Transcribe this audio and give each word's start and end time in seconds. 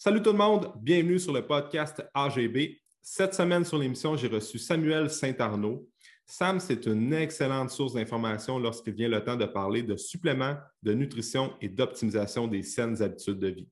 Salut 0.00 0.22
tout 0.22 0.30
le 0.30 0.38
monde, 0.38 0.70
bienvenue 0.80 1.18
sur 1.18 1.32
le 1.32 1.44
podcast 1.44 2.08
AGB. 2.14 2.76
Cette 3.02 3.34
semaine 3.34 3.64
sur 3.64 3.78
l'émission, 3.78 4.16
j'ai 4.16 4.28
reçu 4.28 4.56
Samuel 4.56 5.10
Saint-Arnaud. 5.10 5.88
Sam, 6.24 6.60
c'est 6.60 6.86
une 6.86 7.12
excellente 7.12 7.70
source 7.70 7.94
d'information 7.94 8.60
lorsqu'il 8.60 8.94
vient 8.94 9.08
le 9.08 9.24
temps 9.24 9.34
de 9.34 9.44
parler 9.44 9.82
de 9.82 9.96
suppléments, 9.96 10.54
de 10.84 10.92
nutrition 10.94 11.52
et 11.60 11.68
d'optimisation 11.68 12.46
des 12.46 12.62
saines 12.62 13.02
habitudes 13.02 13.40
de 13.40 13.48
vie. 13.48 13.68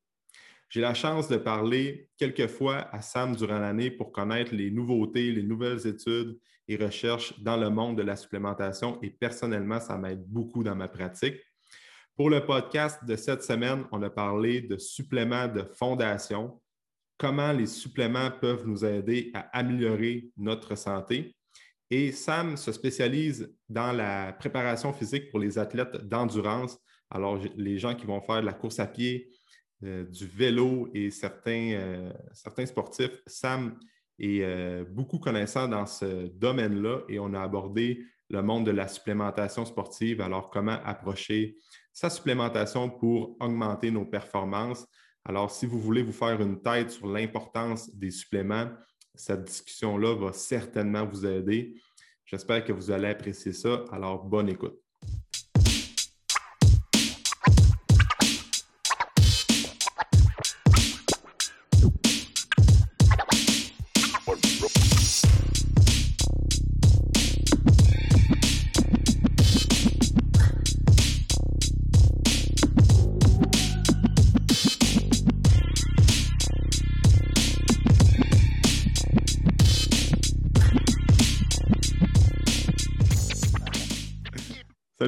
J'ai 0.69 0.81
la 0.81 0.95
chance 0.95 1.29
de 1.29 1.37
parler 1.37 2.11
quelques 2.19 2.49
fois 2.49 2.89
à 2.91 3.03
Sam 3.03 3.37
durant 3.37 3.61
l'année 3.61 3.93
pour 3.93 4.11
connaître 4.11 4.53
les 4.53 4.73
nouveautés, 4.73 5.31
les 5.31 5.45
nouvelles 5.45 5.87
études 5.87 6.41
et 6.67 6.77
recherches 6.77 7.39
dans 7.39 7.57
le 7.57 7.71
monde 7.71 7.99
de 7.99 8.03
la 8.03 8.17
supplémentation 8.17 8.99
et 9.01 9.11
personnellement, 9.11 9.79
ça 9.79 9.97
m'aide 9.97 10.25
beaucoup 10.27 10.65
dans 10.65 10.75
ma 10.75 10.89
pratique. 10.89 11.37
Pour 12.17 12.31
le 12.31 12.47
podcast 12.47 13.05
de 13.05 13.15
cette 13.15 13.43
semaine, 13.43 13.85
on 13.93 14.03
a 14.03 14.09
parlé 14.09 14.63
de 14.63 14.79
suppléments 14.79 15.49
de 15.49 15.63
fondation, 15.63 16.59
comment 17.19 17.53
les 17.53 17.67
suppléments 17.67 18.31
peuvent 18.31 18.67
nous 18.67 18.87
aider 18.87 19.31
à 19.35 19.41
améliorer 19.59 20.31
notre 20.39 20.77
santé. 20.77 21.37
Et 21.91 22.13
Sam 22.13 22.57
se 22.57 22.73
spécialise 22.73 23.55
dans 23.69 23.93
la 23.93 24.33
préparation 24.33 24.95
physique 24.95 25.31
pour 25.31 25.41
les 25.41 25.59
athlètes 25.59 26.09
d'endurance. 26.09 26.79
Alors, 27.11 27.39
les 27.55 27.79
gens 27.79 27.95
qui 27.95 28.07
vont 28.07 28.23
faire 28.23 28.41
de 28.41 28.47
la 28.47 28.55
course 28.55 28.81
à 28.81 28.87
pied, 28.87 29.29
euh, 29.85 30.07
du 30.07 30.27
vélo 30.27 30.89
et 30.95 31.11
certains, 31.11 31.73
euh, 31.75 32.13
certains 32.33 32.65
sportifs. 32.65 33.21
Sam 33.27 33.79
est 34.19 34.41
euh, 34.41 34.87
beaucoup 34.89 35.19
connaissant 35.19 35.69
dans 35.69 35.85
ce 35.85 36.29
domaine-là 36.29 37.01
et 37.11 37.19
on 37.19 37.35
a 37.35 37.43
abordé 37.43 38.03
le 38.31 38.43
monde 38.43 38.65
de 38.65 38.71
la 38.71 38.89
supplémentation 38.89 39.67
sportive. 39.67 40.23
Alors, 40.23 40.49
comment 40.49 40.79
approcher 40.83 41.59
sa 41.97 42.11
supplémentation 42.11 42.91
pour 42.91 43.39
augmenter 43.41 43.91
nos 43.91 44.05
performances. 44.05 44.87
Alors, 45.25 45.51
si 45.51 45.65
vous 45.65 45.81
voulez 45.81 46.03
vous 46.03 46.13
faire 46.13 46.39
une 46.43 46.61
tête 46.61 46.91
sur 46.91 47.07
l'importance 47.07 47.89
des 47.95 48.11
suppléments, 48.11 48.69
cette 49.15 49.45
discussion-là 49.45 50.15
va 50.15 50.35
certainement 50.35 51.07
vous 51.07 51.25
aider. 51.25 51.81
J'espère 52.27 52.63
que 52.65 52.73
vous 52.75 52.91
allez 52.91 53.09
apprécier 53.09 53.55
ça. 53.55 53.83
Alors, 53.91 54.23
bonne 54.23 54.51
écoute. 54.51 54.79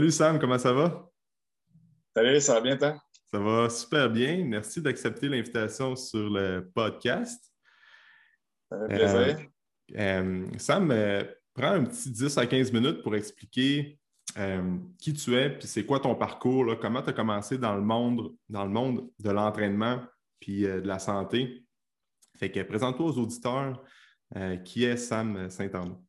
Salut 0.09 0.17
Sam, 0.17 0.39
comment 0.39 0.59
ça 0.59 0.73
va? 0.73 1.07
Salut, 2.17 2.41
ça 2.41 2.55
va 2.55 2.61
bien, 2.63 2.79
toi? 2.79 2.99
Ça 3.31 3.39
va 3.39 3.69
super 3.69 4.09
bien. 4.09 4.43
Merci 4.43 4.81
d'accepter 4.81 5.29
l'invitation 5.29 5.95
sur 5.97 6.31
le 6.31 6.71
podcast. 6.75 7.53
Ça 8.71 8.79
fait 8.89 8.95
plaisir. 8.95 9.39
Euh, 9.93 9.97
euh, 9.99 10.47
Sam, 10.57 10.91
euh, 10.93 11.25
prends 11.53 11.73
un 11.73 11.85
petit 11.85 12.11
10 12.11 12.39
à 12.39 12.47
15 12.47 12.73
minutes 12.73 13.03
pour 13.03 13.15
expliquer 13.17 13.99
qui 14.99 15.13
tu 15.13 15.37
es, 15.37 15.51
puis 15.51 15.69
c'est 15.69 15.85
quoi 15.85 16.01
ton 16.01 16.15
parcours, 16.15 16.79
comment 16.81 17.03
tu 17.03 17.11
as 17.11 17.13
commencé 17.13 17.59
dans 17.59 17.75
le 17.75 17.83
monde, 17.83 18.35
dans 18.49 18.65
le 18.65 18.71
monde 18.71 19.11
de 19.19 19.31
l'entraînement 19.31 20.01
puis 20.41 20.63
de 20.63 20.87
la 20.87 20.99
santé? 20.99 21.67
Fait 22.39 22.51
que 22.51 22.61
présente-toi 22.61 23.05
aux 23.05 23.19
auditeurs 23.19 23.85
qui 24.65 24.85
est 24.85 24.97
Sam 24.97 25.51
Saint-Arnaud. 25.51 26.03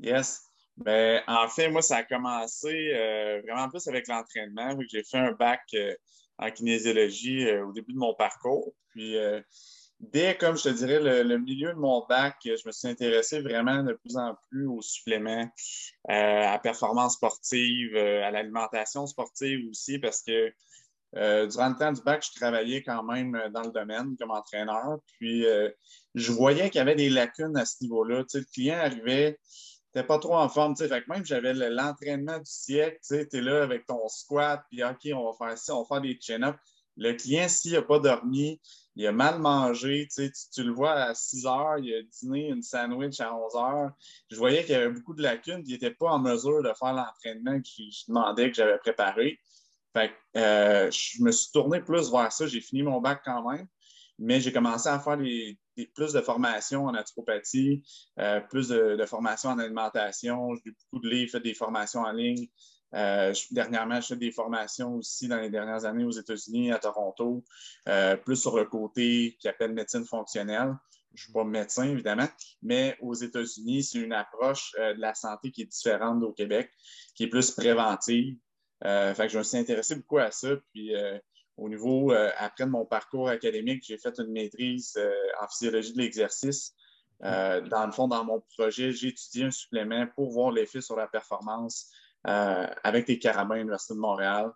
Yes. 0.00 0.45
En 0.84 1.48
fait, 1.48 1.70
moi, 1.70 1.82
ça 1.82 1.96
a 1.96 2.02
commencé 2.02 2.92
euh, 2.94 3.40
vraiment 3.42 3.68
plus 3.68 3.86
avec 3.88 4.08
l'entraînement. 4.08 4.76
J'ai 4.90 5.02
fait 5.02 5.18
un 5.18 5.32
bac 5.32 5.62
euh, 5.74 5.94
en 6.38 6.50
kinésiologie 6.50 7.48
euh, 7.48 7.66
au 7.66 7.72
début 7.72 7.94
de 7.94 7.98
mon 7.98 8.14
parcours. 8.14 8.74
Puis, 8.90 9.16
dès, 10.00 10.36
comme 10.38 10.56
je 10.56 10.64
te 10.64 10.68
dirais, 10.70 11.22
le, 11.22 11.38
milieu 11.38 11.72
de 11.74 11.78
mon 11.78 12.04
bac, 12.06 12.36
je 12.44 12.66
me 12.66 12.72
suis 12.72 12.88
intéressé 12.88 13.40
vraiment 13.40 13.82
de 13.82 13.92
plus 13.92 14.16
en 14.16 14.34
plus 14.48 14.66
aux 14.66 14.80
suppléments, 14.80 15.50
à 16.08 16.58
performance 16.62 17.16
sportive, 17.16 17.94
à 17.94 18.30
l'alimentation 18.30 19.06
sportive 19.06 19.68
aussi, 19.68 19.98
parce 19.98 20.22
que 20.22 20.50
durant 21.12 21.68
le 21.68 21.76
temps 21.76 21.92
du 21.92 22.00
bac, 22.00 22.24
je 22.26 22.40
travaillais 22.40 22.82
quand 22.82 23.02
même 23.02 23.38
dans 23.52 23.64
le 23.64 23.70
domaine 23.70 24.16
comme 24.18 24.30
entraîneur. 24.30 24.96
Puis, 25.18 25.44
je 26.14 26.32
voyais 26.32 26.70
qu'il 26.70 26.78
y 26.78 26.82
avait 26.82 26.94
des 26.94 27.10
lacunes 27.10 27.56
à 27.58 27.66
ce 27.66 27.82
niveau-là. 27.82 28.22
Tu 28.22 28.30
sais, 28.30 28.38
le 28.38 28.46
client 28.50 28.78
arrivait 28.78 29.38
pas 30.04 30.18
trop 30.18 30.36
en 30.36 30.48
forme. 30.48 30.76
Fait 30.76 30.88
que 30.88 31.12
même 31.12 31.24
j'avais 31.24 31.54
l'entraînement 31.54 32.38
du 32.38 32.44
siècle, 32.50 32.98
tu 33.08 33.14
es 33.16 33.40
là 33.40 33.62
avec 33.62 33.86
ton 33.86 34.08
squat, 34.08 34.62
puis 34.70 34.82
OK, 34.84 35.08
on 35.14 35.30
va 35.30 35.46
faire 35.46 35.58
ça, 35.58 35.74
on 35.74 35.82
va 35.82 35.88
faire 35.88 36.00
des 36.00 36.18
chin-ups. 36.20 36.58
Le 36.98 37.12
client, 37.12 37.48
s'il 37.48 37.72
n'a 37.72 37.82
pas 37.82 37.98
dormi, 37.98 38.60
il 38.94 39.06
a 39.06 39.12
mal 39.12 39.38
mangé, 39.38 40.08
tu, 40.14 40.32
tu, 40.52 40.62
le 40.62 40.72
vois 40.72 40.92
à 40.92 41.14
6 41.14 41.46
heures, 41.46 41.78
il 41.78 41.94
a 41.94 42.02
dîné 42.02 42.48
une 42.48 42.62
sandwich 42.62 43.20
à 43.20 43.34
11 43.34 43.54
heures. 43.56 43.90
Je 44.30 44.36
voyais 44.36 44.62
qu'il 44.62 44.72
y 44.72 44.74
avait 44.76 44.88
beaucoup 44.88 45.12
de 45.12 45.22
lacunes, 45.22 45.62
il 45.66 45.72
n'était 45.72 45.90
pas 45.90 46.10
en 46.10 46.18
mesure 46.18 46.62
de 46.62 46.72
faire 46.72 46.94
l'entraînement 46.94 47.60
que 47.60 47.68
je 47.76 48.04
demandais, 48.08 48.50
que 48.50 48.56
j'avais 48.56 48.78
préparé. 48.78 49.38
Fait 49.92 50.08
que, 50.08 50.38
euh, 50.38 50.90
je 50.90 51.22
me 51.22 51.30
suis 51.30 51.52
tourné 51.52 51.80
plus 51.80 52.10
vers 52.10 52.32
ça. 52.32 52.46
J'ai 52.46 52.60
fini 52.60 52.82
mon 52.82 53.00
bac 53.00 53.20
quand 53.24 53.50
même, 53.50 53.66
mais 54.18 54.40
j'ai 54.40 54.52
commencé 54.52 54.88
à 54.88 54.98
faire 54.98 55.18
des, 55.18 55.58
plus 55.84 56.12
de 56.12 56.20
formation 56.20 56.86
en 56.86 56.92
naturopathie, 56.92 57.82
euh, 58.18 58.40
plus 58.40 58.68
de, 58.68 59.04
formation 59.06 59.50
en 59.50 59.58
alimentation. 59.58 60.54
J'ai 60.54 60.70
beaucoup 60.70 61.02
de 61.02 61.10
livres, 61.10 61.32
fait 61.32 61.40
des 61.40 61.54
formations 61.54 62.00
en 62.00 62.12
ligne. 62.12 62.48
Euh, 62.94 63.34
dernièrement, 63.50 64.00
je 64.00 64.08
fais 64.08 64.16
des 64.16 64.30
formations 64.30 64.94
aussi 64.94 65.28
dans 65.28 65.40
les 65.40 65.50
dernières 65.50 65.84
années 65.84 66.04
aux 66.04 66.12
États-Unis, 66.12 66.72
à 66.72 66.78
Toronto, 66.78 67.44
euh, 67.88 68.16
plus 68.16 68.36
sur 68.36 68.56
le 68.56 68.64
côté 68.64 69.36
qui 69.38 69.48
appelle 69.48 69.72
médecine 69.72 70.04
fonctionnelle. 70.04 70.74
Je 71.12 71.22
ne 71.22 71.24
suis 71.24 71.32
pas 71.32 71.44
médecin, 71.44 71.84
évidemment, 71.84 72.28
mais 72.62 72.96
aux 73.00 73.14
États-Unis, 73.14 73.84
c'est 73.84 73.98
une 73.98 74.12
approche 74.12 74.72
de 74.76 75.00
la 75.00 75.14
santé 75.14 75.50
qui 75.50 75.62
est 75.62 75.66
différente 75.66 76.20
d'au 76.20 76.32
Québec, 76.32 76.70
qui 77.14 77.24
est 77.24 77.28
plus 77.28 77.50
préventive. 77.52 78.36
je 78.82 79.38
me 79.38 79.42
suis 79.42 79.56
intéressé 79.56 79.96
beaucoup 79.96 80.18
à 80.18 80.30
ça. 80.30 80.48
Puis 80.72 80.92
au 81.56 81.68
niveau, 81.68 82.12
euh, 82.12 82.30
après 82.36 82.66
mon 82.66 82.84
parcours 82.84 83.28
académique, 83.28 83.84
j'ai 83.86 83.96
fait 83.96 84.18
une 84.18 84.32
maîtrise 84.32 84.94
euh, 84.98 85.10
en 85.40 85.48
physiologie 85.48 85.92
de 85.94 85.98
l'exercice. 85.98 86.74
Euh, 87.24 87.62
dans 87.62 87.86
le 87.86 87.92
fond, 87.92 88.08
dans 88.08 88.24
mon 88.24 88.42
projet, 88.58 88.92
j'ai 88.92 89.08
étudié 89.08 89.44
un 89.44 89.50
supplément 89.50 90.06
pour 90.14 90.30
voir 90.30 90.52
l'effet 90.52 90.82
sur 90.82 90.96
la 90.96 91.06
performance 91.06 91.90
avec 92.24 93.06
les 93.06 93.20
carabins 93.20 93.54
à 93.54 93.58
l'Université 93.58 93.94
de 93.94 94.00
Montréal. 94.00 94.50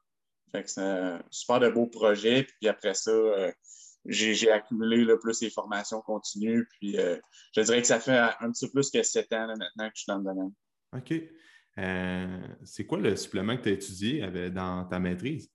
c'est 0.53 0.79
un 0.79 1.23
super 1.31 1.61
de 1.61 1.69
beau 1.69 1.87
projet. 1.87 2.43
Puis 2.43 2.69
après 2.69 2.95
ça, 2.95 3.13
j'ai 4.05 4.51
accumulé 4.51 5.05
le 5.05 5.21
plus 5.21 5.41
les 5.41 5.51
formations 5.51 6.01
continues. 6.01 6.67
Puis 6.73 6.97
je 6.97 7.61
dirais 7.61 7.81
que 7.81 7.87
ça 7.87 8.01
fait 8.01 8.19
un 8.19 8.51
petit 8.51 8.67
peu 8.67 8.73
plus 8.73 8.91
que 8.91 9.05
sept 9.05 9.33
ans 9.33 9.47
maintenant 9.47 9.89
que 9.89 9.93
je 9.95 10.01
suis 10.03 10.09
dans 10.09 10.19
le 10.19 10.25
domaine. 10.25 10.53
OK. 10.97 11.15
c'est 12.65 12.87
quoi 12.87 12.99
le 12.99 13.15
supplément 13.15 13.57
que 13.57 13.63
tu 13.63 13.69
as 13.69 13.73
étudié 13.73 14.51
dans 14.51 14.85
ta 14.87 14.99
maîtrise? 14.99 15.49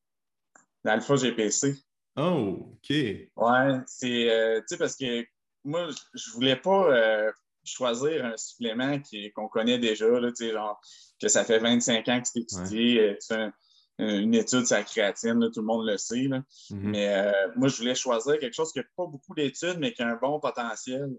L'alpha 0.86 1.16
GPC. 1.16 1.76
Oh, 2.16 2.72
OK. 2.74 2.90
Ouais, 2.90 3.80
c'est, 3.88 4.30
euh, 4.30 4.60
tu 4.62 4.68
sais, 4.68 4.78
parce 4.78 4.96
que 4.96 5.26
moi, 5.66 5.90
je 6.14 6.32
voulais 6.32 6.56
pas 6.56 6.86
euh, 6.96 7.32
choisir 7.66 8.24
un 8.24 8.38
supplément 8.38 8.98
qu'on 9.36 9.50
connaît 9.50 9.80
déjà, 9.80 10.08
là, 10.08 10.30
tu 10.30 10.46
sais, 10.46 10.54
genre, 10.54 10.80
que 11.20 11.28
ça 11.28 11.44
fait 11.44 11.60
25 11.60 12.08
ans 12.08 12.22
que 12.22 12.28
c'est 12.28 12.40
étudié, 12.40 13.00
euh, 13.02 13.18
tu 13.20 13.36
fais 13.36 13.50
une 13.98 14.36
étude 14.36 14.66
sur 14.66 14.76
la 14.76 14.84
créatine, 14.84 15.40
tout 15.54 15.62
le 15.62 15.66
monde 15.66 15.88
le 15.88 15.98
sait, 15.98 16.28
là. 16.28 16.44
Mm-hmm. 16.70 16.76
Mais 16.82 17.34
moi, 17.56 17.70
je 17.70 17.78
voulais 17.78 17.96
choisir 17.96 18.38
quelque 18.40 18.54
chose 18.54 18.72
qui 18.74 18.80
n'a 18.80 18.86
pas 18.96 19.06
beaucoup 19.06 19.34
d'études, 19.34 19.78
mais 19.80 19.94
qui 19.94 20.04
a 20.04 20.10
un 20.10 20.18
bon 20.18 20.40
potentiel. 20.40 21.10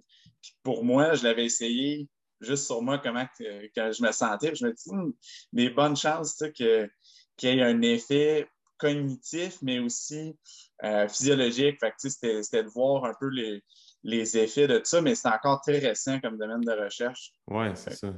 Puis 0.42 0.52
pour 0.62 0.84
moi, 0.84 1.14
je 1.14 1.24
l'avais 1.24 1.46
essayé 1.46 2.06
juste 2.42 2.66
sur 2.66 2.82
moi, 2.82 2.98
comment 2.98 3.24
que, 3.38 3.44
je 3.74 4.02
me 4.02 4.12
sentais. 4.12 4.48
Puis 4.48 4.58
je 4.60 4.66
me 4.66 4.72
dis, 4.72 4.90
hmm, 4.90 5.12
des 5.54 5.70
bonnes 5.70 5.96
chances, 5.96 6.36
tu 6.36 6.44
sais, 6.44 6.52
que, 6.52 6.90
qu'il 7.38 7.48
y 7.48 7.58
ait 7.58 7.62
un 7.62 7.80
effet 7.80 8.46
cognitif, 8.78 9.58
mais 9.62 9.78
aussi 9.78 10.36
euh, 10.84 11.08
physiologique. 11.08 11.78
c'était, 11.98 12.62
de 12.62 12.68
voir 12.68 13.04
un 13.04 13.14
peu 13.18 13.28
les, 13.28 14.36
effets 14.38 14.66
de 14.66 14.78
tout 14.78 14.84
ça, 14.84 15.00
mais 15.00 15.14
c'est 15.14 15.28
encore 15.28 15.60
très 15.60 15.78
récent 15.78 16.20
comme 16.20 16.38
domaine 16.38 16.60
de 16.60 16.72
recherche. 16.72 17.32
Oui, 17.48 17.66
c'est 17.74 17.94
ça. 17.94 18.14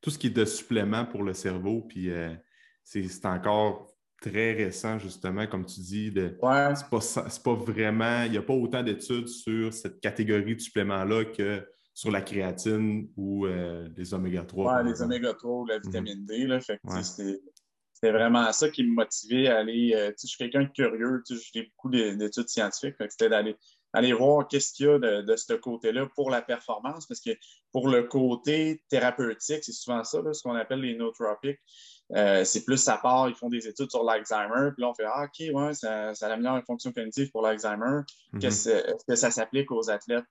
Tout 0.00 0.10
ce 0.10 0.18
qui 0.18 0.28
est 0.28 0.30
de 0.30 0.44
supplément 0.44 1.04
pour 1.04 1.22
le 1.22 1.34
cerveau, 1.34 1.82
puis 1.82 2.10
euh, 2.10 2.34
c'est, 2.84 3.26
encore 3.26 3.92
très 4.20 4.52
récent, 4.52 4.98
justement, 4.98 5.46
comme 5.46 5.66
tu 5.66 5.80
dis. 5.80 6.10
De, 6.10 6.38
c'est, 6.74 7.42
pas, 7.42 7.54
vraiment, 7.54 8.22
il 8.24 8.32
n'y 8.32 8.38
a 8.38 8.42
pas 8.42 8.54
autant 8.54 8.82
d'études 8.82 9.28
sur 9.28 9.72
cette 9.72 10.00
catégorie 10.00 10.56
de 10.56 10.60
suppléments-là 10.60 11.24
que 11.24 11.66
sur 11.98 12.12
la 12.12 12.22
créatine 12.22 13.10
ou 13.16 13.44
euh, 13.46 13.88
les 13.96 14.14
oméga 14.14 14.44
3. 14.44 14.82
Oui, 14.82 14.88
les 14.88 15.02
oméga 15.02 15.34
3 15.34 15.50
ou 15.50 15.66
la 15.66 15.80
vitamine 15.80 16.24
D. 16.24 16.46
Là, 16.46 16.60
fait 16.60 16.78
c'était 18.00 18.12
vraiment 18.12 18.52
ça 18.52 18.68
qui 18.68 18.84
me 18.84 18.94
motivait 18.94 19.48
à 19.48 19.58
aller. 19.58 19.92
Euh, 19.92 20.12
je 20.20 20.28
suis 20.28 20.38
quelqu'un 20.38 20.62
de 20.62 20.68
curieux, 20.68 21.22
j'ai 21.52 21.62
beaucoup 21.62 21.90
d'études 21.90 22.48
scientifiques, 22.48 22.94
c'était 23.08 23.28
d'aller 23.28 23.56
aller 23.92 24.12
voir 24.12 24.46
qu'est-ce 24.46 24.72
qu'il 24.74 24.86
y 24.86 24.88
a 24.88 24.98
de, 24.98 25.36
ce 25.36 25.54
côté-là 25.54 26.06
pour 26.14 26.30
la 26.30 26.42
performance, 26.42 27.06
parce 27.06 27.20
que 27.20 27.30
pour 27.72 27.88
le 27.88 28.04
côté 28.04 28.82
thérapeutique, 28.88 29.64
c'est 29.64 29.72
souvent 29.72 30.04
ça, 30.04 30.20
ce 30.32 30.42
qu'on 30.42 30.54
appelle 30.54 30.80
les 30.80 30.94
nootropiques. 30.94 31.58
Euh, 32.14 32.44
c'est 32.44 32.64
plus 32.64 32.76
ça 32.76 32.98
part, 32.98 33.28
ils 33.28 33.34
font 33.34 33.48
des 33.48 33.66
études 33.66 33.90
sur 33.90 34.04
l'Alzheimer, 34.04 34.70
puis 34.72 34.82
là, 34.82 34.90
on 34.90 34.94
fait 34.94 35.06
Ah, 35.06 35.24
OK, 35.24 35.54
ouais, 35.54 35.74
ça, 35.74 36.14
ça 36.14 36.32
améliore 36.32 36.56
la 36.56 36.62
fonction 36.62 36.92
cognitive 36.92 37.30
pour 37.30 37.42
l'Alzheimer. 37.42 38.02
Mm-hmm. 38.34 38.46
Est-ce 38.46 39.04
que 39.06 39.16
ça 39.16 39.30
s'applique 39.30 39.72
aux 39.72 39.90
athlètes? 39.90 40.24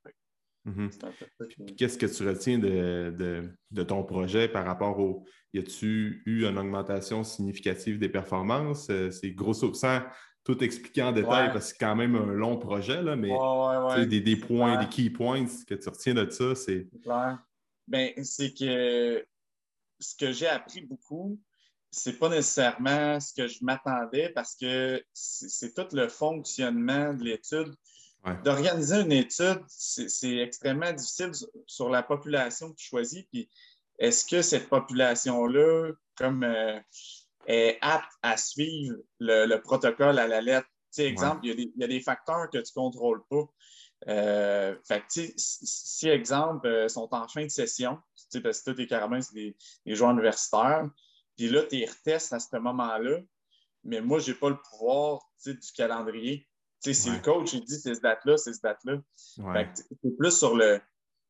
Mm-hmm. 0.68 1.76
Qu'est-ce 1.76 1.98
que 1.98 2.06
tu 2.06 2.28
retiens 2.28 2.60
de, 2.60 3.84
ton 3.84 4.04
projet 4.04 4.48
par 4.48 4.66
rapport 4.66 5.00
au. 5.00 5.26
Y 5.54 5.60
a-tu 5.60 6.22
eu 6.26 6.46
une 6.46 6.58
augmentation 6.58 7.24
significative 7.24 7.98
des 8.00 8.10
performances? 8.10 8.90
Euh, 8.90 9.10
c'est 9.12 9.32
grosso 9.32 9.74
sans 9.74 10.02
tout 10.44 10.62
expliquer 10.64 11.04
en 11.04 11.12
détail 11.12 11.52
parce 11.52 11.72
que 11.72 11.78
c'est 11.78 11.86
quand 11.86 11.96
même 11.96 12.16
un 12.16 12.34
long 12.34 12.58
projet, 12.58 13.02
là, 13.02 13.16
mais 13.16 13.30
des, 14.06 14.36
points, 14.36 14.78
des 14.78 14.90
key 14.90 15.10
points 15.10 15.46
que 15.68 15.76
tu 15.76 15.90
retiens 15.90 16.14
de 16.14 16.30
ça, 16.30 16.56
c'est. 16.56 16.88
Ben, 17.88 18.12
c'est 18.24 18.54
que 18.54 19.26
ce 20.00 20.16
que 20.16 20.34
j'ai 20.34 20.48
appris 20.48 20.82
beaucoup, 20.82 21.40
c'est 21.90 22.20
pas 22.20 22.28
nécessairement 22.28 23.20
ce 23.22 23.34
que 23.34 23.48
je 23.48 23.60
m'attendais 23.62 24.30
parce 24.30 24.56
que 24.56 25.02
c'est 25.14 25.74
tout 25.74 25.96
le 25.96 26.10
fonctionnement 26.10 27.14
de 27.14 27.24
l'étude 27.24 27.74
D'organiser 28.44 29.02
une 29.02 29.12
étude, 29.14 29.64
c'est 29.68 30.38
extrêmement 30.38 30.92
difficile 30.92 31.32
sur 31.66 31.90
la 31.90 32.04
population 32.04 32.72
que 32.72 32.76
tu 32.76 32.88
choisis. 32.88 33.24
Puis 33.32 33.50
est-ce 34.00 34.26
que 34.26 34.42
cette 34.42 34.70
population-là, 34.70 35.92
comme 36.16 36.44
euh, 36.44 36.80
est 37.48 37.78
apte 37.82 38.12
à 38.22 38.38
suivre 38.38 38.98
le, 39.20 39.58
protocole 39.58 40.20
à 40.20 40.28
la 40.28 40.42
lettre? 40.42 40.68
Tu 40.94 41.02
exemple, 41.02 41.46
il, 41.46 41.72
y 41.76 41.84
a 41.84 41.88
des, 41.88 42.02
facteurs 42.02 42.50
que 42.50 42.58
tu 42.58 42.72
ne 42.76 42.82
contrôles 42.82 43.24
pas. 43.30 43.46
Euh, 44.08 44.76
fait 44.88 45.04
si, 45.38 46.10
exemple, 46.10 46.68
euh, 46.68 46.88
sont 46.88 47.08
en 47.12 47.28
fin 47.28 47.44
de 47.44 47.50
session, 47.50 48.00
parce 48.44 48.62
que 48.62 48.72
tous 48.72 48.78
tes 48.78 48.88
carabins, 48.88 49.22
c'est 49.22 49.34
des, 49.34 49.56
joueurs 49.96 50.12
universitaires, 50.12 50.90
puis 51.36 51.50
là, 51.50 51.64
tu 51.64 51.78
les 51.78 51.86
retestes 51.86 52.34
à 52.34 52.40
ce 52.40 52.58
moment-là, 52.58 53.20
mais 53.84 54.02
moi, 54.02 54.20
je 54.20 54.32
n'ai 54.32 54.38
pas 54.38 54.50
le 54.50 54.58
pouvoir 54.58 55.22
du 55.46 55.72
calendrier 55.76 56.48
si 56.94 57.10
le 57.10 57.20
coach 57.20 57.54
il 57.54 57.64
dit 57.64 57.80
c'est 57.80 57.96
ce 57.96 58.02
date-là, 58.02 58.38
c'est 58.38 58.54
ce 58.54 58.62
date-là. 58.62 59.02
C'est 59.76 60.18
plus 60.18 60.38
sur 60.38 60.56
le. 60.56 60.80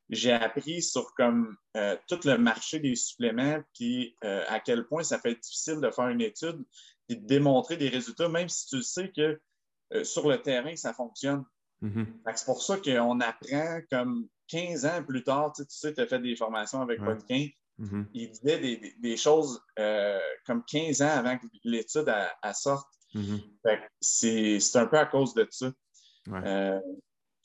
J'ai 0.09 0.31
appris 0.31 0.81
sur 0.81 1.13
comme 1.15 1.57
euh, 1.75 1.97
tout 2.07 2.19
le 2.23 2.37
marché 2.37 2.79
des 2.79 2.95
suppléments, 2.95 3.59
puis 3.73 4.15
euh, 4.23 4.43
à 4.47 4.61
quel 4.61 4.85
point 4.87 5.03
ça 5.03 5.19
fait 5.19 5.35
difficile 5.35 5.81
de 5.81 5.91
faire 5.91 6.07
une 6.07 6.21
étude 6.21 6.63
et 7.09 7.15
de 7.15 7.27
démontrer 7.27 7.75
des 7.75 7.89
résultats, 7.89 8.29
même 8.29 8.47
si 8.47 8.67
tu 8.67 8.81
sais 8.81 9.11
que 9.11 9.39
euh, 9.93 10.03
sur 10.05 10.29
le 10.29 10.41
terrain, 10.41 10.75
ça 10.77 10.93
fonctionne. 10.93 11.43
Mm-hmm. 11.81 12.05
C'est 12.35 12.45
pour 12.45 12.61
ça 12.61 12.77
qu'on 12.77 13.19
apprend 13.19 13.81
comme 13.91 14.29
15 14.47 14.85
ans 14.85 15.03
plus 15.03 15.23
tard, 15.23 15.51
tu 15.53 15.63
sais, 15.67 15.93
tu 15.93 15.99
as 15.99 16.07
fait 16.07 16.19
des 16.19 16.37
formations 16.37 16.81
avec 16.81 17.01
ouais. 17.01 17.15
Mm-hmm. 17.79 18.05
Il 18.13 18.31
disait 18.31 18.93
des, 18.99 19.17
choses 19.17 19.61
comme 20.45 20.63
15 20.63 21.01
ans 21.01 21.09
avant 21.09 21.37
que 21.37 21.45
l'étude 21.65 22.11
sorte. 22.53 22.87
Mm-hmm. 23.15 23.79
C'est 24.01 24.75
un 24.75 24.85
peu 24.85 24.97
à 24.97 25.05
cause 25.05 25.33
de 25.33 25.47
ça. 25.49 25.71
Euh, 26.29 26.79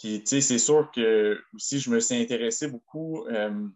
c'est 0.00 0.58
sûr 0.58 0.90
que 0.92 1.40
aussi, 1.54 1.78
je 1.78 1.90
me 1.90 2.00
suis 2.00 2.16
intéressé 2.16 2.68
beaucoup 2.68 3.24
euh, 3.26 3.68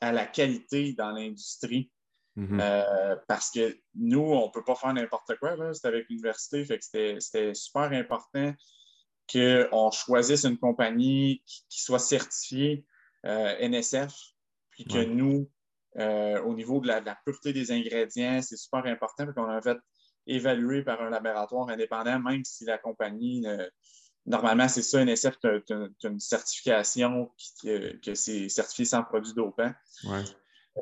à 0.00 0.12
la 0.12 0.26
qualité 0.26 0.92
dans 0.92 1.10
l'industrie. 1.10 1.90
Mm-hmm. 2.36 2.60
Euh, 2.60 3.16
parce 3.26 3.50
que 3.50 3.76
nous, 3.94 4.20
on 4.20 4.46
ne 4.46 4.52
peut 4.52 4.64
pas 4.64 4.76
faire 4.76 4.94
n'importe 4.94 5.36
quoi. 5.38 5.56
C'était 5.74 5.88
avec 5.88 6.08
l'université, 6.08 6.64
c'était 7.20 7.54
super 7.54 7.92
important 7.92 8.54
qu'on 9.30 9.90
choisisse 9.90 10.44
une 10.44 10.58
compagnie 10.58 11.42
qui, 11.46 11.82
soit 11.82 11.98
certifiée 11.98 12.84
NSF, 13.24 14.12
puis 14.70 14.84
que 14.84 15.04
nous, 15.04 15.50
au 15.96 16.54
niveau 16.54 16.80
de 16.80 16.88
la, 16.88 17.00
de 17.00 17.06
la, 17.06 17.16
pureté 17.24 17.52
des 17.52 17.70
ingrédients, 17.70 18.40
c'est 18.42 18.56
super 18.56 18.86
important. 18.86 19.32
qu'on 19.32 19.48
a 19.48 19.60
fait 19.60 19.78
évalué 20.30 20.82
par 20.82 21.02
un 21.02 21.10
laboratoire 21.10 21.68
indépendant, 21.68 22.18
même 22.20 22.44
si 22.44 22.64
la 22.64 22.78
compagnie, 22.78 23.46
normalement, 24.26 24.68
c'est 24.68 24.82
ça, 24.82 25.04
NSF, 25.04 25.38
tu 25.40 25.48
as, 25.48 26.08
une 26.08 26.20
certification 26.20 27.30
que 27.64 28.14
c'est 28.14 28.48
certifié 28.48 28.84
sans 28.84 29.02
produit 29.02 29.34
dopant. 29.34 29.72
Oui. 30.04 30.20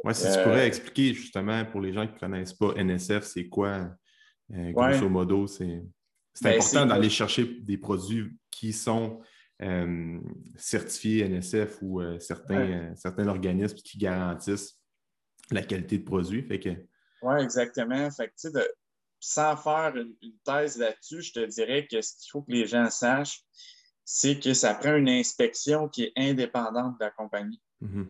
Ouais, 0.04 0.14
si 0.14 0.24
tu 0.24 0.42
pourrais 0.42 0.64
euh, 0.64 0.66
expliquer 0.66 1.14
justement 1.14 1.64
pour 1.64 1.80
les 1.80 1.92
gens 1.92 2.06
qui 2.06 2.14
ne 2.14 2.18
connaissent 2.18 2.52
pas 2.52 2.74
NSF, 2.76 3.24
c'est 3.24 3.48
quoi, 3.48 3.90
euh, 4.52 4.72
grosso 4.72 5.08
modo, 5.08 5.46
c'est 5.46 5.82
ben, 6.42 6.54
important 6.54 6.86
d'aller 6.86 7.10
chercher 7.10 7.44
des 7.44 7.78
produits 7.78 8.36
qui 8.50 8.72
sont 8.72 9.20
euh, 9.62 10.20
certifiés 10.56 11.24
NSF 11.28 11.78
ou 11.82 12.00
certains, 12.20 12.94
certains 12.96 13.26
organismes 13.26 13.76
qui 13.76 13.98
garantissent 13.98 14.78
la 15.50 15.62
qualité 15.62 15.98
de 15.98 16.04
produit. 16.04 16.42
Fait 16.42 16.60
que... 16.60 16.70
Oui, 17.22 17.42
exactement. 17.42 18.10
Fait 18.10 18.28
que, 18.28 18.48
de, 18.52 18.68
sans 19.20 19.56
faire 19.56 19.94
une, 19.96 20.14
thèse 20.44 20.78
là-dessus, 20.78 21.22
je 21.22 21.32
te 21.32 21.44
dirais 21.46 21.86
que 21.90 22.00
ce 22.00 22.14
qu'il 22.16 22.30
faut 22.30 22.42
que 22.42 22.52
les 22.52 22.66
gens 22.66 22.90
sachent, 22.90 23.42
c'est 24.04 24.38
que 24.38 24.54
ça 24.54 24.74
prend 24.74 24.94
une 24.94 25.08
inspection 25.08 25.88
qui 25.88 26.04
est 26.04 26.12
indépendante 26.16 26.98
de 26.98 27.04
la 27.04 27.10
compagnie. 27.10 27.60
Mm-hmm. 27.82 28.08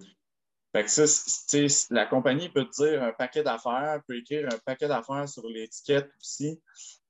Fait 0.72 0.84
que 0.84 0.90
ça, 0.90 1.88
la 1.90 2.06
compagnie 2.06 2.50
peut 2.50 2.66
te 2.66 2.82
dire 2.82 3.02
un 3.02 3.12
paquet 3.12 3.42
d'affaires, 3.42 4.02
peut 4.06 4.18
écrire 4.18 4.48
un 4.52 4.58
paquet 4.58 4.86
d'affaires 4.86 5.28
sur 5.28 5.48
l'étiquette 5.48 6.10
aussi, 6.20 6.60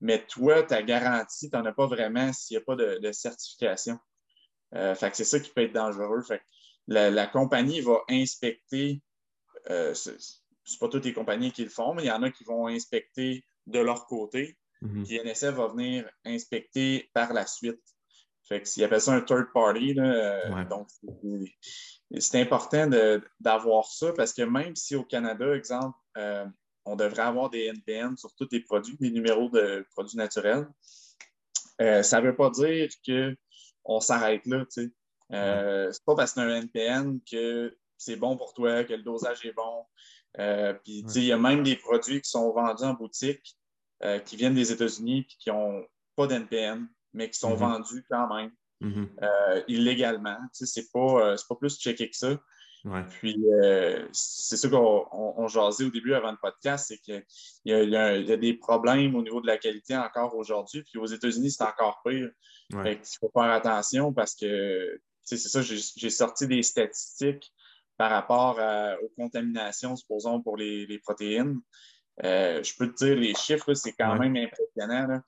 mais 0.01 0.25
toi, 0.27 0.63
ta 0.63 0.83
garantie, 0.83 1.51
tu 1.51 1.57
n'en 1.57 1.65
as 1.65 1.73
pas 1.73 1.87
vraiment 1.87 2.33
s'il 2.33 2.57
n'y 2.57 2.63
a 2.63 2.65
pas 2.65 2.77
de, 2.77 3.13
certification. 3.13 3.99
Euh, 4.75 4.95
fait 4.95 5.11
que 5.11 5.17
c'est 5.17 5.25
ça 5.25 5.41
qui 5.41 5.51
peut 5.51 5.63
être 5.63 5.73
dangereux. 5.73 6.23
Fait 6.23 6.39
que 6.39 6.45
la, 6.87 7.27
compagnie 7.27 7.81
va 7.81 8.01
inspecter, 8.09 9.03
euh, 9.71 9.93
c'est 9.93 10.79
pas 10.79 10.89
toutes 10.89 11.05
les 11.05 11.13
compagnies 11.13 11.51
qui 11.51 11.65
le 11.65 11.71
font, 11.71 11.95
mais 11.95 12.05
il 12.05 12.09
y 12.09 12.13
en 12.13 12.23
a 12.23 12.31
qui 12.31 12.45
vont 12.45 12.69
inspecter 12.69 13.45
de 13.69 13.79
leur 13.79 14.07
côté. 14.07 14.57
Mhm. 14.83 15.05
Puis 15.05 15.17
NSF 15.17 15.55
va 15.55 15.69
venir 15.69 16.09
inspecter 16.25 17.11
par 17.13 17.33
la 17.33 17.47
suite. 17.47 17.81
Fait 18.49 18.63
que 18.63 18.69
s'il 18.69 18.83
appelle 18.85 19.01
ça 19.01 19.13
un 19.13 19.21
third 19.21 19.53
party, 19.53 19.95
euh, 19.99 20.65
donc 20.65 20.89
c'est 22.19 22.41
important 22.41 22.89
d'avoir 23.41 23.85
ça 23.87 24.13
parce 24.15 24.33
que 24.33 24.43
même 24.43 24.75
si 24.75 24.97
au 24.97 25.05
Canada, 25.05 25.55
exemple, 25.55 25.99
euh, 26.17 26.47
on 26.87 26.97
devrait 26.97 27.23
avoir 27.23 27.51
des 27.51 27.67
NPN 27.67 28.17
sur 28.17 28.35
tous 28.37 28.49
les 28.51 28.61
produits, 28.61 28.97
des 28.99 29.11
numéros 29.11 29.51
de 29.51 29.87
produits 29.91 30.17
naturels, 30.17 30.67
euh, 31.83 32.03
ça 32.03 32.23
ne 32.23 32.27
veut 32.27 32.37
pas 32.37 32.49
dire 32.49 32.89
qu'on 33.07 34.01
s'arrête 34.01 34.47
là. 34.47 34.65
Ce 34.71 34.81
n'est 34.81 35.93
c'est 35.93 36.05
pas 36.07 36.15
parce 36.15 36.33
que 36.33 36.41
c'est 36.41 36.47
un 36.47 36.63
NPN 36.63 37.21
que 37.31 37.77
c'est 37.99 38.17
bon 38.17 38.39
pour 38.39 38.55
toi, 38.55 38.83
que 38.85 38.95
le 38.95 39.03
dosage 39.03 39.45
est 39.45 39.53
bon. 39.53 39.85
puis, 40.85 41.05
il 41.17 41.25
y 41.25 41.33
a 41.33 41.39
même 41.39 41.63
des 41.63 41.77
produits 41.77 42.23
qui 42.23 42.31
sont 42.31 42.51
vendus 42.51 42.85
en 42.85 42.95
boutique 42.95 43.58
euh, 44.05 44.21
qui 44.21 44.37
viennent 44.37 44.55
des 44.55 44.71
États-Unis 44.71 45.27
et 45.29 45.37
qui 45.41 45.51
n'ont 45.51 45.85
pas 46.15 46.29
d'NPN, 46.29 46.87
mais 47.15 47.29
qui 47.31 47.37
sont 47.37 47.51
mhm. 47.51 47.57
vendus 47.57 48.05
quand 48.09 48.33
même 48.33 48.53
mhm. 48.81 49.09
euh, 49.21 49.63
illégalement. 49.67 50.37
Tu 50.57 50.65
sais, 50.65 50.67
c'est 50.67 50.93
pas, 50.93 51.33
euh, 51.33 51.37
pas 51.49 51.57
plus 51.57 51.77
checké 51.81 52.09
que 52.09 52.17
ça. 52.17 52.39
Puis, 53.11 53.37
c'est 54.13 54.57
ça 54.57 54.69
qu'on 54.69 55.49
jasait 55.49 55.85
au 55.85 55.91
début 55.91 56.15
avant 56.15 56.31
le 56.31 56.39
podcast, 56.41 56.87
c'est 56.89 56.99
qu'il 56.99 57.25
y, 57.65 57.73
y, 57.73 57.97
a 57.97 58.37
des 58.37 58.55
problèmes 58.55 59.17
au 59.17 59.23
niveau 59.23 59.41
de 59.41 59.49
la 59.49 59.59
qualité 59.59 59.97
encore 59.97 60.37
aujourd'hui. 60.37 60.85
Puis 60.85 60.97
aux 60.99 61.07
États-Unis, 61.07 61.51
c'est 61.51 61.65
encore 61.65 62.01
pire. 62.07 62.31
Il 62.71 62.99
faut 63.21 63.31
faire 63.35 63.51
attention 63.51 64.13
parce 64.13 64.37
que, 64.37 65.01
c'est 65.25 65.37
ça, 65.37 65.61
j'ai 65.61 66.11
sorti 66.11 66.47
des 66.47 66.63
statistiques 66.63 67.53
par 67.99 68.11
rapport 68.11 68.59
aux 69.03 69.09
contaminations, 69.21 69.97
supposons, 69.97 70.41
pour 70.41 70.57
les, 70.57 70.87
les 70.87 71.01
protéines. 71.01 71.61
Euh, 72.25 72.63
je 72.63 72.75
peux 72.77 72.93
te 72.93 73.05
dire, 73.05 73.17
les 73.17 73.35
chiffres, 73.35 73.75
c'est 73.75 73.93
quand 73.93 74.17
même 74.19 74.37
impressionnant. 74.37 75.21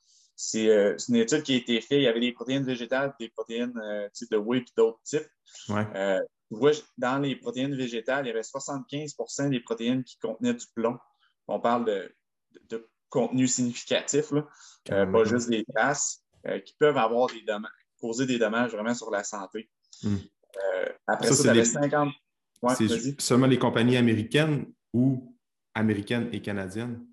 Euh, 0.54 0.94
c'est 0.96 1.08
une 1.08 1.16
étude 1.16 1.42
qui 1.42 1.54
a 1.54 1.56
été 1.56 1.80
faite. 1.80 1.98
Il 1.98 2.02
y 2.02 2.06
avait 2.06 2.20
des 2.20 2.32
protéines 2.32 2.64
végétales, 2.64 3.14
des 3.20 3.28
protéines 3.28 3.78
euh, 3.82 4.08
de 4.30 4.36
whey 4.36 4.60
et 4.60 4.64
d'autres 4.76 5.00
types. 5.04 5.28
dans 6.98 7.18
les 7.18 7.36
protéines 7.36 7.76
végétales, 7.76 8.26
il 8.26 8.28
y 8.28 8.32
avait 8.32 8.40
75% 8.40 9.50
des 9.50 9.60
protéines 9.60 10.02
qui 10.02 10.18
contenaient 10.18 10.54
du 10.54 10.66
plomb. 10.74 10.98
On 11.46 11.60
parle 11.60 11.84
de, 11.84 12.88
contenu 13.08 13.48
significatif, 13.48 14.32
pas 14.84 15.24
juste 15.24 15.50
des 15.50 15.64
traces, 15.74 16.24
qui 16.64 16.74
peuvent 16.78 16.96
avoir 16.96 17.28
des 17.28 17.42
dommages, 17.42 17.72
causer 18.00 18.24
des 18.24 18.38
dommages 18.38 18.70
vraiment 18.70 18.94
sur 18.94 19.10
la 19.10 19.24
santé. 19.24 19.68
Hmm. 20.02 20.16
après 21.08 21.26
ça, 21.28 21.34
ça 21.34 21.50
avait 21.50 21.64
50. 21.64 22.12
c'est 22.78 23.20
seulement 23.20 23.48
les 23.48 23.58
compagnies 23.58 23.96
américaines 23.96 24.72
ou 24.92 25.29
américaine 25.74 26.28
et 26.32 26.40
canadienne? 26.40 27.06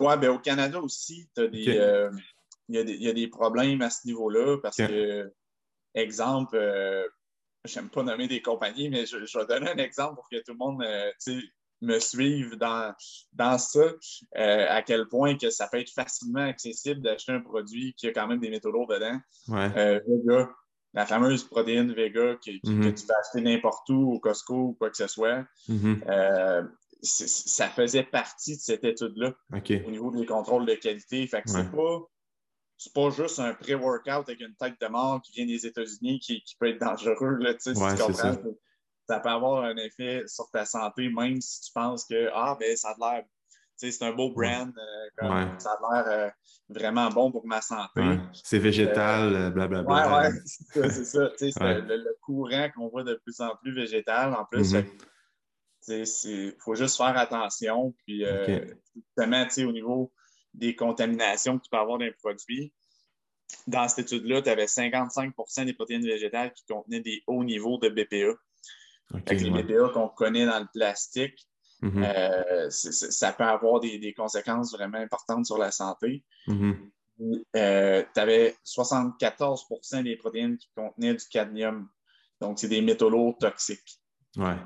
Oui, 0.00 0.16
bien 0.18 0.32
au 0.32 0.38
Canada 0.38 0.80
aussi, 0.80 1.28
euh, 1.38 1.48
il 1.52 2.74
y, 2.74 3.08
a 3.08 3.12
des 3.12 3.28
problèmes 3.28 3.82
à 3.82 3.90
ce 3.90 4.06
niveau-là 4.06 4.58
parce 4.62 4.76
que, 4.76 5.32
exemple, 5.94 6.56
euh, 6.56 7.06
j'aime 7.64 7.88
pas 7.90 8.02
nommer 8.02 8.28
des 8.28 8.42
compagnies, 8.42 8.88
mais 8.88 9.06
je, 9.06 9.16
vais 9.16 9.46
donner 9.46 9.70
un 9.70 9.76
exemple 9.76 10.16
pour 10.16 10.28
que 10.28 10.36
tout 10.36 10.52
le 10.52 10.58
monde 10.58 10.82
euh, 10.82 11.10
me 11.80 11.98
suive 11.98 12.56
dans, 12.56 12.94
dans 13.32 13.58
ça, 13.58 13.92
à 14.34 14.82
quel 14.82 15.06
point 15.08 15.36
que 15.36 15.50
ça 15.50 15.68
peut 15.68 15.80
être 15.80 15.92
facilement 15.92 16.46
accessible 16.46 17.00
d'acheter 17.00 17.32
un 17.32 17.40
produit 17.40 17.94
qui 17.94 18.06
a 18.06 18.12
quand 18.12 18.26
même 18.26 18.40
des 18.40 18.50
métaux 18.50 18.70
lourds 18.70 18.88
dedans. 18.88 19.20
la 20.94 21.06
fameuse 21.06 21.44
protéine 21.44 21.92
Vega 21.94 22.36
que, 22.36 22.50
Mhm. 22.50 22.94
tu 22.94 23.06
peux 23.06 23.14
acheter 23.14 23.40
n'importe 23.40 23.88
où, 23.88 24.12
au 24.12 24.20
Costco 24.20 24.54
ou 24.54 24.72
quoi 24.74 24.90
que 24.90 24.96
ce 24.96 25.06
soit, 25.06 25.46
Mhm. 25.68 26.02
euh, 26.06 26.62
ça 27.02 27.68
faisait 27.68 28.04
partie 28.04 28.56
de 28.56 28.60
cette 28.62 28.84
étude-là 28.84 29.34
au 29.52 29.90
niveau 29.90 30.10
des 30.10 30.24
contrôles 30.26 30.66
de 30.66 30.74
qualité. 30.74 31.26
Fait 31.26 31.42
que 31.42 31.50
Ouais. 31.50 31.62
c'est 31.62 31.70
pas. 31.76 32.00
C'est 32.78 32.92
pas 32.94 33.10
juste 33.10 33.38
un 33.38 33.54
pré-workout 33.54 34.28
avec 34.28 34.40
une 34.40 34.56
tête 34.56 34.74
de 34.80 34.86
mort 34.88 35.22
qui 35.22 35.30
vient 35.32 35.46
des 35.46 35.66
États-Unis 35.66 36.18
qui, 36.18 36.42
qui 36.42 36.56
peut 36.56 36.66
être 36.68 36.80
dangereux, 36.80 37.36
là, 37.36 37.54
si 37.56 37.72
tu 37.74 37.78
comprends. 37.78 38.12
ça. 38.12 38.36
Ça 39.08 39.20
peut 39.20 39.28
avoir 39.28 39.62
un 39.64 39.76
effet 39.76 40.22
sur 40.26 40.50
ta 40.50 40.64
santé, 40.64 41.08
même 41.08 41.40
si 41.40 41.60
tu 41.60 41.72
penses 41.72 42.04
que 42.04 42.28
ah 42.34 42.56
ben 42.58 42.76
ça 42.76 42.90
a 42.90 42.96
l'air. 43.14 43.24
C'est 43.76 44.02
un 44.02 44.12
beau 44.12 44.30
brand, 44.32 44.68
euh, 44.76 45.08
comme, 45.16 45.30
Ouais. 45.32 45.46
ça 45.58 45.72
a 45.80 46.02
l'air 46.02 46.06
euh, 46.08 46.30
vraiment 46.68 47.08
bon 47.10 47.30
pour 47.32 47.46
ma 47.46 47.60
santé. 47.60 48.00
Ouais. 48.00 48.18
C'est 48.44 48.58
végétal, 48.60 49.34
euh, 49.34 49.50
blablabla. 49.50 49.92
Ouais, 50.22 50.28
ouais, 50.30 50.40
c'est 50.90 51.04
ça, 51.04 51.30
c'est 51.36 51.50
ça. 51.52 51.74
Le, 51.78 51.96
le 51.96 52.16
courant 52.20 52.68
qu'on 52.74 52.88
voit 52.88 53.02
de 53.04 53.14
plus 53.24 53.40
en 53.40 53.54
plus 53.62 53.72
végétal 53.74 54.34
en 54.34 54.44
plus. 54.44 54.74
Mhm. 54.74 54.84
Il 55.88 56.54
faut 56.60 56.74
juste 56.74 56.96
faire 56.96 57.16
attention. 57.16 57.94
Puis, 58.04 58.24
euh, 58.24 58.64
justement, 58.94 59.46
au 59.68 59.72
niveau 59.72 60.12
des 60.54 60.76
contaminations 60.76 61.58
que 61.58 61.64
tu 61.64 61.70
peux 61.70 61.78
avoir 61.78 61.98
dans 61.98 62.04
les 62.04 62.12
produits, 62.12 62.72
dans 63.66 63.88
cette 63.88 64.06
étude-là, 64.12 64.42
tu 64.42 64.48
avais 64.50 64.66
55% 64.66 65.64
des 65.64 65.74
protéines 65.74 66.04
végétales 66.06 66.52
qui 66.52 66.64
contenaient 66.66 67.00
des 67.00 67.22
hauts 67.26 67.44
niveaux 67.44 67.78
de 67.78 67.88
BPA. 67.88 68.30
OK, 69.14 69.28
Fait 69.28 69.36
que 69.36 69.42
les 69.42 69.50
ouais. 69.50 69.62
BPA 69.62 69.88
qu'on 69.92 70.08
connaît 70.08 70.46
dans 70.46 70.60
le 70.60 70.68
plastique, 70.72 71.48
Mhm. 71.82 72.04
euh, 72.04 72.70
ça 72.70 73.32
peut 73.32 73.42
avoir 73.42 73.80
des, 73.80 73.98
des 73.98 74.14
conséquences 74.14 74.72
vraiment 74.72 74.98
importantes 74.98 75.46
sur 75.46 75.58
la 75.58 75.72
santé. 75.72 76.24
Mhm. 76.46 76.90
tu 77.18 78.20
avais 78.20 78.56
74% 78.64 80.02
des 80.04 80.16
protéines 80.16 80.56
qui 80.58 80.70
contenaient 80.76 81.14
du 81.14 81.24
cadmium. 81.28 81.88
Donc, 82.40 82.58
c'est 82.60 82.68
des 82.68 82.82
métaux 82.82 83.10
lourds 83.10 83.36
toxiques. 83.38 83.98
Ouais. 84.36 84.56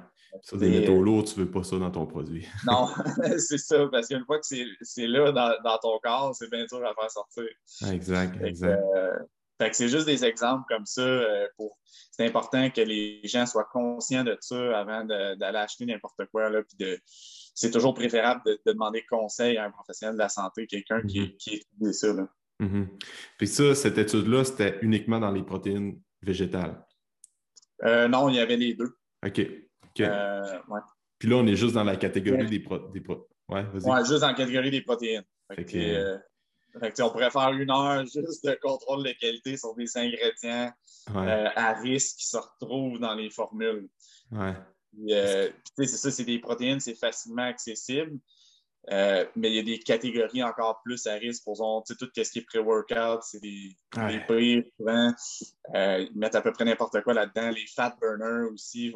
Ça, 0.43 0.57
des 0.57 0.69
métaux 0.71 1.03
lourds, 1.03 1.25
tu 1.25 1.39
veux 1.41 1.51
pas 1.51 1.63
ça 1.65 1.79
dans 1.79 1.91
ton 1.91 2.07
produit. 2.07 2.47
Non, 2.67 2.89
c'est 3.39 3.59
ça, 3.59 3.87
parce 3.91 4.09
qu'une 4.09 4.25
fois 4.25 4.39
que 4.39 4.47
c'est 4.83 5.07
là 5.07 5.33
dans, 5.33 5.55
dans 5.65 5.79
ton 5.79 5.99
corps, 6.03 6.35
c'est 6.35 6.51
bien 6.51 6.65
dur 6.65 6.85
à 6.87 6.95
faire 6.95 7.11
sortir. 7.11 7.45
exact, 7.93 8.35
Fait 8.35 8.41
que, 8.41 8.47
exact. 8.47 8.83
euh, 8.97 9.19
fait 9.61 9.71
que 9.71 9.77
c'est 9.77 9.89
juste 9.89 10.07
des 10.07 10.25
exemples 10.25 10.65
comme 10.69 10.85
ça. 10.87 11.01
euh, 11.03 11.47
pour 11.57 11.79
C'est 12.11 12.27
important 12.27 12.69
que 12.71 12.81
les 12.83 13.21
gens 13.25 13.47
soient 13.47 13.69
conscients 13.73 14.25
de 14.25 14.37
ça 14.41 14.79
avant 14.79 15.05
d'aller 15.05 15.59
acheter 15.59 15.87
n'importe 15.87 16.27
quoi. 16.33 16.51
Là, 16.51 16.63
puis 16.63 16.77
de... 16.79 16.99
C'est 17.59 17.71
toujours 17.71 17.95
préférable 17.95 18.43
de, 18.45 18.61
de 18.67 18.73
demander 18.73 19.03
conseil 19.09 19.57
à 19.57 19.65
un 19.65 19.71
professionnel 19.71 20.15
de 20.17 20.19
la 20.21 20.29
santé, 20.29 20.67
quelqu'un 20.67 21.01
qui, 21.03 21.21
Mhm. 21.21 21.37
qui 21.39 21.55
étudie 21.55 21.95
ça. 21.95 22.13
Là. 22.13 22.29
Mhm. 22.61 22.89
Puis 23.39 23.47
ça, 23.49 23.75
cette 23.75 23.97
étude-là, 23.97 24.45
c'était 24.45 24.79
uniquement 24.83 25.21
dans 25.21 25.31
les 25.33 25.43
protéines 25.43 25.99
végétales? 26.21 26.85
Euh, 27.85 28.09
non, 28.09 28.29
il 28.29 28.35
y 28.37 28.41
avait 28.41 28.57
les 28.59 28.75
deux. 28.75 28.95
OK. 29.27 29.41
Euh, 30.05 30.59
ouais. 30.69 30.81
Puis 31.19 31.29
là, 31.29 31.37
on 31.37 31.47
est 31.47 31.57
juste 31.57 31.75
dans 31.75 31.85
la 31.85 31.97
catégorie 31.97 32.43
Ouais. 32.43 32.51
des, 32.51 32.61
pro... 32.61 32.79
des 32.79 33.01
pro- 33.01 33.29
Ouais, 33.49 33.63
vas-y. 33.63 33.85
Ouais, 33.91 33.99
juste 34.05 34.21
dans 34.21 34.27
la 34.29 34.35
catégorie 34.35 34.71
des 34.71 34.83
protéines. 34.83 35.23
Fait 35.49 35.57
Fait 35.57 35.65
que, 35.65 35.79
euh, 35.79 36.19
fait 36.81 36.93
que, 36.93 37.03
on 37.03 37.11
pourrait 37.11 37.31
faire 37.31 37.51
une 37.53 37.71
heure 37.71 38.05
juste 38.05 38.45
de 38.45 38.59
contrôle 38.61 39.05
de 39.05 39.13
qualité 39.13 39.57
sur 39.57 39.75
des 39.77 39.97
ingrédients 39.97 40.73
euh, 41.15 41.49
à 41.55 41.75
risque 41.75 42.17
qui 42.19 42.27
se 42.27 42.37
retrouvent 42.37 42.99
dans 42.99 43.15
les 43.15 43.31
formules. 43.31 43.89
euh, 45.11 45.49
c'est 45.77 45.87
ça, 45.87 46.11
c'est 46.11 46.25
des 46.25 46.39
protéines, 46.41 46.81
c'est 46.81 46.95
facilement 46.97 47.45
accessible. 47.45 48.19
Euh, 48.93 49.25
mais 49.35 49.51
il 49.51 49.55
y 49.57 49.59
a 49.59 49.63
des 49.63 49.79
catégories 49.81 50.43
encore 50.45 50.81
plus 50.85 51.07
à 51.07 51.15
risque. 51.15 51.43
Pour 51.45 51.55
exemple, 51.55 51.87
tu 51.89 51.95
sais, 51.95 51.99
tout 51.99 52.11
ce 52.25 52.31
qui 52.31 52.39
est 52.39 52.43
pré-workout, 52.47 53.23
c'est 53.23 53.41
des, 53.41 53.77
des 53.95 54.21
pires 54.29 54.65
souvent. 54.77 55.13
Ils 55.75 56.11
mettent 56.15 56.35
à 56.37 56.41
peu 56.43 56.53
près 56.53 56.65
n'importe 56.65 57.01
quoi 57.03 57.13
là-dedans. 57.15 57.51
Les 57.51 57.67
fat 57.67 57.97
burners 58.01 58.49
aussi. 58.53 58.93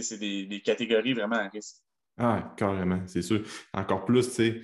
C'est 0.00 0.18
des, 0.18 0.46
des 0.46 0.60
catégories 0.60 1.12
vraiment 1.12 1.36
à 1.36 1.48
risque. 1.48 1.76
Ah, 2.16 2.54
carrément, 2.56 3.02
c'est 3.06 3.22
sûr. 3.22 3.42
Encore 3.72 4.04
plus, 4.04 4.28
tu 4.28 4.34
sais, 4.34 4.60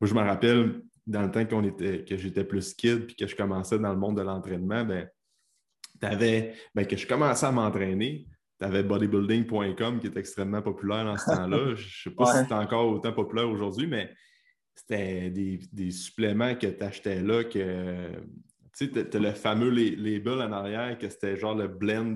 moi, 0.00 0.08
je 0.08 0.14
me 0.14 0.20
rappelle, 0.20 0.82
dans 1.06 1.22
le 1.22 1.30
temps 1.30 1.46
qu'on 1.46 1.64
était, 1.64 2.04
que 2.04 2.16
j'étais 2.16 2.44
plus 2.44 2.74
kid 2.74 3.06
puis 3.06 3.16
que 3.16 3.26
je 3.26 3.36
commençais 3.36 3.78
dans 3.78 3.92
le 3.92 3.98
monde 3.98 4.16
de 4.16 4.22
l'entraînement, 4.22 4.84
ben, 4.84 5.08
t'avais, 6.00 6.54
ben, 6.74 6.86
que 6.86 6.96
je 6.96 7.06
commençais 7.06 7.46
à 7.46 7.52
m'entraîner, 7.52 8.26
tu 8.58 8.64
avais 8.64 8.82
bodybuilding.com 8.82 10.00
qui 10.00 10.06
est 10.06 10.16
extrêmement 10.16 10.62
populaire 10.62 11.04
dans 11.04 11.16
ce 11.16 11.26
temps-là. 11.26 11.74
Je 11.74 11.84
ne 11.84 11.90
sais 12.04 12.10
pas 12.10 12.24
si 12.26 12.48
c'est 12.48 12.52
encore 12.54 12.88
autant 12.88 13.12
populaire 13.12 13.48
aujourd'hui, 13.48 13.86
mais 13.86 14.12
c'était 14.74 15.30
des, 15.30 15.60
des 15.72 15.90
suppléments 15.90 16.54
que 16.54 16.66
tu 16.66 16.82
achetais 16.82 17.22
là 17.22 17.44
que 17.44 18.12
tu 18.76 18.90
sais, 18.92 19.08
tu 19.10 19.16
as 19.16 19.20
le 19.20 19.32
fameux 19.32 19.70
la- 19.70 19.96
label 19.96 20.40
en 20.42 20.52
arrière 20.52 20.98
que 20.98 21.08
c'était 21.08 21.36
genre 21.36 21.54
le 21.54 21.68
blend, 21.68 22.14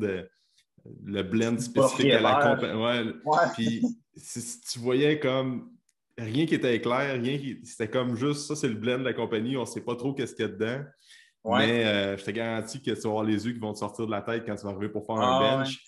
le 1.05 1.23
blend 1.23 1.59
spécifique 1.59 2.13
à 2.13 2.21
la 2.21 2.55
compagnie. 2.55 2.81
Ouais, 2.83 3.13
Ouais. 3.25 3.39
puis 3.55 3.83
si, 4.17 4.61
tu 4.61 4.79
voyais 4.79 5.19
comme 5.19 5.71
rien 6.19 6.47
qui 6.47 6.55
était 6.55 6.81
clair, 6.81 7.21
rien 7.21 7.39
qui. 7.39 7.61
C'était 7.65 7.89
comme 7.89 8.17
juste 8.17 8.47
ça, 8.47 8.57
c'est 8.57 8.69
le 8.69 8.75
blend 8.75 8.99
de 8.99 9.05
la 9.05 9.13
compagnie, 9.15 9.57
on 9.57 9.63
ne 9.63 9.67
sait 9.67 9.81
pas 9.83 9.97
trop 9.97 10.13
qu'est-ce 10.15 10.35
qu'il 10.35 10.45
y 10.45 10.49
a 10.49 10.53
dedans. 10.53 10.85
Ouais. 11.45 11.67
Mais 11.67 11.85
euh, 11.87 12.17
je 12.19 12.25
te 12.25 12.31
garantis 12.31 12.83
que 12.83 12.91
tu 12.91 13.01
vas 13.01 13.09
avoir 13.09 13.25
les 13.25 13.47
yeux 13.47 13.53
qui 13.53 13.59
vont 13.59 13.73
te 13.73 13.79
sortir 13.79 14.07
de 14.07 14.11
la 14.11 14.21
tête 14.21 14.45
quand 14.47 14.55
tu 14.57 14.63
vas 14.65 14.71
arriver 14.71 14.91
pour 14.91 15.07
faire 15.07 15.17
un 15.17 15.41
Ah, 15.41 15.57
bench. 15.59 15.79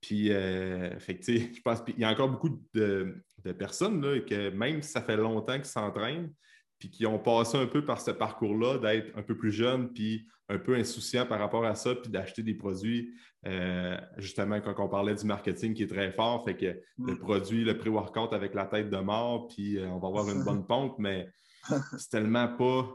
Puis, 0.00 0.32
euh, 0.32 0.98
fait 0.98 1.16
que, 1.18 1.24
je 1.32 1.60
pense 1.62 1.82
qu'il 1.82 1.98
y 1.98 2.04
a 2.04 2.10
encore 2.10 2.30
beaucoup 2.30 2.58
de, 2.74 3.22
de 3.44 3.52
personnes 3.52 4.00
là, 4.04 4.18
que 4.20 4.50
même 4.50 4.82
si 4.82 4.90
ça 4.90 5.02
fait 5.02 5.16
longtemps 5.16 5.54
qu'ils 5.56 5.64
s'entraînent, 5.66 6.32
puis 6.78 6.90
qui 6.90 7.06
ont 7.06 7.18
passé 7.18 7.56
un 7.58 7.66
peu 7.66 7.84
par 7.84 8.00
ce 8.00 8.10
parcours-là, 8.10 8.78
d'être 8.78 9.16
un 9.16 9.22
peu 9.22 9.36
plus 9.36 9.52
jeune, 9.52 9.92
puis 9.92 10.26
un 10.48 10.58
peu 10.58 10.74
insouciant 10.74 11.26
par 11.26 11.38
rapport 11.38 11.64
à 11.64 11.74
ça, 11.76 11.94
puis 11.94 12.10
d'acheter 12.10 12.42
des 12.42 12.54
produits, 12.54 13.12
euh, 13.46 13.96
justement, 14.18 14.60
quand 14.60 14.74
on 14.78 14.88
parlait 14.88 15.14
du 15.14 15.24
marketing 15.26 15.74
qui 15.74 15.82
est 15.82 15.88
très 15.88 16.12
fort, 16.12 16.44
fait 16.44 16.56
que 16.56 16.66
le 16.98 17.14
Mm. 17.14 17.18
produit, 17.18 17.64
le 17.64 17.76
pré-workout 17.76 18.32
avec 18.32 18.54
la 18.54 18.66
tête 18.66 18.88
de 18.90 18.96
mort, 18.98 19.48
puis 19.48 19.78
euh, 19.78 19.88
on 19.88 19.98
va 19.98 20.08
avoir 20.08 20.28
une 20.30 20.44
bonne 20.44 20.66
pompe, 20.66 20.96
mais 20.98 21.28
c'est 21.98 22.10
tellement 22.10 22.48
pas 22.56 22.88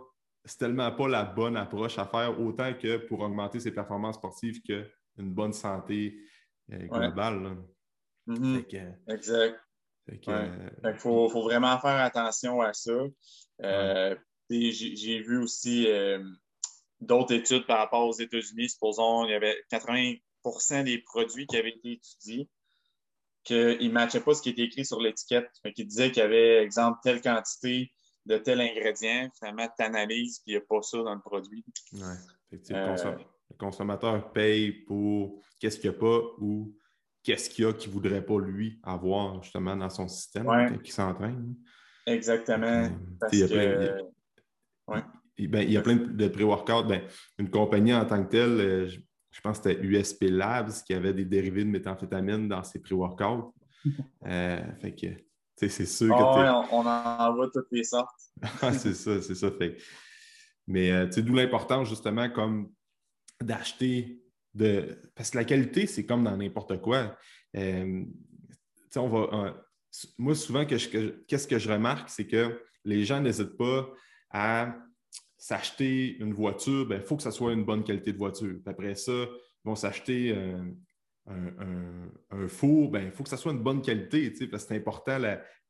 c'est 0.46 0.60
tellement 0.60 0.90
pas 0.94 1.10
la 1.10 1.24
bonne 1.26 1.58
approche 1.58 2.00
à 2.00 2.06
faire, 2.06 2.40
autant 2.40 2.74
que 2.74 2.96
pour 3.08 3.20
augmenter 3.20 3.60
ses 3.60 3.72
performances 3.74 4.16
sportives 4.16 4.62
qu'une 4.62 5.34
bonne 5.34 5.52
santé 5.52 6.18
euh, 6.72 6.88
globale. 6.88 7.58
Mhm. 8.28 8.56
Fait 8.56 8.64
que- 8.64 9.12
Exact. 9.14 9.60
fait 10.10 10.20
que, 10.20 10.32
Ouais. 10.32 10.50
Fait 10.82 10.92
qu'il 10.92 11.00
faut, 11.02 11.28
faut 11.28 11.44
vraiment 11.44 11.78
faire 11.80 12.00
attention 12.02 12.62
à 12.62 12.72
ça. 12.72 12.94
J'ai 14.50 15.20
vu 15.20 15.38
aussi 15.44 15.88
d'autres 17.02 17.34
études 17.34 17.66
par 17.66 17.80
rapport 17.80 18.08
aux 18.08 18.14
États-Unis. 18.18 18.70
Supposons 18.70 19.26
il 19.26 19.32
y 19.32 19.34
avait 19.34 19.58
80 19.70 20.14
des 20.84 20.98
produits 21.00 21.48
qui 21.48 21.58
avaient 21.58 21.70
été 21.72 21.94
étudiés 21.94 22.50
qu'ils 23.44 23.88
ne 23.88 23.92
matchaient 23.94 24.20
pas 24.22 24.34
ce 24.34 24.42
qui 24.42 24.50
était 24.50 24.64
écrit 24.64 24.86
sur 24.86 25.00
l'étiquette. 25.02 25.50
Fait 25.64 25.72
qu'ils 25.74 25.88
disaient 25.88 26.12
qu'il 26.12 26.22
y 26.22 26.26
avait, 26.26 26.64
exemple, 26.64 27.00
telle 27.04 27.22
quantité 27.22 27.92
de 28.26 28.38
tel 28.38 28.60
ingrédient. 28.60 29.30
Finalement, 29.40 29.68
tu 29.78 29.84
analyses 29.86 30.40
qu'il 30.40 30.54
n'y 30.54 30.58
a 30.58 30.62
pas 30.62 30.82
ça 30.82 30.98
dans 30.98 31.14
le 31.16 31.22
produit. 31.22 31.64
le, 31.94 32.00
Euh, 32.74 33.16
le 33.50 33.56
consommateur 33.58 34.32
paye 34.32 34.72
pour 34.72 35.42
qu'est-ce 35.60 35.80
qu'il 35.80 35.90
n'y 35.90 35.96
a 35.96 36.00
pas 36.00 36.20
ou 36.40 36.76
qu'est-ce 37.24 37.50
qu'il 37.50 37.64
y 37.66 37.68
a 37.68 37.74
qu'il 37.74 37.90
ne 37.90 37.94
voudrait 37.94 38.26
pas 38.26 38.40
lui 38.40 38.80
avoir 38.84 39.42
justement 39.44 39.76
dans 39.76 39.90
son 39.90 40.08
système 40.08 40.48
Ouais. 40.48 40.68
il 40.84 40.92
s'entraîne. 40.92 41.56
Exactement. 42.06 42.66
Euh, 42.68 42.90
Parce 43.20 43.34
il 43.34 43.40
y 43.40 43.44
a 43.44 43.48
que, 43.48 43.54
plein- 43.54 43.64
il 43.82 43.86
y 43.86 43.90
a- 43.90 44.02
Ouais. 44.94 45.04
il 45.38 45.48
ben, 45.50 45.62
il 45.62 45.72
y 45.74 45.78
a 45.78 45.82
plein 45.82 45.96
de 45.96 46.06
de 46.06 46.28
pré-workouts. 46.30 46.84
Ben, 46.84 47.06
une 47.38 47.50
compagnie 47.50 47.94
en 47.94 48.06
tant 48.06 48.24
que 48.26 48.30
telle, 48.30 48.60
euh, 48.62 48.88
je, 48.88 49.00
je 49.38 49.42
pense 49.42 49.60
que 49.60 49.70
c'était 49.70 49.84
USP 49.86 50.24
Labs 50.32 50.72
qui 50.86 50.94
avait 50.96 51.14
des 51.14 51.24
dérivés 51.26 51.64
de 51.64 51.70
méthamphétamine 51.70 52.48
dans 52.48 52.64
ses 52.64 52.80
pré-workouts. 52.80 53.54
Euh, 54.26 54.60
fait 54.82 54.94
que, 54.96 55.06
tu 55.06 55.24
sais, 55.56 55.70
c'est 55.70 55.86
sûr 55.86 56.10
que 56.10 56.14
ah 56.22 56.34
t'es- 56.34 56.42
ouais, 56.42 56.68
on, 56.72 56.86
en 56.86 57.36
voit 57.36 57.50
toutes 57.54 57.72
les 57.72 57.84
sortes. 57.84 58.10
Ah, 58.62 58.74
c'est 58.74 58.94
ça, 58.96 59.22
c'est 59.22 59.36
ça. 59.36 59.50
Fait. 59.52 59.76
que- 59.76 59.82
Mais 60.66 60.92
euh, 60.92 61.06
tu 61.06 61.14
sais, 61.14 61.22
d'où 61.22 61.34
l'importance, 61.36 61.88
justement, 61.88 62.30
comme 62.30 62.70
d'acheter 63.42 64.20
de. 64.56 65.00
Parce 65.16 65.30
que 65.30 65.38
la 65.38 65.46
qualité, 65.46 65.86
c'est 65.88 66.06
comme 66.06 66.24
dans 66.24 66.36
n'importe 66.36 66.82
quoi. 66.82 67.16
Euh, 67.56 68.04
tu 68.04 68.54
sais, 68.90 69.00
on 69.00 69.08
va. 69.08 69.20
euh, 69.48 69.52
moi, 70.18 70.36
souvent, 70.36 70.66
que 70.66 70.78
je- 70.78 70.90
que- 70.90 71.24
qu'est-ce 71.28 71.48
que 71.48 71.60
je 71.60 71.72
remarque, 71.72 72.10
c'est 72.10 72.28
que 72.28 72.62
les 72.84 73.06
gens 73.06 73.22
n'hésitent 73.22 73.56
pas 73.58 73.88
à 74.32 74.76
s'acheter 75.48 76.18
une 76.18 76.34
voiture. 76.34 76.86
Il 76.92 77.02
faut 77.02 77.16
que 77.16 77.24
ça 77.24 77.32
soit 77.32 77.54
une 77.54 77.64
bonne 77.64 77.82
qualité 77.82 78.12
de 78.12 78.18
voiture. 78.18 78.56
Puis 78.62 78.70
après 78.70 78.96
ça, 78.96 79.14
ils 79.14 79.64
vont 79.64 79.76
s'acheter 79.76 80.36
euh, 80.36 80.62
un, 81.26 82.48
four. 82.50 82.92
Il 82.98 83.12
faut 83.12 83.24
que 83.24 83.30
ça 83.30 83.38
soit 83.38 83.54
une 83.54 83.64
bonne 83.64 83.82
qualité, 83.82 84.30
parce 84.48 84.64
que 84.64 84.70
c'est 84.70 84.76
important 84.76 85.18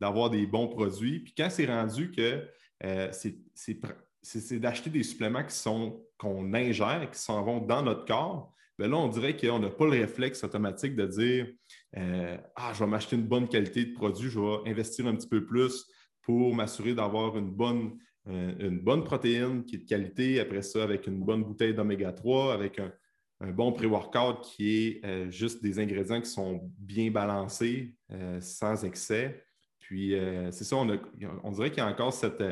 d'avoir 0.01 0.31
des 0.31 0.47
bons 0.47 0.67
produits. 0.67 1.19
Puis 1.19 1.35
quand 1.37 1.51
c'est 1.51 1.67
rendu 1.67 2.09
que 2.09 2.43
euh, 2.85 3.09
c'est- 3.11 4.59
d'acheter 4.59 4.89
des 4.89 5.03
suppléments 5.03 5.45
qu'on 6.17 6.53
ingère, 6.55 7.11
qui 7.11 7.19
s'en 7.19 7.43
vont 7.43 7.59
dans 7.59 7.83
notre 7.83 8.05
corps, 8.05 8.51
bien 8.79 8.87
là, 8.87 8.97
on 8.97 9.09
dirait 9.09 9.37
qu'on 9.37 9.59
n'a 9.59 9.69
pas 9.69 9.85
le 9.85 9.91
réflexe 9.91 10.43
automatique 10.43 10.95
de 10.95 11.05
dire 11.05 11.47
euh, 11.97 12.35
Ah, 12.55 12.71
je 12.73 12.79
vais 12.79 12.89
m'acheter 12.89 13.15
une 13.15 13.27
bonne 13.27 13.47
qualité 13.47 13.85
de 13.85 13.93
produit, 13.93 14.31
je 14.31 14.39
vais 14.39 14.71
investir 14.71 15.05
un 15.05 15.15
petit 15.15 15.29
peu 15.29 15.45
plus 15.45 15.85
pour 16.23 16.53
m'assurer 16.55 16.95
d'avoir 16.95 17.37
une 17.37 17.51
bonne, 17.51 17.97
une 18.27 18.79
bonne 18.79 19.03
protéine 19.03 19.63
qui 19.63 19.75
est 19.75 19.79
de 19.79 19.85
qualité, 19.85 20.39
après 20.39 20.61
ça, 20.61 20.83
avec 20.83 21.07
une 21.07 21.23
bonne 21.23 21.43
bouteille 21.43 21.73
d'oméga 21.73 22.11
3, 22.11 22.53
avec 22.53 22.79
un, 22.79 22.91
bon 23.53 23.71
pré-workout 23.71 24.41
qui 24.41 24.99
est 25.03 25.31
juste 25.31 25.61
des 25.61 25.79
ingrédients 25.79 26.19
qui 26.19 26.29
sont 26.29 26.71
bien 26.77 27.11
balancés, 27.11 27.95
sans 28.41 28.83
excès. 28.83 29.45
Puis, 29.79 30.15
c'est 30.51 30.63
ça, 30.63 30.75
on, 30.75 31.51
dirait 31.51 31.69
qu'il 31.69 31.77
y 31.77 31.81
a 31.81 31.87
encore 31.87 32.11
cette 32.11 32.43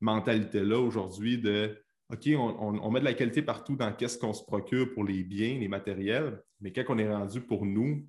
mentalité-là 0.00 0.78
aujourd'hui 0.78 1.38
de 1.38 1.76
OK, 2.10 2.26
on, 2.38 2.90
met 2.90 3.00
de 3.00 3.04
la 3.04 3.12
qualité 3.12 3.42
partout 3.42 3.76
dans 3.76 3.92
qu'est-ce 3.92 4.16
qu'on 4.16 4.32
se 4.32 4.42
procure 4.42 4.94
pour 4.94 5.04
les 5.04 5.22
biens, 5.22 5.58
les 5.58 5.68
matériels, 5.68 6.40
mais 6.60 6.72
quand 6.72 6.84
on 6.88 6.98
est 6.98 7.12
rendu 7.12 7.42
pour 7.42 7.66
nous, 7.66 8.06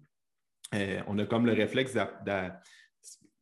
euh, 0.74 1.02
on 1.08 1.20
a 1.20 1.26
comme 1.26 1.46
le 1.46 1.52
réflexe 1.52 1.94
de, 1.94 2.50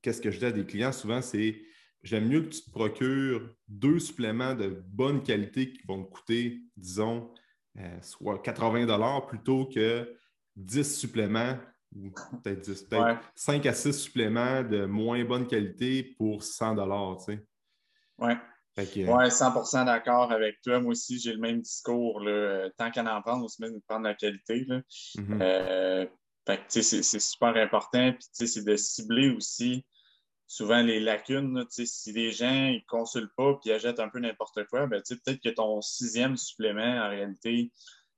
qu'est-ce 0.01 0.19
que 0.19 0.31
je 0.31 0.39
dis 0.39 0.45
à 0.45 0.51
des 0.51 0.65
clients 0.65 0.91
souvent, 0.91 1.21
c'est 1.21 1.61
j'aime 2.07 2.27
mieux 2.27 2.41
que 2.41 2.49
tu 2.49 2.61
te 2.61 2.71
procures 2.71 3.49
deux 3.67 3.99
suppléments 3.99 4.55
de 4.55 4.81
bonne 4.87 5.21
qualité 5.21 5.71
qui 5.71 5.81
vont 5.85 6.03
te 6.03 6.11
coûter, 6.11 6.61
disons, 6.77 7.31
euh, 7.77 8.01
soit 8.01 8.41
80 8.41 9.21
plutôt 9.27 9.65
que 9.65 10.17
10 10.55 10.97
suppléments 10.97 11.57
ou 11.95 12.09
peut-être 12.43 12.61
10, 12.61 12.83
peut 12.83 12.97
5 13.35 13.65
à 13.65 13.73
6 13.73 13.93
suppléments 13.93 14.63
de 14.63 14.85
moins 14.85 15.23
bonne 15.25 15.47
qualité 15.47 16.15
pour 16.17 16.43
100 16.43 16.75
tu 16.75 17.33
sais. 17.33 17.45
Oui. 18.19 18.33
Oui, 18.77 19.31
100 19.31 19.85
d'accord 19.85 20.31
avec 20.31 20.61
toi. 20.61 20.79
Moi 20.79 20.91
aussi, 20.91 21.19
j'ai 21.19 21.33
le 21.33 21.39
même 21.39 21.61
discours. 21.61 22.21
Tant 22.77 22.91
qu'à 22.91 23.01
en 23.01 23.21
prendre, 23.23 23.43
on 23.43 23.47
se 23.47 23.59
met 23.59 23.71
de 23.71 23.81
prendre 23.87 24.03
la 24.03 24.13
qualité. 24.13 24.67
Mm-hmm. 25.15 25.41
Euh, 25.41 26.05
c'est 26.67 27.19
super 27.19 27.55
important. 27.57 28.13
Puis, 28.13 28.47
c'est 28.47 28.63
de 28.63 28.75
cibler 28.75 29.31
aussi 29.31 29.83
souvent 30.47 30.81
les 30.81 30.99
lacunes. 30.99 31.65
si 31.69 32.11
les 32.13 32.31
gens 32.31 32.71
ne 32.71 32.79
consultent 32.87 33.35
pas 33.35 33.59
et 33.65 33.73
achètent 33.73 33.99
un 33.99 34.09
peu 34.09 34.19
n'importe 34.19 34.65
quoi, 34.65 34.87
ben, 34.87 35.01
peut-être 35.07 35.41
que 35.41 35.49
ton 35.49 35.81
sixième 35.81 36.37
supplément, 36.37 37.05
en 37.05 37.09
réalité, 37.09 37.71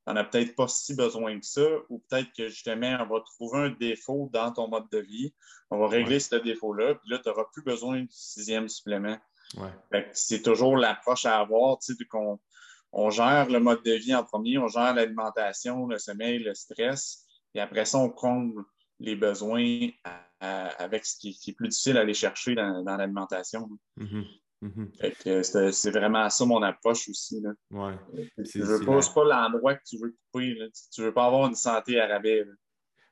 tu 0.07 0.13
n'en 0.13 0.15
as 0.15 0.23
peut-être 0.23 0.55
pas 0.55 0.67
si 0.67 0.95
besoin 0.95 1.39
que 1.39 1.45
ça, 1.45 1.67
ou 1.89 2.03
peut-être 2.07 2.31
que 2.37 2.47
justement, 2.47 2.97
on 3.01 3.13
va 3.13 3.21
trouver 3.21 3.59
un 3.59 3.69
défaut 3.71 4.29
dans 4.31 4.51
ton 4.51 4.67
mode 4.67 4.89
de 4.91 4.99
vie. 4.99 5.33
On 5.71 5.79
va 5.79 5.87
régler 5.87 6.19
ce 6.19 6.35
défaut-là, 6.35 6.95
puis 6.95 7.09
là, 7.09 7.19
tu 7.19 7.29
n'auras 7.29 7.45
plus 7.51 7.63
besoin 7.63 8.01
du 8.01 8.07
sixième 8.11 8.69
supplément. 8.69 9.17
C'est 10.13 10.43
toujours 10.43 10.77
l'approche 10.77 11.25
à 11.25 11.39
avoir, 11.39 11.77
qu'on 12.09 12.39
on 12.91 13.09
gère 13.09 13.49
le 13.49 13.59
mode 13.59 13.83
de 13.83 13.91
vie 13.91 14.15
en 14.15 14.23
premier, 14.23 14.57
on 14.57 14.67
gère 14.67 14.93
l'alimentation, 14.93 15.87
le 15.87 15.97
sommeil, 15.99 16.39
le 16.39 16.53
stress, 16.55 17.25
et 17.55 17.59
après 17.59 17.85
ça, 17.85 17.97
on 17.97 18.09
comble 18.09 18.63
les 18.99 19.15
besoins 19.15 19.89
avec 20.39 21.05
ce 21.05 21.17
qui, 21.17 21.37
est 21.47 21.53
plus 21.53 21.67
difficile 21.67 21.97
à 21.97 22.01
aller 22.01 22.13
chercher 22.13 22.55
dans, 22.55 22.83
l'alimentation. 22.83 23.69
Mm-hmm. 23.97 24.25
Mm-hmm. 24.63 25.71
C'est 25.71 25.91
vraiment 25.91 26.29
ça 26.29 26.45
mon 26.45 26.61
approche 26.61 27.09
aussi. 27.09 27.41
Là. 27.41 27.51
Ouais. 27.71 27.93
Tu 28.49 28.59
veux 28.61 28.85
pas, 28.85 28.99
pas 29.13 29.23
l'endroit 29.23 29.75
que 29.75 29.83
tu 29.87 29.97
veux 29.97 30.15
couper. 30.31 30.53
Là. 30.55 30.65
Tu 30.93 31.01
veux 31.01 31.13
pas 31.13 31.25
avoir 31.25 31.47
une 31.47 31.55
santé 31.55 31.99
à 31.99 32.07
rabais. 32.07 32.45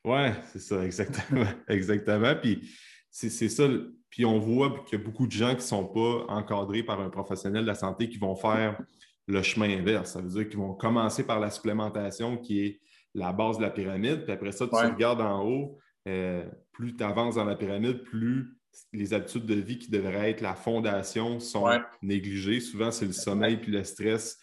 Oui, 0.03 0.29
c'est 0.51 0.60
ça, 0.60 0.84
exactement. 0.84 1.48
exactement. 1.67 2.36
Puis 2.36 2.70
c'est 3.10 3.29
ça. 3.29 3.67
Puis 4.10 4.25
on 4.25 4.39
voit 4.39 4.84
qu'il 4.86 5.00
y 5.00 5.01
a 5.01 5.03
beaucoup 5.03 5.27
de 5.27 5.32
gens 5.32 5.50
qui 5.50 5.56
ne 5.56 5.62
sont 5.62 5.86
pas 5.86 6.25
encadrés 6.34 6.84
par 6.84 7.01
un 7.01 7.10
professionnel 7.10 7.63
de 7.63 7.67
la 7.67 7.75
santé 7.75 8.10
qui 8.10 8.17
vont 8.17 8.36
faire 8.36 8.79
le 9.27 9.41
chemin 9.41 9.70
inverse. 9.70 10.13
Ça 10.13 10.22
veut 10.22 10.29
dire 10.29 10.48
qu'ils 10.48 10.60
vont 10.60 10.74
commencer 10.74 11.25
par 11.25 11.39
la 11.39 11.50
supplémentation 11.50 12.38
qui 12.38 12.62
est 12.62 12.79
la 13.14 13.34
base 13.34 13.58
de 13.58 13.64
la 13.64 13.70
pyramide. 13.70 14.24
Puis 14.24 14.32
après 14.32 14.52
ça, 14.52 14.68
tu 14.68 14.76
regardes 14.76 15.22
en 15.22 15.46
haut, 15.46 15.78
euh, 16.08 16.46
plus 16.72 16.96
tu 16.96 17.04
avances 17.04 17.36
dans 17.36 17.46
la 17.46 17.56
pyramide, 17.56 18.04
plus 18.04 18.58
les 18.94 19.14
habitudes 19.14 19.46
de 19.46 19.56
vie 19.56 19.80
qui 19.80 19.90
devraient 19.90 20.32
être 20.32 20.42
la 20.42 20.56
fondation 20.56 21.40
sont 21.40 21.68
négligées. 22.02 22.60
Souvent, 22.60 22.92
c'est 22.92 23.06
le 23.06 23.14
sommeil 23.14 23.58
puis 23.58 23.72
le 23.72 23.84
stress, 23.84 24.38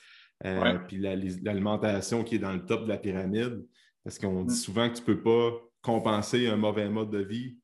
euh, 0.45 0.79
puis 0.89 0.99
l'alimentation 0.99 2.25
qui 2.25 2.37
est 2.37 2.41
dans 2.41 2.53
le 2.53 2.65
top 2.65 2.85
de 2.85 2.89
la 2.89 2.99
pyramide. 2.99 3.65
Parce 4.03 4.19
qu'on 4.19 4.45
dit 4.45 4.55
mm. 4.55 4.59
souvent 4.59 4.89
que 4.91 4.95
tu 4.97 5.01
ne 5.03 5.07
peux 5.07 5.23
pas 5.23 5.53
compenser 5.83 6.47
un 6.47 6.57
mauvais 6.57 6.89
mode 6.89 7.11
de 7.11 7.19
vie 7.19 7.59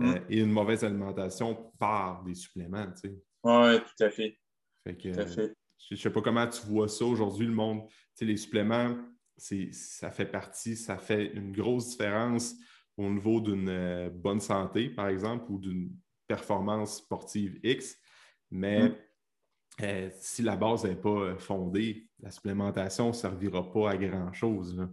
euh, 0.00 0.04
mm. 0.04 0.24
et 0.30 0.38
une 0.38 0.52
mauvaise 0.52 0.84
alimentation 0.84 1.72
par 1.78 2.22
des 2.24 2.34
suppléments. 2.34 2.86
Tu 2.92 3.08
sais. 3.08 3.16
Oui, 3.44 3.78
tout 3.80 4.04
à 4.04 4.10
fait. 4.10 4.38
Je 4.86 5.94
ne 5.94 5.96
sais 5.96 6.10
pas 6.10 6.22
comment 6.22 6.46
tu 6.46 6.62
vois 6.66 6.88
ça 6.88 7.04
aujourd'hui, 7.04 7.46
le 7.46 7.52
monde. 7.52 7.82
Tu 8.16 8.24
les 8.24 8.36
suppléments, 8.36 8.96
ça 9.36 10.10
fait 10.10 10.26
partie, 10.26 10.76
ça 10.76 10.98
fait 10.98 11.26
une 11.26 11.52
grosse 11.52 11.90
différence 11.90 12.54
au 12.96 13.08
niveau 13.08 13.40
d'une 13.40 13.68
euh, 13.68 14.10
bonne 14.10 14.40
santé, 14.40 14.90
par 14.90 15.08
exemple, 15.08 15.50
ou 15.50 15.58
d'une 15.58 15.90
performance 16.26 16.98
sportive 16.98 17.58
X. 17.62 17.96
Mais 18.50 18.88
mm. 18.88 18.96
euh, 19.82 20.10
si 20.20 20.42
la 20.42 20.56
base 20.56 20.84
n'est 20.84 20.96
pas 20.96 21.36
fondée, 21.38 22.06
la 22.20 22.30
supplémentation 22.30 23.08
ne 23.08 23.12
servira 23.12 23.70
pas 23.70 23.90
à 23.90 23.96
grand-chose. 23.96 24.86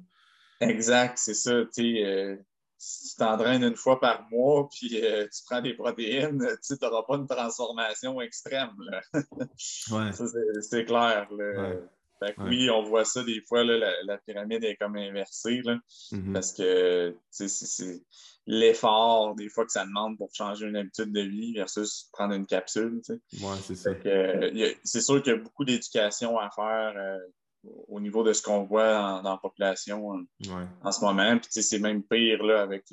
Exact, 0.61 1.17
c'est 1.17 1.33
ça. 1.33 1.63
Si 2.81 3.09
tu 3.09 3.15
t'entraînes 3.17 3.63
une 3.63 3.75
fois 3.75 3.99
par 3.99 4.25
mois 4.31 4.69
puis 4.69 5.03
euh, 5.03 5.27
tu 5.27 5.43
prends 5.45 5.61
des 5.61 5.73
protéines, 5.73 6.45
tu 6.65 6.73
n'auras 6.81 7.03
pas 7.03 7.15
une 7.15 7.27
transformation 7.27 8.21
extrême. 8.21 8.71
c'est 9.57 10.85
clair. 10.85 11.27
Oui, 12.39 12.69
on 12.69 12.83
voit 12.83 13.05
ça 13.05 13.23
des 13.23 13.41
fois, 13.41 13.63
la, 13.63 14.17
pyramide 14.25 14.63
est 14.63 14.75
comme 14.75 14.95
inversée. 14.95 15.61
Mm-hmm. 15.61 16.33
Parce 16.33 16.53
que 16.53 17.15
c'est 17.29 18.01
l'effort 18.47 19.35
des 19.35 19.49
fois 19.49 19.65
que 19.65 19.71
ça 19.71 19.85
demande 19.85 20.17
pour 20.17 20.29
changer 20.33 20.67
une 20.67 20.75
habitude 20.75 21.11
de 21.11 21.21
vie 21.21 21.53
versus 21.53 22.09
prendre 22.11 22.33
une 22.33 22.45
capsule. 22.45 23.01
c'est 23.61 23.75
ça. 23.75 23.91
C'est 24.83 25.01
sûr 25.01 25.21
qu'il 25.21 25.33
y 25.33 25.35
a 25.35 25.39
beaucoup 25.39 25.65
d'éducation 25.65 26.37
à 26.37 26.49
faire. 26.49 26.93
Euh, 26.95 27.19
au 27.87 27.99
niveau 27.99 28.23
de 28.23 28.33
ce 28.33 28.41
qu'on 28.41 28.63
voit 28.63 29.21
dans 29.21 29.31
la 29.31 29.37
population 29.37 30.17
euh, 30.17 30.65
en 30.83 30.91
ce 30.91 31.01
moment. 31.03 31.37
Puis 31.37 31.61
c'est 31.61 31.79
même 31.79 32.03
pire 32.03 32.43
là, 32.43 32.61
avec 32.61 32.85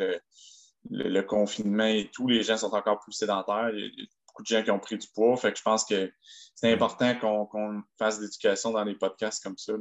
le, 0.90 1.22
confinement 1.22 1.86
et 1.86 2.10
tout. 2.12 2.28
Les 2.28 2.42
gens 2.42 2.56
sont 2.56 2.74
encore 2.74 3.00
plus 3.00 3.12
sédentaires. 3.12 3.70
Beaucoup 4.36 4.42
de 4.42 4.48
gens 4.48 4.62
qui 4.62 4.70
ont 4.70 4.78
pris 4.78 4.98
du 4.98 5.06
poids. 5.14 5.34
Fait 5.38 5.50
que 5.50 5.58
je 5.58 5.62
pense 5.62 5.84
que 5.86 6.12
c'est 6.54 6.70
important 6.70 7.14
qu'on 7.18 7.82
fasse 7.98 8.18
de 8.18 8.24
l'éducation 8.24 8.70
dans 8.70 8.84
les 8.84 8.94
podcasts 8.94 9.42
comme 9.42 9.56
ça. 9.56 9.72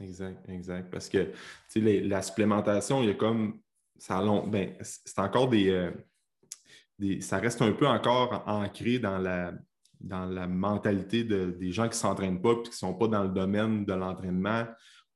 Exact, 0.00 0.48
exact. 0.48 0.90
Parce 0.90 1.08
que 1.08 1.30
la 1.76 2.22
supplémentation, 2.22 3.02
il 3.02 3.08
y 3.08 3.12
a 3.12 3.14
comme. 3.14 3.60
Ça 3.98 4.20
ben, 4.46 4.74
c'est 4.80 5.18
encore 5.18 5.50
euh, 5.52 5.92
des, 6.98 7.20
Ça 7.20 7.38
reste 7.38 7.62
un 7.62 7.72
peu 7.72 7.86
encore 7.86 8.42
ancré 8.46 8.98
dans 8.98 9.18
la, 9.18 9.52
dans 10.00 10.24
la 10.24 10.46
mentalité 10.46 11.22
des 11.22 11.70
gens 11.70 11.84
qui 11.84 11.90
ne 11.90 11.94
s'entraînent 11.94 12.40
pas 12.40 12.52
et 12.52 12.62
qui 12.62 12.70
ne 12.70 12.74
sont 12.74 12.94
pas 12.94 13.06
dans 13.06 13.22
le 13.22 13.28
domaine 13.28 13.84
de 13.84 13.92
l'entraînement 13.92 14.66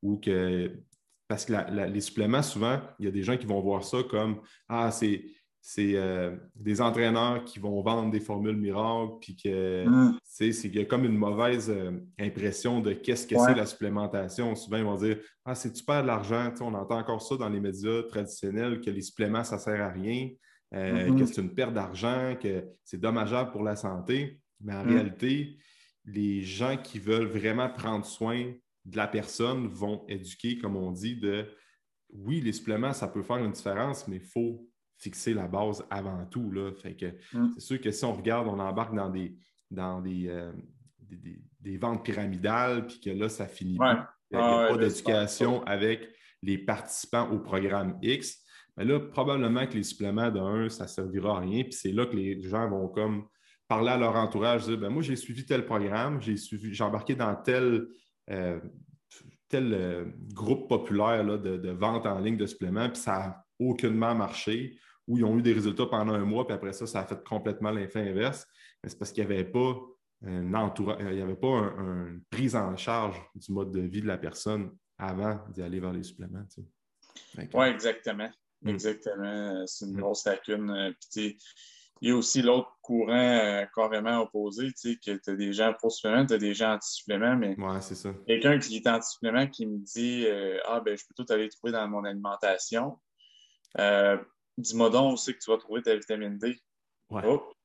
ou 0.03 0.19
que. 0.19 0.81
Parce 1.27 1.47
que 1.47 1.55
les 1.87 2.01
suppléments, 2.01 2.43
souvent, 2.43 2.81
il 3.01 3.07
y 3.07 3.09
a 3.09 3.11
des 3.11 3.23
gens 3.25 3.37
qui 3.37 3.47
vont 3.47 3.61
voir 3.61 3.83
ça 3.83 4.03
comme 4.09 4.41
Ah, 4.69 4.93
c'est. 4.93 5.25
Euh, 5.79 6.37
des 6.55 6.83
entraîneurs 6.83 7.42
qui 7.44 7.59
vont 7.59 7.81
vendre 7.81 8.11
des 8.11 8.20
formules 8.20 8.57
miracles, 8.57 9.14
puis 9.20 9.35
que 9.35 9.87
mm. 9.87 10.18
c'est 10.22 10.50
qu'il 10.50 10.77
y 10.77 10.81
a 10.81 10.85
comme 10.85 11.05
une 11.05 11.16
mauvaise 11.16 11.70
euh, 11.70 11.90
impression 12.20 12.81
de 12.81 12.92
qu'est-ce 12.92 13.27
que 13.27 13.37
c'est 13.38 13.55
la 13.55 13.64
supplémentation. 13.64 14.55
Souvent, 14.55 14.77
ils 14.77 14.85
vont 14.85 14.96
dire 14.96 15.18
Ah, 15.44 15.55
c'est 15.55 15.74
super 15.74 16.03
de 16.03 16.09
l'argent. 16.09 16.53
On 16.61 16.74
entend 16.74 16.98
encore 16.98 17.22
ça 17.22 17.37
dans 17.37 17.48
les 17.48 17.61
médias 17.61 18.03
traditionnels, 18.03 18.81
que 18.83 18.90
les 18.90 19.00
suppléments, 19.00 19.42
ça 19.42 19.57
ne 19.57 19.61
sert 19.61 19.83
à 19.83 19.88
rien, 19.88 20.29
euh, 20.74 21.09
mm-hmm. 21.09 21.18
que 21.18 21.27
c'est 21.27 21.40
une 21.40 21.55
perte 21.55 21.72
d'argent, 21.72 22.37
que 22.40 22.64
c'est 22.85 23.00
dommageable 23.00 23.50
pour 23.50 23.62
la 23.62 23.74
santé. 23.74 24.40
Mais 24.61 24.74
en 24.74 24.85
mm. 24.85 24.88
réalité, 24.88 25.57
les 26.05 26.42
gens 26.42 26.77
qui 26.77 26.98
veulent 26.98 27.27
vraiment 27.27 27.70
prendre 27.70 28.05
soin 28.05 28.53
de 28.85 28.96
la 28.98 29.07
personne 29.07 29.68
vont 29.68 30.05
éduquer, 30.09 30.59
comme 30.59 30.77
on 30.77 30.92
dit, 30.92 31.16
de 31.16 31.46
oui, 32.12 32.42
les 32.42 32.53
suppléments, 32.53 32.92
ça 32.92 33.09
peut 33.09 33.22
faire 33.22 33.38
une 33.38 33.53
différence, 33.53 34.07
mais 34.07 34.16
il 34.16 34.22
faut 34.22 34.68
fixer 34.97 35.35
la 35.35 35.47
base 35.47 35.85
avant 35.91 36.25
tout. 36.27 36.51
Là. 36.51 36.73
Fait 36.73 36.95
que 36.95 37.07
mm. 37.33 37.55
c'est 37.55 37.67
sûr 37.67 37.81
que 37.81 37.91
si 37.91 38.05
on 38.05 38.13
regarde, 38.13 38.49
on 38.49 38.59
embarque 38.59 38.95
dans 38.95 39.11
des, 39.11 39.37
dans 39.71 40.01
des, 40.01 40.29
euh, 40.29 40.53
des, 41.61 41.77
ventes 41.77 42.05
pyramidales, 42.05 42.87
puis 42.87 43.01
que 43.01 43.11
là, 43.11 43.29
ça 43.29 43.47
finit 43.47 43.77
pas. 43.77 44.09
Il 44.31 44.39
n'y 44.39 44.43
a, 44.43 44.47
ah 44.47 44.69
pas 44.71 44.79
d'éducation 44.79 45.63
avec 45.65 46.09
les 46.43 46.59
participants 46.59 47.31
au 47.31 47.39
programme 47.39 47.99
X. 48.03 48.43
Mais 48.77 48.85
là, 48.85 48.99
probablement 48.99 49.67
que 49.67 49.75
les 49.75 49.83
suppléments 49.83 50.31
d'un, 50.31 50.69
ça 50.69 50.85
ne 50.85 50.89
servira 50.89 51.37
à 51.37 51.41
rien. 51.41 51.63
Puis 51.63 51.75
c'est 51.75 51.93
là 51.93 52.07
que 52.07 52.17
les 52.17 52.43
gens 52.43 52.69
vont 52.69 52.89
comme 52.89 53.27
parler 53.69 53.91
à 53.91 53.97
leur 53.97 54.17
entourage, 54.17 54.65
dire 54.65 54.79
ben, 54.79 54.91
Moi, 54.91 55.03
j'ai 55.03 55.17
suivi 55.17 55.45
tel 55.45 55.65
programme, 55.65 56.21
j'ai 56.21 56.37
suivi, 56.37 56.75
j'ai 56.75 56.85
embarqué 56.85 57.15
dans 57.15 57.35
tel, 57.37 57.87
euh, 58.31 58.61
tel 59.49 59.73
euh, 59.73 60.05
groupe 60.33 60.69
populaire 60.69 61.25
de, 61.25 61.71
vente 61.71 62.07
en 62.07 62.19
ligne 62.19 62.37
de 62.37 62.47
suppléments, 62.47 62.89
puis 62.91 63.01
ça 63.01 63.44
aucunement 63.70 64.14
marché, 64.14 64.79
ou 65.07 65.18
ils 65.18 65.24
ont 65.24 65.38
eu 65.38 65.42
des 65.42 65.53
résultats 65.53 65.87
pendant 65.87 66.14
un 66.14 66.24
mois, 66.24 66.46
puis 66.46 66.55
après 66.55 66.72
ça, 66.72 66.87
ça 66.87 67.00
a 67.00 67.05
fait 67.05 67.22
complètement 67.24 67.70
l'effet 67.70 68.09
inverse. 68.09 68.46
Mais 68.83 68.88
c'est 68.88 68.98
parce 68.98 69.12
qu'il 69.12 69.27
n'y 69.27 69.33
avait 69.33 69.44
pas 69.44 69.77
un 70.27 70.55
entourage, 70.55 70.98
il 71.00 71.16
n'y 71.16 71.20
avait 71.20 71.37
pas 71.37 71.74
une 71.79 72.22
prise 72.31 72.57
en 72.57 72.77
charge 72.77 73.20
du 73.35 73.53
mode 73.53 73.70
de 73.72 73.81
vie 73.81 74.00
de 74.00 74.07
la 74.07 74.16
personne 74.16 74.70
avant 74.98 75.40
d'y 75.50 75.62
aller 75.62 75.81
vers 75.81 75.92
les 75.92 76.03
suppléments. 76.03 76.44
Oui, 77.37 77.66
exactement. 77.66 78.31
Hmm. 78.62 78.68
Exactement. 78.68 79.66
C'est 79.66 79.87
une 79.87 79.92
hmm. 79.92 80.00
grosse 80.00 80.24
lacune. 80.24 80.94
Puis, 81.12 81.37
il 82.00 82.09
y 82.09 82.12
a 82.12 82.16
aussi 82.16 82.42
l'autre 82.42 82.77
courant 82.83 83.12
euh, 83.14 83.64
carrément 83.74 84.20
opposé, 84.20 84.66
tu 84.72 84.92
sais, 84.92 84.96
que 84.96 85.18
tu 85.18 85.31
as 85.31 85.37
des 85.37 85.53
gens 85.53 85.72
pro-supplément, 85.72 86.27
tu 86.27 86.35
as 86.35 86.38
des 86.38 86.53
gens 86.53 86.74
anti-supplément, 86.74 87.37
mais 87.37 87.59
ouais, 87.59 87.81
c'est 87.81 87.94
ça. 87.94 88.12
quelqu'un 88.27 88.59
qui 88.59 88.77
est 88.77 88.87
anti-supplément 88.87 89.46
qui 89.46 89.66
me 89.66 89.79
dit 89.79 90.27
euh, 90.27 90.59
Ah, 90.66 90.81
ben, 90.81 90.96
je 90.96 91.05
peux 91.07 91.14
tout 91.24 91.33
aller 91.33 91.48
trouver 91.48 91.72
dans 91.72 91.88
mon 91.88 92.05
alimentation. 92.05 92.98
Euh, 93.79 94.19
dis-moi 94.59 94.91
donc 94.91 95.15
aussi 95.15 95.35
que 95.35 95.39
tu 95.39 95.51
vas 95.51 95.59
trouver 95.59 95.83
ta 95.83 95.95
vitamine 95.95 96.39
D. 96.39 96.59
Ouais. 97.11 97.23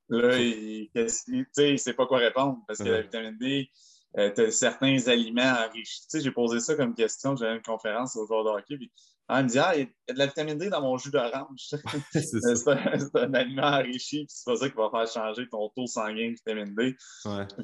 là, 0.09 0.37
il 0.37 0.89
ne 0.93 1.77
sait 1.77 1.93
pas 1.93 2.05
quoi 2.05 2.17
répondre 2.17 2.59
parce 2.67 2.79
que 2.79 2.89
la 2.89 3.01
vitamine 3.01 3.37
D, 3.37 3.69
tu 4.15 4.21
as 4.41 4.51
certains 4.51 5.07
aliments 5.07 5.53
enrichis. 5.67 6.01
J'ai 6.13 6.31
posé 6.31 6.59
ça 6.59 6.75
comme 6.75 6.93
question, 6.93 7.35
j'avais 7.35 7.55
une 7.55 7.61
conférence 7.61 8.15
au 8.15 8.25
jour 8.25 8.43
de 8.43 8.49
hockey, 8.49 8.77
puis 8.77 8.91
ah, 9.31 9.41
il 9.41 9.43
me 9.43 9.49
dit 9.49 9.59
Ah, 9.59 9.75
il 9.75 9.81
y 9.81 10.11
a 10.11 10.13
de 10.13 10.17
la 10.17 10.25
vitamine 10.25 10.57
D 10.57 10.69
dans 10.69 10.81
mon 10.81 10.97
jus 10.97 11.11
d'orange. 11.11 11.69
c'est 12.11 12.67
un, 12.67 12.75
un, 13.13 13.33
aliment 13.35 13.67
enrichi, 13.67 14.25
c'est 14.27 14.43
pas 14.43 14.57
ça 14.57 14.69
qui 14.69 14.75
va 14.75 14.89
faire 14.89 15.07
changer 15.07 15.47
ton 15.47 15.69
taux 15.69 15.85
sanguin 15.85 16.29
de 16.29 16.35
vitamine 16.35 16.73
D. 16.75 16.95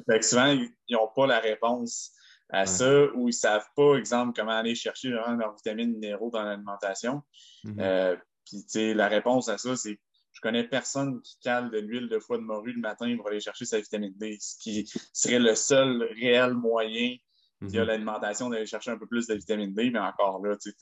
Fait 0.08 0.18
que 0.20 0.24
souvent, 0.24 0.46
ils 0.46 0.70
n'ont 0.94 1.10
pas 1.14 1.26
la 1.26 1.40
réponse 1.40 2.12
à 2.50 2.66
ça 2.66 3.06
ou 3.14 3.22
ils 3.22 3.26
ne 3.26 3.30
savent 3.32 3.66
pas, 3.74 3.96
exemple, 3.96 4.32
comment 4.36 4.52
aller 4.52 4.76
chercher 4.76 5.10
vraiment 5.10 5.36
leurs 5.36 5.56
vitamines 5.56 5.90
minéraux 5.92 6.30
dans 6.30 6.44
l'alimentation. 6.44 7.22
Mhm. 7.64 7.80
euh, 7.80 8.16
puis, 8.46 8.64
tu 8.64 8.70
sais, 8.70 8.94
la 8.94 9.08
réponse 9.08 9.48
à 9.48 9.58
ça, 9.58 9.76
c'est 9.76 9.98
je 10.32 10.40
connais 10.42 10.64
personne 10.64 11.22
qui 11.22 11.38
cale 11.40 11.70
de 11.70 11.78
l'huile 11.78 12.08
de 12.08 12.18
foie 12.18 12.36
de 12.36 12.42
morue 12.42 12.72
le 12.72 12.80
matin 12.80 13.14
pour 13.16 13.28
aller 13.28 13.40
chercher 13.40 13.64
sa 13.64 13.80
vitamine 13.80 14.12
D, 14.16 14.36
ce 14.38 14.56
qui 14.60 14.86
serait 15.12 15.38
le 15.38 15.54
seul 15.54 16.02
réel 16.20 16.52
moyen 16.52 17.16
via 17.62 17.80
Mhm. 17.80 17.86
l'alimentation 17.86 18.50
d'aller 18.50 18.66
chercher 18.66 18.90
un 18.90 18.98
peu 18.98 19.06
plus 19.06 19.26
de 19.26 19.34
vitamine 19.34 19.72
D, 19.72 19.90
mais 19.90 19.98
encore 19.98 20.44
là, 20.44 20.56
tu 20.56 20.74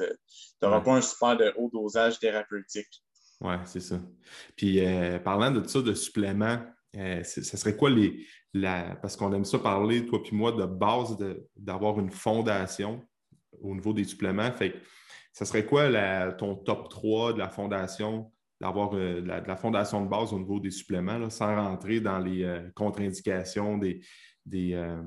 n'auras 0.60 0.80
pas 0.80 0.96
un 0.96 1.00
super 1.00 1.36
de 1.36 1.52
haut 1.56 1.70
dosage 1.72 2.18
thérapeutique. 2.18 3.04
Oui, 3.40 3.54
c'est 3.64 3.80
ça. 3.80 4.00
Puis 4.56 4.84
euh, 4.84 5.20
parlant 5.20 5.52
de 5.52 5.66
ça, 5.68 5.80
de 5.82 5.94
suppléments, 5.94 6.58
euh, 6.96 7.22
ce 7.22 7.42
serait 7.42 7.76
quoi 7.76 7.90
les. 7.90 8.26
La, 8.56 8.96
parce 8.96 9.16
qu'on 9.16 9.32
aime 9.32 9.44
ça 9.44 9.58
parler, 9.58 10.06
toi 10.06 10.22
puis 10.22 10.36
moi, 10.36 10.52
de 10.52 10.64
base 10.64 11.16
d'avoir 11.56 11.98
une 11.98 12.10
fondation 12.10 13.04
au 13.60 13.74
niveau 13.74 13.92
des 13.92 14.04
suppléments. 14.04 14.50
Fait 14.52 14.80
ce 15.34 15.44
serait 15.44 15.66
quoi 15.66 15.90
la- 15.90 16.32
ton 16.32 16.54
top 16.54 16.88
3 16.88 17.32
de 17.34 17.38
la 17.38 17.48
fondation, 17.48 18.30
d'avoir 18.60 18.94
euh, 18.94 19.20
de 19.20 19.26
la, 19.26 19.40
de 19.40 19.48
la 19.48 19.56
fondation 19.56 20.02
de 20.04 20.08
base 20.08 20.32
au 20.32 20.38
niveau 20.38 20.60
des 20.60 20.70
suppléments, 20.70 21.18
là, 21.18 21.28
sans 21.28 21.54
rentrer 21.56 22.00
dans 22.00 22.20
les 22.20 22.44
euh, 22.44 22.70
contre-indications 22.74 23.76
des, 23.76 24.00
des, 24.46 24.74
euh, 24.74 25.02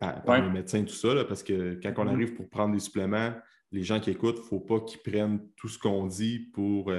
par, 0.00 0.22
par 0.24 0.36
Ouais. 0.36 0.42
les 0.42 0.50
médecins, 0.50 0.82
tout 0.82 0.94
ça, 0.94 1.12
là, 1.14 1.24
parce 1.26 1.42
que 1.42 1.78
quand 1.82 1.92
on 1.98 2.04
Mhm. 2.04 2.10
arrive 2.14 2.34
pour 2.34 2.48
prendre 2.48 2.72
des 2.72 2.80
suppléments, 2.80 3.32
les 3.70 3.82
gens 3.82 4.00
qui 4.00 4.10
écoutent, 4.10 4.36
il 4.38 4.42
ne 4.42 4.46
faut 4.46 4.60
pas 4.60 4.80
qu'ils 4.80 5.00
prennent 5.00 5.40
tout 5.56 5.68
ce 5.68 5.78
qu'on 5.78 6.06
dit 6.06 6.50
pour 6.52 6.90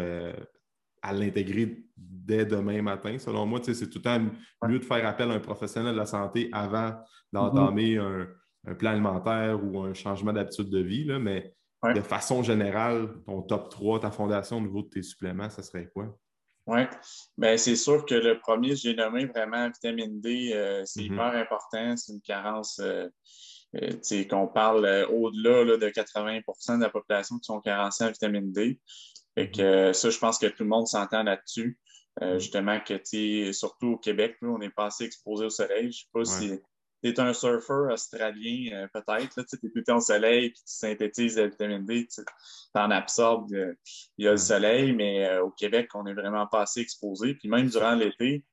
à 1.02 1.14
l'intégrer 1.14 1.84
dès 1.98 2.46
demain 2.46 2.82
matin. 2.82 3.18
Selon 3.20 3.46
moi, 3.46 3.60
c'est 3.64 3.90
tout 3.90 4.00
le 4.00 4.04
temps 4.04 4.20
mieux 4.68 4.80
de 4.80 4.84
faire 4.86 5.06
appel 5.06 5.30
à 5.30 5.34
un 5.36 5.40
professionnel 5.40 5.94
de 5.94 5.98
la 6.00 6.06
santé 6.06 6.50
avant 6.52 6.94
d'entamer 7.32 7.98
un, 7.98 8.28
un 8.66 8.74
plan 8.76 8.92
alimentaire 8.92 9.60
ou 9.64 9.82
un 9.82 9.94
changement 9.94 10.32
d'habitude 10.34 10.70
de 10.70 10.80
vie. 10.80 11.04
là, 11.04 11.20
mais 11.20 11.54
Ouais. 11.84 11.94
de 11.94 12.02
façon 12.02 12.44
générale, 12.44 13.10
ton 13.26 13.42
top 13.42 13.70
3, 13.70 14.00
ta 14.00 14.12
fondation 14.12 14.58
au 14.58 14.62
niveau 14.62 14.82
de 14.84 14.90
tes 14.90 15.04
suppléments, 15.04 15.50
ça 15.50 15.62
serait 15.64 15.90
quoi? 15.94 16.18
Oui, 16.66 16.80
bien, 17.38 17.58
c'est 17.58 17.76
sûr 17.76 18.06
que 18.06 18.16
le 18.16 18.40
premier, 18.40 18.74
j'ai 18.76 18.96
nommé 18.96 19.26
vraiment 19.26 19.68
vitamine 19.68 20.22
D, 20.22 20.52
euh, 20.54 20.84
c'est 20.86 21.02
Mhm. 21.02 21.14
hyper 21.14 21.26
important. 21.36 21.98
C'est 21.98 22.14
une 22.14 22.22
carence, 22.22 22.80
euh, 22.80 23.10
euh, 23.76 23.90
tu 23.90 23.98
sais, 24.04 24.28
qu'on 24.28 24.48
parle 24.48 24.86
euh, 24.86 25.06
au-delà 25.10 25.66
là, 25.66 25.78
de 25.78 25.90
80% 25.90 26.78
de 26.78 26.84
la 26.84 26.90
population 26.90 27.36
qui 27.38 27.46
sont 27.46 27.60
carencées 27.60 28.06
en 28.06 28.12
vitamine 28.12 28.54
D. 28.54 28.80
Fait 29.36 29.52
que 29.52 29.62
euh, 29.62 29.94
ça, 29.94 30.10
je 30.10 30.18
pense 30.20 30.38
que 30.40 30.46
tout 30.48 30.64
le 30.64 30.70
monde 30.70 30.88
s'entend 30.88 31.24
là-dessus. 31.24 31.78
Mhm. 32.22 32.40
justement, 32.40 32.80
que 32.80 32.94
tu 32.94 33.48
sais, 33.48 33.54
surtout 33.54 33.94
au 33.94 33.98
Québec, 33.98 34.38
là, 34.42 34.50
on 34.50 34.60
n'est 34.60 34.70
pas 34.70 34.86
assez 34.86 35.04
exposé 35.04 35.46
au 35.46 35.50
soleil. 35.50 35.92
Je 35.92 36.02
sais 36.02 36.08
pas 36.14 36.20
Ouais. 36.20 36.26
si 36.26 36.60
es 37.10 37.20
un 37.20 37.34
surfeur 37.34 37.92
australien, 37.92 38.70
euh, 38.74 38.88
peut-être. 38.94 39.36
là, 39.38 39.44
Tu 39.44 39.72
es 39.80 39.84
temps 39.84 39.98
au 39.98 40.02
soleil 40.02 40.50
puis 40.52 40.60
tu 40.66 40.74
synthétises 40.74 41.38
la 41.38 41.48
vitamine 41.48 41.86
D, 41.86 42.08
tu 42.08 42.22
en 42.76 42.92
absorbes. 42.92 43.54
euh, 43.54 43.74
il 44.18 44.26
y 44.26 44.28
a 44.28 44.32
le 44.32 44.38
Ouais. 44.38 44.42
soleil, 44.44 44.94
mais 44.94 45.28
euh, 45.28 45.44
au 45.44 45.52
Québec, 45.52 45.90
on 45.96 46.04
n'est 46.04 46.14
vraiment 46.14 46.48
pas 46.48 46.62
assez 46.62 46.80
exposé. 46.82 47.36
Puis 47.36 47.50
même 47.50 47.68
durant 47.68 47.96
l'été, 47.96 48.46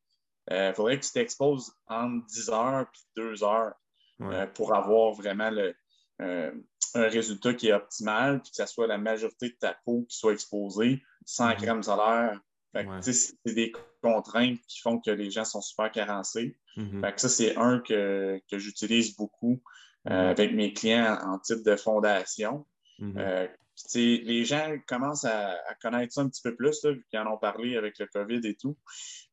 il 0.50 0.72
faudrait 0.74 0.98
que 0.98 1.04
tu 1.06 1.12
t'exposes 1.12 1.72
entre 1.86 2.26
10 2.26 2.50
heures 2.50 2.86
et 2.92 3.20
2 3.20 3.44
heures 3.44 3.74
Ouais. 4.18 4.46
pour 4.48 4.74
avoir 4.74 5.12
vraiment 5.14 5.48
le, 5.50 5.74
euh, 6.20 6.52
un 6.94 7.08
résultat 7.08 7.54
qui 7.54 7.68
est 7.68 7.72
optimal, 7.72 8.42
puis 8.42 8.50
que 8.50 8.56
ça 8.56 8.66
soit 8.66 8.86
la 8.86 8.98
majorité 8.98 9.48
de 9.50 9.56
ta 9.58 9.74
peau 9.84 10.04
qui 10.08 10.16
soit 10.18 10.32
exposée 10.32 11.02
sans 11.24 11.54
crème 11.54 11.82
solaire. 11.82 12.38
Ouais. 12.74 12.84
tu 13.02 13.12
C'est 13.12 13.34
des 13.54 13.72
contraintes 14.02 14.60
qui 14.68 14.80
font 14.80 15.00
que 15.00 15.10
les 15.10 15.30
gens 15.30 15.44
sont 15.44 15.60
super 15.60 15.90
carencés. 15.90 16.58
Mhm. 16.76 17.00
Fait 17.02 17.12
que 17.14 17.20
ça, 17.20 17.28
c'est 17.28 17.56
un 17.56 17.80
que, 17.80 18.40
que 18.50 18.58
j'utilise 18.58 19.16
beaucoup 19.16 19.60
euh, 20.08 20.10
Mhm. 20.24 20.28
avec 20.30 20.54
mes 20.54 20.72
clients 20.72 21.18
en, 21.22 21.38
type 21.38 21.62
de 21.64 21.76
fondation. 21.76 22.66
Mhm. 22.98 23.14
Euh, 23.18 23.46
les 23.94 24.44
gens 24.44 24.76
commencent 24.86 25.24
à, 25.24 25.52
à 25.66 25.74
connaître 25.80 26.12
ça 26.12 26.20
un 26.20 26.28
petit 26.28 26.42
peu 26.42 26.54
plus, 26.54 26.82
là, 26.84 26.92
vu 26.92 27.04
qu'ils 27.10 27.18
en 27.18 27.26
ont 27.32 27.38
parlé 27.38 27.76
avec 27.78 27.98
le 27.98 28.06
COVID 28.06 28.40
et 28.44 28.54
tout, 28.54 28.76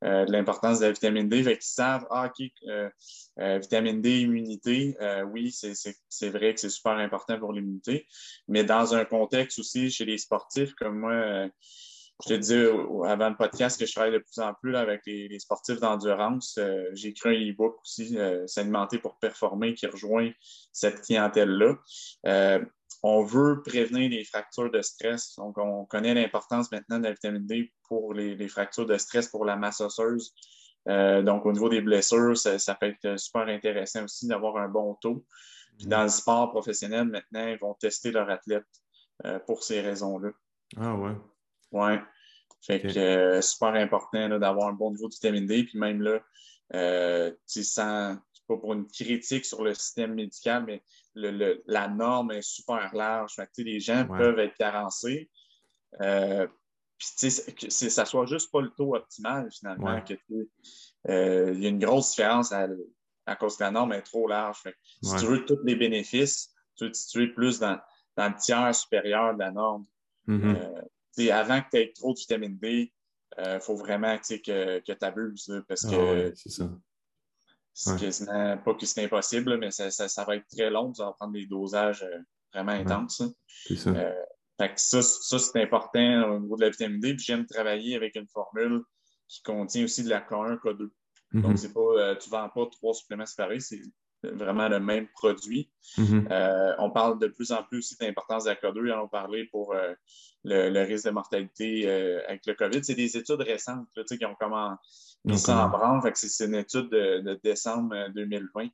euh, 0.06 0.26
de 0.26 0.32
l'importance 0.32 0.80
de 0.80 0.86
la 0.86 0.92
vitamine 0.94 1.28
D. 1.28 1.44
Fait 1.44 1.58
qu'ils 1.58 1.64
savent, 1.64 2.08
ah, 2.10 2.28
OK, 2.28 2.48
euh, 2.68 2.90
euh, 3.40 3.60
vitamine 3.60 4.02
D, 4.02 4.22
immunité, 4.22 4.96
oui, 5.32 5.52
c'est- 5.52 5.76
c'est 5.76 5.96
c'est 6.08 6.30
vrai 6.30 6.54
que 6.54 6.62
c'est 6.62 6.70
super 6.70 6.94
important 6.94 7.38
pour 7.40 7.52
l'immunité, 7.52 8.08
mais 8.48 8.64
dans 8.64 8.96
un 8.96 9.04
contexte 9.06 9.60
aussi 9.60 9.92
chez 9.92 10.06
les 10.06 10.18
sportifs 10.18 10.74
comme 10.76 11.00
moi, 11.00 11.48
je 12.26 12.36
te 12.36 12.72
au- 12.72 13.04
avant 13.04 13.30
le 13.30 13.36
podcast 13.36 13.80
que 13.80 13.86
je 13.86 13.94
travaille 13.94 14.14
de 14.14 14.18
plus 14.20 14.40
en 14.40 14.54
plus 14.56 14.72
là, 14.72 14.80
avec 14.80 15.02
les, 15.06 15.28
les 15.28 15.40
sportifs 15.40 15.80
d'endurance. 15.80 16.58
Euh, 16.58 16.86
J'ai 16.94 17.10
écrit 17.10 17.30
un 17.30 17.52
e-book 17.52 17.80
aussi, 17.82 18.18
euh, 18.18 18.48
S'alimenter 18.48 18.98
pour 18.98 19.18
performer, 19.20 19.74
qui 19.76 19.86
rejoint 19.86 20.32
cette 20.72 21.02
clientèle-là. 21.02 21.76
Euh, 22.26 22.66
on 23.04 23.24
veut 23.24 23.62
prévenir 23.62 24.10
les 24.10 24.24
fractures 24.24 24.72
de 24.72 24.82
stress. 24.82 25.36
Donc, 25.38 25.58
on 25.60 25.86
connaît 25.86 26.16
l'importance 26.16 26.72
maintenant 26.72 26.98
de 26.98 27.04
la 27.04 27.12
vitamine 27.12 27.46
D 27.46 27.72
pour 27.88 28.14
les, 28.16 28.36
les 28.36 28.48
fractures 28.48 28.88
de 28.88 28.98
stress 28.98 29.28
pour 29.28 29.46
la 29.46 29.56
masse 29.56 29.82
osseuse. 29.82 30.34
Euh, 30.90 31.22
donc, 31.22 31.46
au 31.46 31.52
niveau 31.52 31.70
des 31.70 31.82
blessures, 31.82 32.36
ça, 32.36 32.58
ça 32.58 32.74
peut 32.74 32.88
être 32.88 33.20
super 33.20 33.48
intéressant 33.48 34.06
aussi 34.06 34.28
d'avoir 34.28 34.58
un 34.58 34.68
bon 34.68 34.96
taux. 34.96 35.26
Puis 35.78 35.86
dans 35.86 36.02
le 36.02 36.10
sport 36.10 36.50
professionnel, 36.50 37.06
maintenant, 37.06 37.48
ils 37.48 37.60
vont 37.60 37.76
tester 37.76 38.10
leurs 38.10 38.30
athlètes 38.32 38.64
euh, 39.26 39.38
pour 39.40 39.62
ces 39.64 39.82
raisons-là. 39.82 40.32
Ah 40.78 40.96
ouais. 40.96 41.14
Ouais. 41.72 42.00
Fait 42.62 42.82
que 42.82 42.98
euh, 42.98 43.42
super 43.42 43.74
important 43.76 44.40
d'avoir 44.40 44.68
un 44.70 44.74
bon 44.74 44.92
niveau 44.92 45.08
de 45.08 45.14
vitamine 45.14 45.46
D. 45.46 45.64
Puis 45.64 45.78
même 45.78 46.02
là, 46.02 46.20
euh, 46.74 47.32
tu 47.32 47.38
sais, 47.46 47.64
sans, 47.64 48.18
c'est 48.34 48.46
pas 48.48 48.58
pour 48.58 48.74
une 48.74 48.88
critique 48.88 49.46
sur 49.46 49.64
le 49.64 49.74
système 49.74 50.16
médical, 50.16 50.64
mais 50.66 50.84
le, 51.14 51.32
le- 51.32 51.64
la 51.68 51.88
norme 51.88 52.32
est 52.32 52.42
super 52.42 52.94
large. 52.96 53.34
Fait 53.36 53.46
que, 53.46 53.62
les 53.62 53.80
gens 53.80 54.08
Ouais. 54.08 54.18
peuvent 54.18 54.40
être 54.40 54.56
carencés. 54.56 55.30
Euh, 56.02 56.48
puis, 56.98 57.30
ça 57.32 58.06
soit 58.06 58.26
juste 58.26 58.52
pas 58.52 58.62
le 58.62 58.72
taux 58.72 58.96
optimal, 58.96 59.50
finalement. 59.52 59.94
Ouais. 59.94 60.04
que, 60.04 60.14
euh, 61.10 61.52
Il 61.54 61.62
y 61.64 61.68
a 61.68 61.70
une 61.70 61.80
grosse 61.80 62.10
différence 62.10 62.52
à, 62.52 62.68
à 63.28 63.36
cause 63.36 63.56
que 63.56 63.64
la 63.64 63.72
norme 63.72 63.94
est 63.94 64.02
trop 64.02 64.28
large. 64.28 64.58
Fait 64.64 64.72
que 64.74 64.78
si 65.04 65.14
Ouais. 65.14 65.20
tu 65.20 65.26
veux 65.28 65.46
tous 65.46 65.60
les 65.64 65.76
bénéfices, 65.76 66.54
tu 66.76 66.86
veux 66.86 66.92
te 66.92 66.98
situer 66.98 67.28
plus 67.28 67.60
dans, 67.60 67.80
dans 68.18 68.30
le 68.30 68.36
tiers 68.36 68.74
supérieur 68.76 69.34
de 69.36 69.40
la 69.40 69.52
norme. 69.52 69.86
Mhm. 70.26 70.56
Euh, 70.56 70.82
avant 71.32 71.62
que 71.62 71.68
tu 71.72 71.78
aies 71.78 71.92
trop 71.94 72.14
de 72.14 72.20
vitamine 72.20 72.58
D, 72.58 72.94
il 73.38 73.60
faut 73.62 73.76
vraiment 73.76 74.18
que, 74.18 74.80
que 74.80 74.92
tu 74.94 75.06
abuses. 75.06 75.48
là, 75.50 75.62
parce 75.68 75.86
Ah 75.86 75.90
que 75.90 75.96
ouais, 75.96 76.32
c'est 76.36 76.50
ça. 76.50 76.70
c'est 77.74 77.92
Ouais. 77.92 78.00
quasiment 78.00 78.58
pas 78.58 78.74
que 78.74 78.86
c'est 78.86 79.04
impossible, 79.04 79.52
là, 79.52 79.58
mais 79.58 79.72
ça, 79.72 79.92
ça- 79.92 80.08
ça 80.08 80.24
va 80.26 80.36
être 80.38 80.48
très 80.48 80.70
long. 80.70 80.94
Ça 80.94 81.06
va 81.06 81.14
prendre 81.14 81.34
des 81.34 81.46
dosages 81.46 82.04
euh, 82.04 82.20
vraiment 82.54 82.72
intenses. 82.72 83.20
là. 83.20 83.28
C'est 83.68 83.76
ça. 83.76 83.90
Euh, 83.92 84.24
fait 84.60 84.74
que 84.74 84.80
ça, 84.82 85.02
ça 85.04 85.38
c'est 85.38 85.62
important 85.62 86.32
au 86.32 86.40
niveau 86.40 86.56
de 86.56 86.62
la 86.62 86.70
vitamine 86.72 87.00
D. 87.00 87.14
Puis 87.16 87.26
j'aime 87.26 87.46
travailler 87.46 87.96
avec 87.96 88.16
une 88.16 88.28
formule 88.28 88.82
qui 89.28 89.44
contient 89.44 89.84
aussi 89.84 90.04
de 90.04 90.10
la 90.10 90.22
K1, 90.22 90.58
K2. 90.60 90.90
Mhm. 91.34 91.42
Donc, 91.42 91.60
c'est 91.60 91.74
pas, 91.74 91.80
euh, 91.82 92.16
tu 92.16 92.30
ne 92.30 92.32
vends 92.32 92.50
pas 92.50 92.66
trois 92.72 92.94
suppléments 92.94 93.26
séparés, 93.26 93.60
c'est 93.60 93.82
vraiment 94.24 94.68
le 94.68 94.80
même 94.80 95.08
produit. 95.10 95.70
Mhm. 95.98 96.28
Euh, 96.32 96.74
on 96.80 96.92
parle 96.92 97.20
de 97.20 97.28
plus 97.28 97.52
en 97.52 97.64
plus 97.64 97.80
aussi 97.80 97.98
de 97.98 98.06
l'importance 98.06 98.46
de 98.46 98.50
la 98.50 98.56
K2. 98.56 98.88
Ils 98.88 98.94
en 98.94 99.04
ont 99.04 99.08
parlé 99.08 99.46
pour 99.46 99.74
euh, 99.74 99.94
le, 100.44 100.70
le 100.70 100.82
risque 100.82 101.06
de 101.06 101.12
mortalité 101.12 101.84
euh, 101.88 102.22
avec 102.28 102.46
le 102.46 102.54
COVID. 102.54 102.84
C'est 102.84 102.96
des 102.96 103.18
études 103.18 103.42
récentes 103.42 103.88
là, 103.96 104.04
qui 104.04 104.26
ont 104.26 104.36
comment, 104.40 104.76
mis 105.26 105.38
ça 105.38 105.66
en 105.66 105.70
branle. 105.70 106.02
C'est 106.16 106.46
une 106.46 106.56
étude 106.56 106.90
de, 106.90 107.20
de 107.20 107.40
décembre 107.44 107.96
euh, 107.96 108.10
2020. 108.10 108.70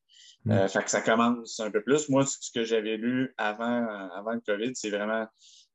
Mm. 0.46 0.52
Euh, 0.52 0.68
fait 0.68 0.84
que 0.84 0.90
ça 0.90 1.02
commence 1.02 1.60
un 1.60 1.72
peu 1.72 1.82
plus. 1.82 2.10
Moi, 2.10 2.26
ce 2.26 2.52
que 2.52 2.64
j'avais 2.64 2.98
lu 2.98 3.34
avant, 3.38 3.88
avant 4.16 4.34
le 4.34 4.42
COVID, 4.42 4.72
c'est 4.76 4.90
vraiment 4.90 5.28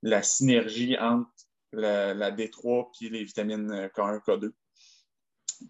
la 0.03 0.23
synergie 0.23 0.97
entre 0.99 1.29
la, 1.73 2.15
la 2.15 2.31
D3 2.31 2.89
et 3.03 3.09
les 3.11 3.25
vitamines 3.25 3.71
euh, 3.71 3.89
K1, 3.89 4.23
K2. 4.25 4.53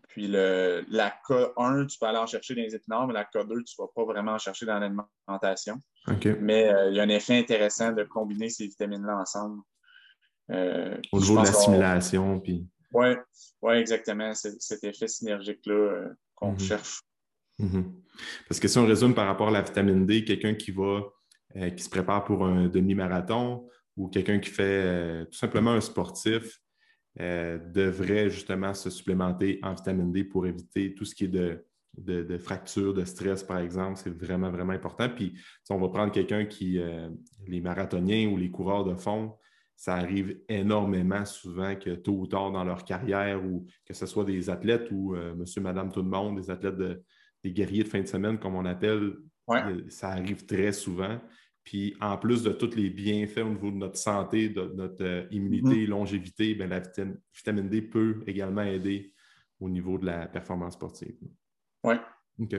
Puis 0.09 0.29
le, 0.29 0.85
la 0.89 1.15
K1, 1.29 1.87
tu 1.87 1.99
peux 1.99 2.07
aller 2.07 2.19
en 2.19 2.27
chercher 2.27 2.55
dans 2.55 2.63
les 2.63 2.75
épinards, 2.75 3.07
mais 3.07 3.15
la 3.15 3.25
K2, 3.25 3.65
tu 3.65 3.75
ne 3.79 3.85
vas 3.85 3.91
pas 3.95 4.05
vraiment 4.05 4.33
en 4.33 4.39
chercher 4.39 4.67
dans 4.67 4.79
l'alimentation. 4.79 5.81
Mais 6.41 6.69
euh, 6.69 6.91
il 6.91 6.97
y 6.97 7.01
a 7.01 7.03
un 7.03 7.09
effet 7.09 7.39
intéressant 7.39 7.93
de 7.93 8.05
combiner 8.05 8.49
ces 8.49 8.67
vitamines-là 8.67 9.19
ensemble. 9.19 9.63
Euh, 10.51 10.97
Au 11.13 11.21
niveau 11.21 11.41
de 11.41 11.47
l'assimilation, 11.47 12.41
puis. 12.41 12.67
Oui, 12.93 13.09
ouais, 13.63 13.81
exactement. 13.81 14.33
Cet 14.35 14.85
effet 14.85 15.09
synergique-là 15.09 15.75
euh, 15.75 16.09
qu'on 16.35 16.53
mhm. 16.53 16.61
cherche. 16.61 17.03
Mhm. 17.59 17.95
Parce 18.49 18.59
que 18.61 18.69
si 18.69 18.79
on 18.79 18.87
résume 18.87 19.15
par 19.15 19.27
rapport 19.27 19.49
à 19.49 19.53
la 19.53 19.63
vitamine 19.63 20.07
D, 20.07 20.25
quelqu'un 20.25 20.55
qui 20.55 20.71
va 20.71 21.03
qui 21.75 21.83
se 21.83 21.89
prépare 21.89 22.25
pour 22.25 22.45
un 22.45 22.69
demi-marathon 22.69 23.67
ou 23.97 24.09
quelqu'un 24.09 24.39
qui 24.39 24.51
fait 24.51 25.25
tout 25.25 25.39
simplement 25.39 25.73
un 25.73 25.81
sportif 25.81 26.61
devrait 27.17 28.31
justement 28.31 28.75
se 28.75 28.91
supplémenter 28.91 29.59
en 29.63 29.75
vitamine 29.75 30.13
D 30.13 30.25
pour 30.25 30.47
éviter 30.47 30.95
tout 30.95 31.05
ce 31.05 31.15
qui 31.15 31.25
est 31.25 31.29
de 31.29 31.65
de, 31.99 32.23
de 32.23 32.39
fractures, 32.39 32.95
de 32.95 33.05
stress, 33.05 33.43
par 33.43 33.59
exemple, 33.59 33.99
c'est 34.03 34.11
vraiment, 34.11 34.51
vraiment 34.51 34.73
important. 34.73 35.09
Puis, 35.09 35.35
si 35.65 35.73
on 35.73 35.79
va 35.79 35.89
prendre 35.89 36.13
quelqu'un 36.13 36.45
qui, 36.45 36.79
euh, 36.79 37.09
les 37.47 37.61
marathoniens 37.61 38.29
ou 38.29 38.37
les 38.37 38.51
coureurs 38.51 38.85
de 38.85 38.95
fond, 38.95 39.35
ça 39.77 39.95
arrive 39.95 40.39
énormément 40.49 41.25
souvent 41.25 41.77
que 41.77 41.91
tôt 41.91 42.13
ou 42.13 42.27
tard 42.27 42.51
dans 42.51 42.65
leur 42.65 42.85
carrière, 42.85 43.45
ou 43.45 43.67
que 43.85 43.95
ce 43.95 44.07
soit 44.07 44.25
des 44.25 44.51
athlètes 44.51 44.89
ou 44.91 45.15
euh, 45.15 45.35
monsieur, 45.35 45.61
madame, 45.61 45.93
tout 45.93 46.03
le 46.03 46.09
monde, 46.09 46.41
des 46.41 46.51
athlètes, 46.51 46.77
des 47.45 47.53
guerriers 47.53 47.85
de 47.85 47.89
fin 47.89 48.01
de 48.01 48.07
semaine, 48.07 48.39
comme 48.39 48.57
on 48.57 48.65
appelle, 48.65 49.17
euh, 49.51 49.83
ça 49.89 50.11
arrive 50.11 50.47
très 50.47 50.73
souvent. 50.73 51.21
Puis 51.69 51.95
en 52.01 52.17
plus 52.17 52.43
de 52.43 52.51
tous 52.51 52.75
les 52.77 52.89
bienfaits 52.89 53.41
au 53.41 53.51
niveau 53.51 53.71
de 53.71 53.77
notre 53.77 53.99
santé, 53.99 54.49
de 54.49 54.73
notre 54.75 55.27
immunité, 55.31 55.85
mm-hmm. 55.85 55.89
longévité, 55.89 56.55
bien, 56.55 56.67
la 56.67 56.81
vitamine 57.35 57.69
D 57.69 57.83
peut 57.83 58.25
également 58.27 58.63
aider 58.63 59.13
au 59.61 59.69
niveau 59.69 59.99
de 59.99 60.07
la 60.07 60.29
performance 60.29 60.73
sportive. 60.73 61.15
Oui. 61.85 61.97
OK. 62.41 62.57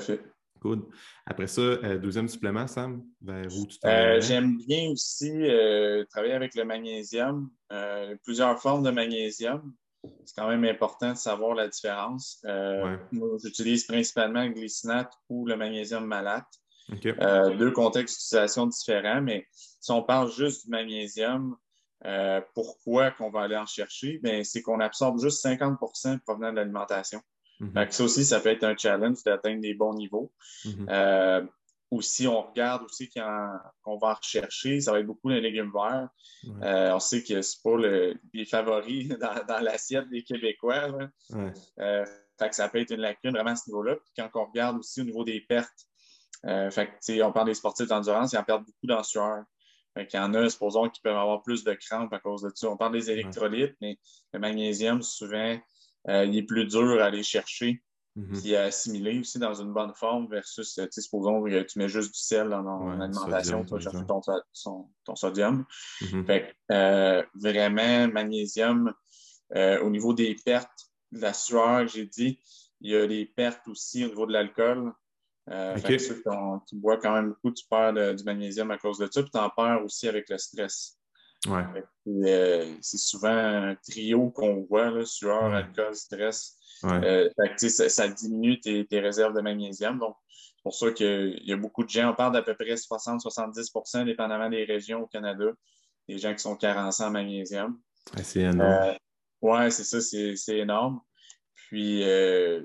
fait. 0.00 0.20
Good. 0.60 0.88
Après 1.24 1.46
ça, 1.46 1.60
euh, 1.60 1.98
deuxième 1.98 2.26
supplément, 2.26 2.66
Sam, 2.66 3.04
vers 3.20 3.46
où 3.46 3.64
tu 3.64 3.78
euh, 3.84 4.20
J'aime 4.20 4.56
bien 4.66 4.90
aussi 4.90 5.30
euh, 5.30 6.04
travailler 6.06 6.34
avec 6.34 6.56
le 6.56 6.64
magnésium, 6.64 7.48
plusieurs 8.24 8.60
formes 8.60 8.82
de 8.82 8.90
magnésium. 8.90 9.72
C'est 10.24 10.34
quand 10.34 10.48
même 10.48 10.64
important 10.64 11.12
de 11.12 11.16
savoir 11.16 11.54
la 11.54 11.68
différence. 11.68 12.44
j'utilise 13.44 13.84
principalement 13.84 14.42
le 14.42 14.50
glycinate 14.50 15.12
ou 15.28 15.46
le 15.46 15.56
magnésium 15.56 16.04
malate. 16.04 16.58
Deux 16.90 17.70
contextes 17.72 18.16
d'utilisation 18.16 18.66
différents, 18.66 19.20
mais 19.20 19.46
si 19.52 19.90
on 19.90 20.02
parle 20.02 20.30
juste 20.32 20.64
du 20.64 20.70
magnésium, 20.70 21.56
pourquoi 22.54 23.10
qu'on 23.10 23.30
va 23.30 23.42
aller 23.42 23.56
en 23.56 23.66
chercher? 23.66 24.20
c'est 24.44 24.62
qu'on 24.62 24.80
absorbe 24.80 25.20
juste 25.20 25.44
50% 25.44 26.20
provenant 26.20 26.50
de 26.50 26.56
l'alimentation. 26.56 27.20
Mhm. 27.60 27.90
Ça 27.90 28.04
aussi, 28.04 28.24
ça 28.24 28.40
peut 28.40 28.50
être 28.50 28.64
un 28.64 28.76
challenge 28.76 29.22
d'atteindre 29.24 29.60
des 29.60 29.74
bons 29.74 29.94
niveaux. 29.94 30.32
Euh, 30.88 31.44
ou 31.90 32.02
si 32.02 32.26
on 32.26 32.42
regarde 32.42 32.82
aussi 32.84 33.08
qu'on 33.08 33.98
va 33.98 34.14
rechercher, 34.14 34.80
ça 34.80 34.92
va 34.92 35.00
être 35.00 35.06
beaucoup 35.06 35.30
les 35.30 35.40
légumes 35.40 35.72
verts. 35.72 36.08
Euh, 36.62 36.92
on 36.92 37.00
sait 37.00 37.22
que 37.22 37.40
c'est 37.40 37.62
pas 37.62 37.76
le, 37.76 38.14
les 38.34 38.44
favoris 38.44 39.08
dans, 39.48 39.60
l'assiette 39.60 40.08
des 40.10 40.22
Québécois. 40.22 41.08
Euh, 41.78 42.04
ça 42.50 42.68
peut 42.68 42.78
être 42.78 42.92
une 42.92 43.00
lacune 43.00 43.32
vraiment 43.32 43.50
à 43.50 43.56
ce 43.56 43.70
niveau-là. 43.70 43.96
quand 44.16 44.28
on 44.34 44.44
regarde 44.44 44.78
aussi 44.78 45.00
au 45.00 45.04
niveau 45.04 45.24
des 45.24 45.40
pertes, 45.40 45.87
fait 46.44 46.90
on 47.22 47.32
parle 47.32 47.46
des 47.46 47.54
sportifs 47.54 47.88
d'endurance, 47.88 48.32
ils 48.32 48.38
en 48.38 48.44
perdent 48.44 48.64
beaucoup 48.64 48.86
dans 48.86 48.98
le 48.98 49.04
sueur. 49.04 49.44
Il 49.96 50.06
y 50.14 50.18
en 50.18 50.32
a, 50.34 50.48
supposons, 50.48 50.88
qui 50.88 51.00
peuvent 51.00 51.16
avoir 51.16 51.42
plus 51.42 51.64
de 51.64 51.74
crampes 51.74 52.12
à 52.12 52.20
cause 52.20 52.42
de 52.42 52.50
ça. 52.54 52.68
On 52.68 52.76
parle 52.76 52.92
des 52.92 53.10
électrolytes, 53.10 53.74
mais 53.80 53.98
le 54.32 54.38
magnésium, 54.38 55.02
souvent, 55.02 55.58
euh, 56.08 56.24
il 56.24 56.36
est 56.36 56.42
plus 56.44 56.66
dur 56.66 57.00
à 57.00 57.06
aller 57.06 57.22
chercher 57.22 57.82
et 58.16 58.20
mhm. 58.20 58.54
à 58.56 58.62
assimiler 58.62 59.20
aussi 59.20 59.38
dans 59.38 59.54
une 59.54 59.72
bonne 59.72 59.94
forme 59.94 60.28
versus, 60.28 60.80
supposons 60.90 61.42
que 61.42 61.62
tu 61.62 61.78
mets 61.78 61.88
juste 61.88 62.12
du 62.12 62.18
sel 62.18 62.48
dans 62.48 62.64
ton 62.64 63.00
alimentation, 63.00 63.64
tu 63.64 63.74
vas 63.74 63.80
chercher 63.80 64.04
ton, 65.04 65.14
sodium. 65.14 65.64
Mhm. 66.00 66.26
Euh, 66.72 67.22
vraiment, 67.34 68.08
magnésium, 68.08 68.92
euh, 69.54 69.80
au 69.82 69.90
niveau 69.90 70.14
des 70.14 70.34
pertes, 70.44 70.90
de 71.12 71.20
la 71.20 71.32
sueur, 71.32 71.86
j'ai 71.86 72.06
dit, 72.06 72.40
il 72.80 72.90
y 72.90 72.96
a 72.96 73.06
des 73.06 73.24
pertes 73.24 73.66
aussi 73.68 74.04
au 74.04 74.08
niveau 74.08 74.26
de 74.26 74.32
l'alcool. 74.32 74.92
Euh, 75.50 75.76
ceux 75.98 76.22
qui, 76.66 76.76
boivent 76.76 77.00
quand 77.00 77.14
même 77.14 77.28
beaucoup, 77.28 77.50
tu 77.50 77.64
perds 77.68 78.14
du 78.14 78.24
magnésium 78.24 78.70
à 78.70 78.78
cause 78.78 78.98
de 78.98 79.08
ça, 79.10 79.22
puis 79.22 79.30
tu 79.30 79.38
en 79.38 79.50
perds 79.50 79.82
aussi 79.84 80.08
avec 80.08 80.28
le 80.28 80.38
stress. 80.38 80.98
Ouais. 81.46 81.62
c'est 82.80 82.98
souvent 82.98 83.28
un 83.28 83.76
trio 83.76 84.30
qu'on 84.30 84.66
voit, 84.68 84.90
là, 84.90 85.04
sueur, 85.04 85.54
alcool, 85.54 85.94
stress. 85.94 86.58
Euh, 86.84 87.28
ça, 87.56 88.08
diminue 88.08 88.60
tes, 88.60 89.00
réserves 89.00 89.34
de 89.34 89.40
magnésium. 89.40 89.98
Donc, 89.98 90.16
c'est 90.28 90.62
pour 90.62 90.74
ça 90.74 90.90
qu'il 90.92 91.40
y 91.44 91.52
a 91.52 91.56
beaucoup 91.56 91.84
de 91.84 91.88
gens, 91.88 92.10
on 92.10 92.14
parle 92.14 92.32
d'à 92.32 92.42
peu 92.42 92.54
près 92.54 92.74
60-70% 92.74 94.04
dépendamment 94.04 94.48
des 94.48 94.64
régions 94.64 95.02
au 95.02 95.06
Canada, 95.06 95.46
des 96.08 96.18
gens 96.18 96.32
qui 96.34 96.40
sont 96.40 96.56
carencés 96.56 97.04
en 97.04 97.10
magnésium. 97.10 97.80
c'est 98.22 98.40
énorme. 98.40 98.60
Euh, 98.60 98.94
oui, 99.42 99.72
c'est 99.72 99.84
ça, 99.84 100.00
c'est 100.00 100.58
énorme. 100.58 101.00
Puis, 101.54 102.02
euh, 102.04 102.64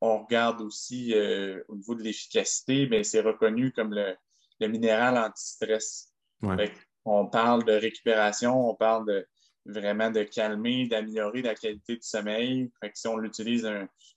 on 0.00 0.24
regarde 0.24 0.60
aussi 0.60 1.14
au 1.68 1.76
niveau 1.76 1.94
de 1.94 2.02
l'efficacité, 2.02 2.86
mais 2.88 3.04
c'est 3.04 3.20
reconnu 3.20 3.72
comme 3.72 3.94
le, 3.94 4.16
minéral 4.68 5.18
anti-stress 5.18 6.12
on 7.04 7.26
parle 7.26 7.64
de 7.64 7.72
récupération, 7.72 8.70
on 8.70 8.74
parle 8.74 9.06
de 9.06 9.26
vraiment 9.66 10.10
de 10.10 10.22
calmer, 10.22 10.86
d'améliorer 10.86 11.42
la 11.42 11.54
qualité 11.54 11.96
du 11.96 12.02
sommeil. 12.02 12.70
si 12.94 13.08
on 13.08 13.16
l'utilise, 13.16 13.68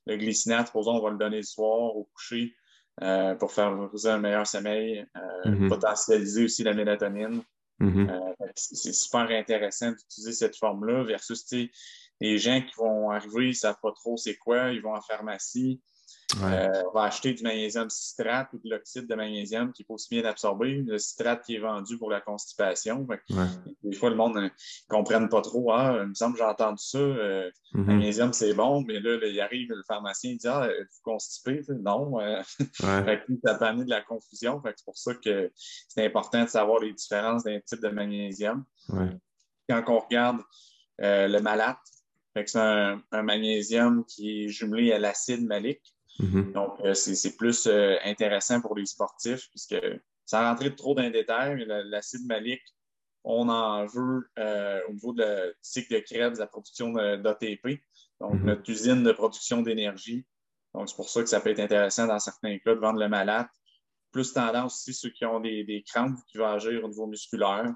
le 0.06 0.18
glycinate, 0.18 0.68
supposons, 0.68 0.98
on 0.98 1.02
va 1.02 1.12
le 1.12 1.18
donner 1.18 1.38
le 1.38 1.44
soir 1.44 1.96
au 1.96 2.10
coucher 2.14 2.56
euh, 3.02 3.36
pour 3.36 3.52
favoriser 3.52 4.10
un 4.10 4.20
meilleur 4.20 4.48
sommeil, 4.48 5.06
euh, 5.18 5.50
mm-hmm. 5.50 5.70
potentialiser 5.70 6.46
aussi 6.46 6.64
la 6.64 6.74
mélatonine. 6.74 7.42
Mm-hmm. 7.80 8.10
Euh, 8.10 8.48
c'est 8.56 8.94
super 8.94 9.30
intéressant 9.30 9.92
d'utiliser 9.92 10.34
cette 10.34 10.56
forme-là 10.58 11.04
versus 11.04 11.46
les 12.20 12.38
gens 12.38 12.62
qui 12.62 12.74
vont 12.78 13.10
arriver, 13.10 13.46
ils 13.46 13.50
ne 13.50 13.54
savent 13.54 13.80
pas 13.82 13.92
trop 13.92 14.18
c'est 14.18 14.36
quoi, 14.36 14.72
ils 14.72 14.82
vont 14.82 14.96
en 14.96 15.02
pharmacie, 15.02 15.82
euh, 16.42 16.84
on 16.88 16.92
va 16.94 17.04
acheter 17.04 17.34
du 17.34 17.44
magnésium 17.44 17.90
citrate 17.90 18.52
ou 18.54 18.58
de 18.64 18.70
l'oxyde 18.70 19.08
de 19.08 19.16
magnésium 19.16 19.72
qui 19.72 19.84
est 19.84 19.86
aussi 19.90 20.08
bien 20.10 20.26
absorbé. 20.26 20.82
Le 20.82 20.98
citrate 20.98 21.44
qui 21.46 21.56
est 21.56 21.60
vendu 21.60 21.98
pour 21.98 22.10
la 22.10 22.22
constipation. 22.22 23.08
Des 23.84 23.96
fois, 23.96 24.10
le 24.10 24.16
monde 24.16 24.36
ne 24.36 24.50
comprenne 24.88 25.30
pas 25.30 25.42
trop. 25.42 25.72
Ah, 25.72 26.00
il 26.02 26.10
me 26.10 26.14
semble 26.14 26.34
que 26.34 26.40
j'ai 26.40 26.46
entendu 26.46 26.84
ça. 26.84 26.98
Euh, 26.98 27.50
mm-hmm. 27.74 27.84
Magnésium, 27.84 28.34
c'est 28.34 28.54
bon, 28.54 28.82
mais 28.82 29.00
là, 29.00 29.20
il 29.24 29.40
arrive 29.40 29.70
le 29.70 29.84
pharmacien 29.88 30.32
il 30.32 30.38
dit 30.38 30.48
Ah, 30.48 30.68
vous 30.68 31.02
constipez? 31.04 31.62
Non. 31.80 32.20
Euh, 32.20 32.42
ça 32.80 33.56
peut 33.56 33.66
amener 33.66 33.86
de 33.86 33.90
la 33.90 34.02
confusion. 34.02 34.62
C'est 34.66 34.86
pour 34.86 34.98
ça 34.98 35.14
que 35.14 35.52
c'est 35.88 36.06
important 36.06 36.44
de 36.44 36.50
savoir 36.50 36.80
les 36.80 36.94
différences 36.94 37.44
d'un 37.44 37.60
type 37.60 37.82
de 37.82 37.90
magnésium. 37.90 38.64
Quand 39.70 39.84
on 39.88 40.00
regarde 40.00 40.42
le 40.98 41.40
malate, 41.40 41.78
c'est 42.36 42.58
un, 42.58 43.02
un, 43.12 43.24
magnésium 43.24 44.06
qui 44.06 44.46
est 44.46 44.48
jumelé 44.48 44.92
à 44.92 45.00
l'acide 45.00 45.46
malique. 45.46 45.94
Mm-hmm. 46.20 46.52
Donc, 46.52 46.80
euh, 46.84 46.94
c'est 46.94 47.36
plus 47.38 47.68
euh, 47.68 47.96
intéressant 48.04 48.62
pour 48.62 48.76
les 48.76 48.86
sportifs 48.86 49.50
puisque 49.50 49.76
sans 50.26 50.42
rentrer 50.42 50.76
trop 50.76 50.94
dans 50.96 51.02
les 51.02 51.12
détails, 51.12 51.56
mais 51.56 51.66
l'acide 51.66 52.26
malique, 52.26 52.64
on 53.24 53.50
en 53.50 53.86
veut 53.86 54.30
euh, 54.38 54.82
au 54.90 54.94
niveau 54.94 55.14
du 55.14 55.24
cycle 55.62 55.96
de 55.96 56.00
Krebs, 56.00 56.40
la 56.40 56.48
production 56.48 56.94
d'ATP, 56.94 57.82
donc 58.20 58.36
mm-hmm. 58.36 58.44
notre 58.44 58.70
usine 58.70 59.04
de 59.04 59.12
production 59.12 59.62
d'énergie. 59.62 60.26
Donc, 60.74 60.90
c'est 60.90 60.96
pour 60.96 61.10
ça 61.10 61.22
que 61.22 61.30
ça 61.30 61.40
peut 61.40 61.52
être 61.52 61.60
intéressant 61.60 62.08
dans 62.08 62.20
certains 62.20 62.58
cas 62.58 62.74
de 62.74 62.80
vendre 62.80 63.00
le 63.00 63.08
malade. 63.08 63.48
Plus 64.12 64.34
tendance 64.34 64.76
aussi 64.76 64.94
ceux 64.94 65.10
qui 65.10 65.26
ont 65.26 65.40
des, 65.40 65.64
des 65.64 65.84
crampes 65.84 66.18
qui 66.28 66.38
vont 66.38 66.48
agir 66.48 66.84
au 66.84 66.88
niveau 66.88 67.08
musculaire. 67.08 67.74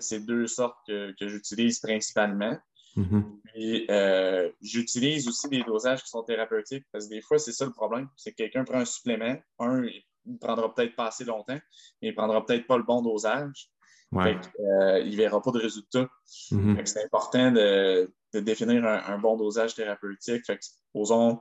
c'est 0.00 0.20
deux 0.20 0.46
sortes 0.46 0.86
que 0.86 1.28
j'utilise 1.28 1.80
principalement. 1.80 2.58
Mm-hmm. 2.96 3.86
Euh, 3.90 4.50
j'utilise 4.62 5.28
aussi 5.28 5.48
des 5.48 5.62
dosages 5.62 6.02
qui 6.02 6.10
sont 6.10 6.22
thérapeutiques 6.22 6.84
parce 6.92 7.06
que 7.06 7.14
des 7.14 7.22
fois, 7.22 7.38
c'est 7.38 7.52
ça 7.52 7.64
le 7.64 7.72
problème. 7.72 8.08
C'est 8.16 8.32
que 8.32 8.36
quelqu'un 8.36 8.64
prend 8.64 8.78
un 8.78 8.84
supplément, 8.84 9.36
un, 9.58 9.84
il 9.84 10.04
ne 10.26 10.38
prendra 10.38 10.74
peut-être 10.74 10.96
pas 10.96 11.08
assez 11.08 11.24
longtemps, 11.24 11.58
mais 12.00 12.08
il 12.08 12.10
ne 12.10 12.16
prendra 12.16 12.44
peut-être 12.44 12.66
pas 12.66 12.76
le 12.76 12.84
bon 12.84 13.02
dosage. 13.02 13.70
Euh, 14.14 15.00
il 15.04 15.10
ne 15.10 15.16
verra 15.16 15.42
pas 15.42 15.50
de 15.50 15.58
résultat. 15.58 16.08
Mm-hmm. 16.52 16.86
C'est 16.86 17.04
important 17.04 17.52
de, 17.52 18.12
définir 18.34 18.84
un, 18.84 19.18
bon 19.18 19.36
dosage 19.36 19.74
thérapeutique. 19.74 20.44
Fait 20.46 20.58
supposons, 20.62 21.40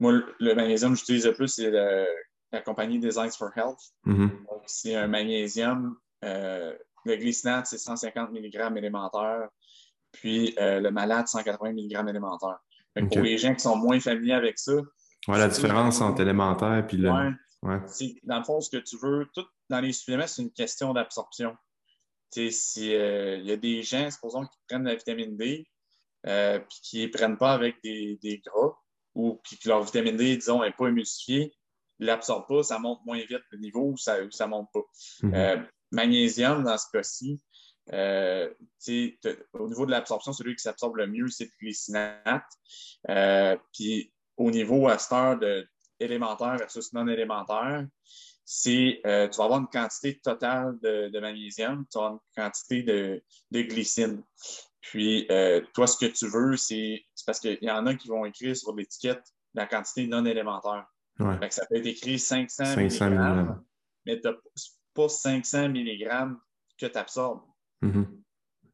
moi, 0.00 0.20
le 0.38 0.54
magnésium 0.54 0.92
que 0.92 0.98
j'utilise 0.98 1.26
le 1.26 1.34
plus, 1.34 1.48
c'est 1.48 1.70
la 1.70 2.60
compagnie 2.60 2.98
Designs 2.98 3.32
for 3.36 3.50
Health. 3.56 3.80
Mm-hmm. 4.06 4.30
c'est 4.66 4.94
un 4.94 5.06
magnésium. 5.06 5.96
Euh, 6.24 6.76
le 7.04 7.16
glycinate, 7.16 7.66
c'est 7.66 7.78
150 7.78 8.30
mg 8.30 8.76
élémentaire 8.76 9.48
puis 10.12 10.54
euh, 10.58 10.80
le 10.80 10.90
malade, 10.90 11.26
180 11.26 11.72
mg 11.72 12.08
élémentaire. 12.08 12.58
Pour 12.94 13.22
les 13.22 13.38
gens 13.38 13.54
qui 13.54 13.60
sont 13.60 13.76
moins 13.76 13.98
familiers 14.00 14.34
avec 14.34 14.58
ça. 14.58 14.74
Ouais, 15.28 15.38
la 15.38 15.48
différence 15.48 16.00
entre 16.00 16.20
élémentaire 16.20 16.86
et 16.90 16.96
le. 16.96 17.10
Ouais. 17.62 17.78
Dans 18.24 18.38
le 18.38 18.44
fond, 18.44 18.60
ce 18.60 18.68
que 18.70 18.82
tu 18.82 18.98
veux, 18.98 19.26
tout 19.34 19.46
dans 19.70 19.80
les 19.80 19.92
suppléments, 19.92 20.26
c'est 20.26 20.42
une 20.42 20.52
question 20.52 20.92
d'absorption. 20.92 21.56
Si 22.30 22.94
euh, 22.94 23.36
il 23.36 23.46
y 23.46 23.52
a 23.52 23.56
des 23.56 23.82
gens, 23.82 24.10
supposons, 24.10 24.44
qui 24.44 24.58
prennent 24.68 24.84
la 24.84 24.94
vitamine 24.94 25.36
D, 25.36 25.66
euh, 26.26 26.58
puis 26.58 26.78
qui 26.82 27.06
ne 27.06 27.12
prennent 27.12 27.36
pas 27.36 27.52
avec 27.52 27.76
des, 27.82 28.42
gras, 28.44 28.74
ou 29.14 29.40
puis 29.44 29.58
que 29.58 29.68
leur 29.68 29.82
vitamine 29.82 30.16
D, 30.16 30.36
disons, 30.36 30.62
n'est 30.62 30.72
pas 30.72 30.88
émulsifiée, 30.88 31.54
ils 31.98 32.02
ne 32.02 32.06
l'absorbent 32.06 32.46
pas, 32.48 32.62
ça 32.62 32.78
monte 32.78 33.00
moins 33.06 33.18
vite 33.18 33.42
le 33.50 33.58
niveau 33.58 33.92
ou 33.92 33.96
ça 33.96 34.22
ne 34.22 34.46
monte 34.46 34.68
pas. 34.72 34.82
Mhm. 35.22 35.66
magnésium, 35.92 36.64
dans 36.64 36.78
ce 36.78 36.86
cas-ci, 36.92 37.40
Euh, 37.92 38.48
au 39.54 39.68
niveau 39.68 39.86
de 39.86 39.90
l'absorption, 39.90 40.32
celui 40.32 40.54
qui 40.54 40.62
s'absorbe 40.62 40.96
le 40.96 41.06
mieux, 41.06 41.28
c'est 41.28 41.44
le 41.44 41.50
glycinate. 41.60 42.44
Euh, 43.08 43.56
puis 43.72 44.12
au 44.36 44.50
niveau 44.50 44.88
à 44.88 44.98
cette 44.98 45.12
heure 45.12 45.38
de 45.38 45.66
élémentaire 45.98 46.56
versus 46.56 46.92
non 46.92 47.06
élémentaire, 47.08 47.86
c'est 48.44 49.00
euh, 49.06 49.28
tu 49.28 49.38
vas 49.38 49.44
avoir 49.44 49.60
une 49.60 49.68
quantité 49.68 50.18
totale 50.18 50.78
de, 50.80 51.18
magnésium, 51.20 51.84
tu 51.90 51.98
vas 51.98 52.06
avoir 52.06 52.20
une 52.36 52.42
quantité 52.42 52.82
de, 52.82 53.22
glycine. 53.52 54.22
Puis 54.80 55.26
toi, 55.74 55.86
ce 55.86 55.96
que 55.96 56.10
tu 56.10 56.28
veux, 56.28 56.56
c'est 56.56 57.04
parce 57.26 57.40
qu'il 57.40 57.58
y 57.62 57.70
en 57.70 57.86
a 57.86 57.94
qui 57.94 58.08
vont 58.08 58.24
écrire 58.24 58.56
sur 58.56 58.74
l'étiquette 58.74 59.22
la 59.54 59.66
quantité 59.66 60.06
non 60.06 60.24
élémentaire. 60.24 60.86
ça 61.50 61.66
peut 61.66 61.76
être 61.76 61.86
écrit 61.86 62.18
500, 62.18 62.64
500 62.64 63.10
mg, 63.10 63.56
mais 64.06 64.20
tu 64.20 64.28
n'as 64.28 64.34
pas 64.94 65.08
500 65.08 65.68
mg 65.68 66.36
que 66.78 66.86
tu 66.86 66.98
absorbes. 66.98 67.42
Mm-hmm. 67.82 68.06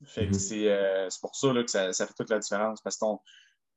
Mm-hmm. 0.02 0.66
Euh, 0.66 1.06
c'est 1.10 1.20
pour 1.20 1.34
ça 1.34 1.52
que 1.52 1.66
ça, 1.66 2.06
fait 2.06 2.14
toute 2.14 2.30
la 2.30 2.38
différence. 2.38 2.80
Parce 2.82 2.96
que 2.96 3.06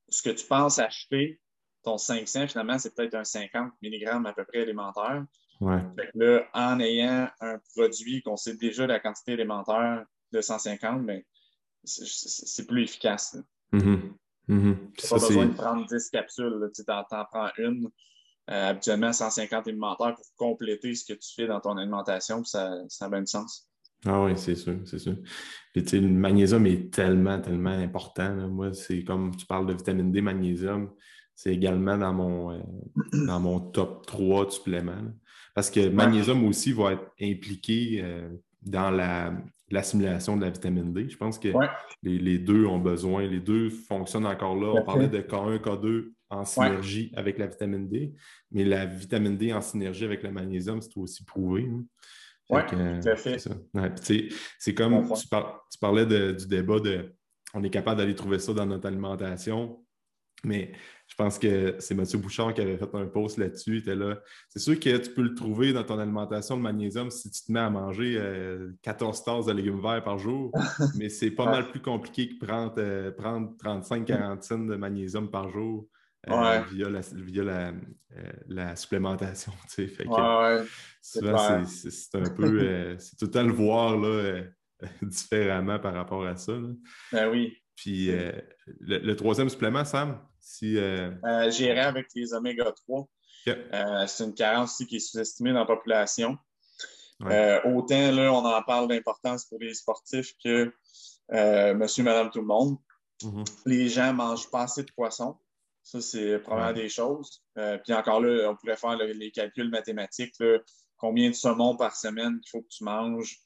ce 0.10 0.22
que 0.22 0.30
tu 0.30 0.46
penses 0.46 0.80
acheter, 0.80 1.40
ton 1.84 1.98
500, 1.98 2.48
finalement, 2.48 2.78
c'est 2.78 2.94
peut-être 2.94 3.16
un 3.16 3.24
50 3.24 3.74
mg 3.82 4.26
à 4.26 4.34
peu 4.34 4.46
près 4.46 4.60
élémentaire. 4.60 5.26
en 5.62 6.80
ayant 6.80 7.30
un 7.40 7.60
produit 7.76 8.22
qu'on 8.22 8.38
sait 8.38 8.56
déjà 8.56 8.86
la 8.86 9.00
quantité 9.00 9.34
élémentaire 9.34 10.06
de 10.32 10.42
150, 10.42 11.02
mais 11.02 11.26
c'est 11.84 12.68
plus 12.68 12.84
efficace. 12.84 13.38
Mm-hmm. 13.74 14.12
Tu 14.48 14.54
n'as 14.54 15.10
pas 15.10 15.28
besoin 15.28 15.46
de 15.48 15.54
prendre 15.54 15.88
10 15.88 16.10
capsules. 16.10 16.70
Tu 16.76 16.84
en, 16.88 17.04
prends 17.04 17.50
une, 17.58 17.90
euh, 18.50 18.70
habituellement 18.70 19.14
150 19.14 19.68
élémentaires 19.68 20.16
pour 20.16 20.26
compléter 20.36 20.94
ce 20.94 21.06
que 21.06 21.14
tu 21.14 21.34
fais 21.36 21.48
dans 21.48 21.62
ton 21.62 21.78
alimentation, 21.78 22.44
ça, 22.44 22.76
ça 22.90 23.06
a 23.06 23.10
bien 23.10 23.22
du 23.22 23.28
sens. 23.28 23.71
Ah 24.06 24.24
oui, 24.24 24.32
c'est 24.36 24.56
sûr, 24.56 24.78
c'est 24.86 24.98
sûr. 24.98 25.16
le 25.76 26.08
magnésium 26.08 26.66
est 26.66 26.92
tellement, 26.92 27.40
tellement 27.40 27.70
important. 27.70 28.36
Moi, 28.50 28.74
c'est 28.74 29.04
comme 29.04 29.36
tu 29.36 29.46
parles 29.46 29.68
de 29.68 29.74
vitamine 29.74 30.12
D, 30.12 30.22
magnésium, 30.22 30.90
c'est 31.36 31.54
également 31.54 31.98
dans 31.98 32.14
mon, 32.14 32.52
euh, 32.52 32.60
dans 33.28 33.40
mon 33.40 33.60
top 33.60 34.06
3 34.08 34.46
de 34.46 34.52
suppléments. 34.52 35.14
Parce 35.54 35.70
que 35.70 35.82
le 35.82 35.92
magnésium 35.92 36.46
aussi 36.46 36.72
va 36.72 36.94
être 36.94 37.12
impliqué 37.22 38.02
euh, 38.04 38.30
dans 38.62 38.90
l'assimilation 39.70 40.38
de 40.38 40.46
la 40.46 40.50
vitamine 40.50 40.94
D. 40.94 41.10
Je 41.10 41.18
pense 41.18 41.38
que 41.38 41.50
les, 42.02 42.40
deux 42.40 42.66
ont 42.66 42.80
besoin, 42.80 43.28
les 43.28 43.40
deux 43.40 43.70
fonctionnent 43.70 44.26
encore 44.26 44.56
là. 44.56 44.74
On 44.82 44.84
parlait 44.84 45.10
de 45.10 45.20
K1, 45.20 45.60
K2 45.60 46.12
en 46.30 46.46
synergie 46.46 47.12
avec 47.16 47.38
la 47.38 47.48
vitamine 47.48 47.88
D, 47.90 48.14
mais 48.52 48.64
la 48.64 48.86
vitamine 48.86 49.38
D 49.38 49.54
en 49.54 49.62
synergie 49.62 50.06
avec 50.06 50.24
le 50.24 50.32
magnésium, 50.32 50.82
c'est 50.82 50.96
aussi 50.98 51.24
prouvé. 51.24 51.68
Hein. 51.70 51.84
Oui, 52.52 52.62
tout 52.70 53.10
à 53.10 53.16
fait. 53.16 53.38
C'est 54.60 54.74
comme 54.74 55.08
tu, 55.14 55.80
parlais 55.80 56.06
du 56.06 56.48
débat 56.48 56.80
de 56.80 57.14
on 57.54 57.64
est 57.64 57.70
capable 57.70 57.98
d'aller 57.98 58.16
trouver 58.16 58.40
ça 58.40 58.54
dans 58.54 58.66
notre 58.66 58.88
alimentation, 58.88 59.84
mais 60.44 60.72
je 61.08 61.16
pense 61.16 61.38
que 61.38 61.76
c'est 61.80 61.94
M. 61.94 62.06
Bouchard 62.22 62.54
qui 62.54 62.62
avait 62.62 62.78
fait 62.78 62.96
un 62.96 63.06
post 63.06 63.38
là-dessus. 63.38 63.80
était 63.80 63.96
là. 63.96 64.20
C'est 64.50 64.60
sûr 64.60 64.80
que 64.80 64.98
tu 64.98 65.12
peux 65.12 65.22
le 65.22 65.36
trouver 65.36 65.74
dans 65.74 65.84
ton 65.84 66.00
alimentation, 66.00 66.56
le 66.56 66.62
magnésium, 66.62 67.12
si 67.12 67.30
tu 67.30 67.44
te 67.44 67.52
mets 67.52 67.60
à 67.60 67.70
manger 67.70 68.20
14 68.82 69.20
euh, 69.20 69.24
tasses 69.24 69.46
de 69.46 69.52
légumes 69.52 69.82
verts 69.82 70.04
par 70.04 70.18
jour, 70.18 70.52
mais 70.98 71.10
c'est 71.10 71.32
pas 71.32 71.46
mal 71.46 71.70
plus 71.70 71.82
compliqué 71.82 72.30
que 72.30 72.46
prendre, 72.46 72.74
euh, 72.78 73.12
prendre 73.12 73.54
35-40 73.62 74.42
cents 74.42 74.60
de 74.60 74.76
magnésium 74.76 75.30
par 75.30 75.50
jour. 75.50 75.88
Euh, 76.30 76.62
via, 76.72 76.88
la, 76.88 77.00
via 77.14 77.44
la, 77.44 77.74
la 78.48 78.76
supplémentation. 78.76 79.52
Fait 79.68 79.88
c'est 81.02 81.26
un 81.26 82.30
peu. 82.30 82.96
c'est 83.00 83.18
tout 83.18 83.26
le 83.26 83.32
temps 83.32 83.44
le 83.44 83.54
voir 83.54 83.98
là, 83.98 84.44
différemment 85.02 85.80
par 85.80 85.96
rapport 85.96 86.26
à 86.26 86.36
ça. 86.36 86.54
Ben 87.12 87.30
oui. 87.30 87.58
Puis 87.76 88.12
le, 88.80 89.14
troisième 89.16 89.50
supplément, 89.50 89.84
Sam, 89.84 90.22
si, 90.40 90.78
euh... 90.78 91.10
euh 91.26 91.50
J'irai 91.50 91.80
avec 91.80 92.08
les 92.16 92.34
oméga 92.34 92.72
3. 92.72 93.08
Euh, 93.48 94.06
c'est 94.06 94.24
une 94.24 94.36
carence 94.36 94.74
aussi 94.74 94.86
qui 94.86 94.98
est 94.98 95.00
sous-estimée 95.00 95.54
dans 95.54 95.62
la 95.62 95.66
population. 95.66 96.38
Euh, 97.24 97.60
autant, 97.66 98.12
là, 98.12 98.32
on 98.32 98.46
en 98.46 98.62
parle 98.62 98.88
d'importance 98.88 99.46
pour 99.46 99.58
les 99.60 99.74
sportifs 99.74 100.34
que 100.44 100.72
monsieur, 101.74 102.04
madame, 102.04 102.30
tout 102.30 102.42
le 102.42 102.46
monde. 102.46 102.78
Mm-hmm. 103.24 103.46
Les 103.66 103.90
gens 103.90 104.14
mangent 104.14 104.50
pas 104.52 104.64
assez 104.64 104.84
de 104.84 104.92
poissons. 104.92 105.36
Ça, 105.84 106.00
c'est 106.02 106.40
première 106.40 106.74
des 106.74 106.90
choses. 106.90 107.44
puis 107.56 107.94
encore 107.94 108.22
là, 108.22 108.50
on 108.50 108.56
pourrait 108.56 108.78
faire 108.78 108.96
les 108.98 109.32
calculs 109.32 109.70
mathématiques. 109.70 110.36
combien 110.98 111.30
de 111.30 111.36
saumon 111.36 111.76
par 111.76 111.96
semaine 111.96 112.40
qu'il 112.40 112.50
faut 112.52 112.62
que 112.62 112.70
tu 112.70 112.84
manges 112.84 113.40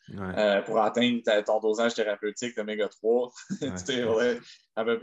pour 0.65 0.79
atteindre 0.79 1.21
ton 1.45 1.59
dosage 1.59 1.95
thérapeutique 1.95 2.55
d'oméga 2.55 2.89
3. 2.89 3.31
ouais. 3.89 4.39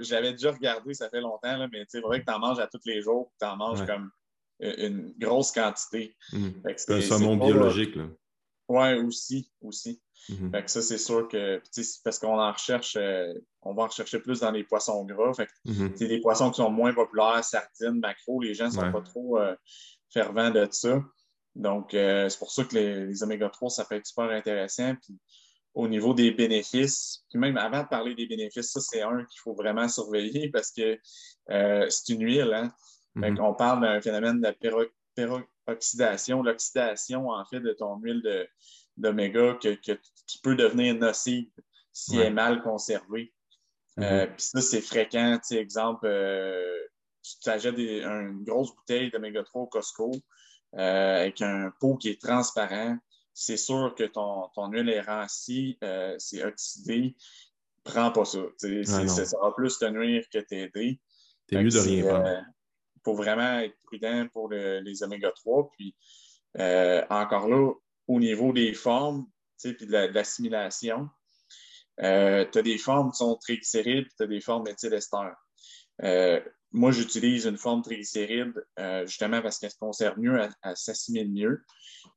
J'avais 0.00 0.32
déjà 0.32 0.52
regardé, 0.52 0.94
ça 0.94 1.08
fait 1.08 1.20
longtemps, 1.20 1.56
là, 1.56 1.68
mais 1.72 1.84
c'est 1.88 2.00
vrai 2.00 2.20
que 2.20 2.26
tu 2.26 2.32
en 2.32 2.38
manges 2.38 2.58
à 2.60 2.66
tous 2.66 2.80
les 2.84 3.00
jours, 3.00 3.32
tu 3.40 3.46
en 3.46 3.56
manges 3.56 3.86
comme 3.86 4.10
une 4.60 5.14
grosse 5.18 5.50
quantité. 5.52 6.14
Mmh. 6.32 6.48
C'est 6.76 6.94
un 6.94 7.00
saumon 7.00 7.36
biologique. 7.36 7.96
Là. 7.96 8.04
Oui, 8.68 8.94
aussi. 9.04 9.50
aussi. 9.60 10.00
Mmh. 10.28 10.56
ça, 10.66 10.82
c'est 10.82 10.98
sûr 10.98 11.26
que 11.28 11.60
parce 12.04 12.18
qu'on 12.18 12.38
en 12.38 12.52
recherche, 12.52 12.96
euh, 12.96 13.32
on 13.62 13.74
va 13.74 13.84
en 13.84 13.86
rechercher 13.86 14.20
plus 14.20 14.40
dans 14.40 14.50
les 14.50 14.64
poissons 14.64 15.04
gras. 15.04 15.34
Fait 15.34 15.48
mmh. 15.64 15.88
Les 16.00 16.20
poissons 16.20 16.50
qui 16.50 16.56
sont 16.56 16.70
moins 16.70 16.94
populaires, 16.94 17.42
sardines, 17.44 17.98
macro, 17.98 18.40
les 18.40 18.54
gens 18.54 18.66
ne 18.66 18.70
sont 18.70 18.92
pas 18.92 19.02
trop 19.02 19.38
euh, 19.38 19.54
fervents 20.10 20.50
de 20.50 20.66
ça. 20.70 21.02
Donc, 21.54 21.94
euh, 21.94 22.28
c'est 22.28 22.38
pour 22.38 22.52
ça 22.52 22.64
que 22.64 22.74
les, 22.74 23.06
les 23.06 23.22
oméga 23.22 23.48
3, 23.48 23.70
ça 23.70 23.84
peut 23.84 23.96
être 23.96 24.06
super 24.06 24.30
intéressant. 24.30 24.94
Puis, 25.02 25.18
au 25.74 25.88
niveau 25.88 26.12
des 26.12 26.30
bénéfices. 26.30 27.24
Puis 27.30 27.38
même 27.38 27.56
avant 27.56 27.82
de 27.82 27.88
parler 27.88 28.14
des 28.14 28.26
bénéfices, 28.26 28.72
ça, 28.72 28.80
c'est 28.80 29.00
un 29.00 29.24
qu'il 29.24 29.40
faut 29.42 29.54
vraiment 29.54 29.88
surveiller 29.88 30.50
parce 30.50 30.70
que 30.70 30.98
c'est 31.48 32.12
une 32.12 32.24
huile. 32.24 32.52
Hein? 32.52 32.70
Mm-hmm. 33.16 33.40
On 33.40 33.54
parle 33.54 33.80
d'un 33.80 34.00
phénomène 34.02 34.42
de 34.42 34.54
peroxydation, 35.14 36.42
l'oxydation, 36.42 37.30
en 37.30 37.44
fait, 37.46 37.60
de 37.60 37.72
ton 37.72 37.96
huile 38.00 38.22
d'oméga 38.96 39.58
qui 39.60 40.38
peut 40.42 40.54
devenir 40.54 40.94
nocive 40.94 41.48
si 41.92 42.16
elle 42.16 42.26
est 42.26 42.30
mal 42.30 42.62
conservée. 42.62 43.32
Euh, 43.98 44.26
puis 44.26 44.42
ça, 44.42 44.60
c'est 44.60 44.80
fréquent. 44.80 45.38
Exemple, 45.50 46.06
euh, 46.06 46.78
tu 47.42 47.48
achètes 47.50 47.78
une 47.78 48.44
grosse 48.44 48.74
bouteille 48.74 49.10
d'oméga 49.10 49.42
3 49.42 49.62
au 49.62 49.66
Costco 49.66 50.12
avec 50.72 51.42
un 51.42 51.70
pot 51.78 51.96
qui 51.96 52.08
est 52.08 52.20
transparent 52.20 52.96
c'est 53.34 53.56
sûr 53.56 53.94
que 53.96 54.04
ton, 54.04 54.48
ton 54.54 54.68
huile 54.70 54.88
est 54.88 55.00
rancie, 55.00 55.78
euh, 55.82 56.14
c'est 56.18 56.44
oxydé. 56.44 57.16
Prends 57.84 58.12
pas 58.12 58.24
ça. 58.24 58.40
ça 58.58 59.38
va 59.40 59.52
plus 59.52 59.78
te 59.78 59.84
nuire 59.86 60.24
que 60.32 60.38
t'aider. 60.38 61.00
T'es 61.46 61.62
mieux 61.62 61.70
de 61.70 61.78
rien 61.78 62.04
prendre. 62.04 62.26
Il 62.26 62.30
euh, 62.30 62.40
faut 63.04 63.14
vraiment 63.14 63.58
être 63.60 63.76
prudent 63.84 64.28
pour 64.32 64.50
les 64.50 65.02
oméga 65.02 65.32
3. 65.32 65.70
Puis 65.76 65.96
euh, 66.58 67.04
encore 67.10 67.48
là, 67.48 67.72
au 68.12 68.20
niveau 68.20 68.52
des 68.52 68.74
formes, 68.74 69.26
puis 69.62 69.86
de 69.86 69.92
l'assimilation, 70.12 71.08
tu 71.98 72.04
as 72.06 72.62
des 72.62 72.78
formes 72.78 73.12
qui 73.12 73.18
sont 73.18 73.36
triglycérides, 73.36 74.04
puis 74.04 74.14
tu 74.16 74.22
as 74.24 74.26
des 74.26 74.40
formes 74.40 74.64
d'éthylester. 74.64 75.28
moi, 76.72 76.90
j'utilise 76.90 77.46
une 77.46 77.58
forme 77.58 77.82
triglycéride 77.82 78.54
justement 79.04 79.40
parce 79.42 79.58
qu'elle 79.58 79.70
se 79.70 79.78
conserve 79.78 80.18
mieux, 80.18 80.40
elle 80.62 80.76
s'assimile 80.76 81.30
mieux. 81.30 81.64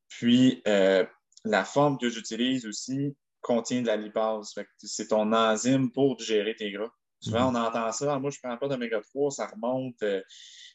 Puis, 0.10 0.62
euh, 0.68 1.06
la 1.44 1.66
forme 1.66 1.98
que 1.98 2.10
j'utilise 2.10 2.66
aussi 2.66 3.16
contient 3.42 3.82
de 3.82 3.88
la 3.88 3.98
lipase. 3.98 4.54
C'est 4.78 5.10
ton 5.10 5.32
enzyme 5.34 5.92
pour 5.92 6.16
digérer 6.16 6.56
tes 6.56 6.72
gras. 6.72 6.90
Souvent, 7.20 7.52
mhm. 7.52 7.58
on 7.58 7.60
entend 7.60 7.92
ça. 7.92 8.16
Ah, 8.16 8.20
moi, 8.20 8.32
je 8.32 8.38
ne 8.38 8.50
prends 8.50 8.58
pas 8.58 8.68
d'oméga 8.68 9.02
3, 9.02 9.32
ça 9.32 9.48
remonte, 9.48 10.02
euh, 10.04 10.18
euh, 10.18 10.24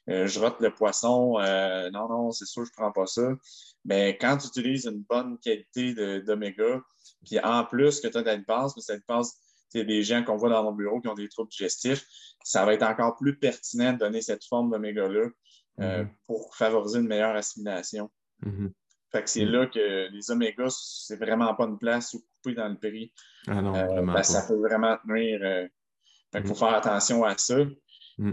je 0.06 0.40
rote 0.40 0.60
le 0.60 0.72
poisson. 0.72 1.38
non, 1.92 2.08
non, 2.08 2.30
c'est 2.30 2.46
sûr, 2.46 2.64
je 2.64 2.70
ne 2.70 2.74
prends 2.76 2.92
pas 2.92 3.06
ça. 3.06 3.28
Mais 3.84 4.16
quand 4.18 4.36
tu 4.36 4.48
utilises 4.48 4.86
une 4.86 5.02
bonne 5.08 5.38
qualité 5.38 6.20
d'oméga, 6.22 6.80
puis 7.24 7.38
en 7.40 7.64
plus 7.64 8.00
que 8.00 8.08
tu 8.08 8.16
as 8.16 8.22
de 8.22 8.26
la 8.26 8.36
lipase, 8.36 8.74
mais 8.76 8.82
cette 8.82 9.00
lipase, 9.00 9.32
c'est 9.68 9.84
des 9.84 10.02
gens 10.02 10.24
qu'on 10.24 10.36
voit 10.36 10.50
dans 10.50 10.64
mon 10.64 10.72
bureau 10.72 11.00
qui 11.00 11.08
ont 11.08 11.14
des 11.14 11.28
troubles 11.28 11.50
digestifs, 11.50 12.04
ça 12.42 12.64
va 12.64 12.74
être 12.74 12.82
encore 12.82 13.16
plus 13.16 13.38
pertinent 13.38 13.92
de 13.92 13.98
donner 13.98 14.20
cette 14.20 14.44
forme 14.44 14.70
d'oméga-là 14.70 15.28
mhm. 15.78 16.10
pour 16.26 16.54
favoriser 16.56 16.98
une 16.98 17.06
meilleure 17.06 17.36
assimilation. 17.36 18.10
Mhm. 18.42 18.72
Fait 19.12 19.24
que 19.24 19.30
c'est 19.30 19.44
mm. 19.44 19.50
là 19.50 19.66
que 19.66 20.08
les 20.12 20.30
omégas, 20.30 21.02
c'est 21.04 21.16
vraiment 21.16 21.54
pas 21.54 21.64
une 21.64 21.78
place 21.78 22.14
où 22.14 22.24
couper 22.36 22.54
dans 22.54 22.68
le 22.68 22.78
prix. 22.78 23.12
Ah 23.48 23.60
non, 23.60 23.74
euh, 23.74 24.02
ben, 24.02 24.22
Ça 24.22 24.46
peut 24.46 24.58
vraiment 24.58 24.96
tenir. 24.98 25.40
Euh, 25.42 25.66
fait 26.32 26.46
faut 26.46 26.54
faire 26.54 26.74
attention 26.74 27.24
à 27.24 27.36
ça. 27.36 27.58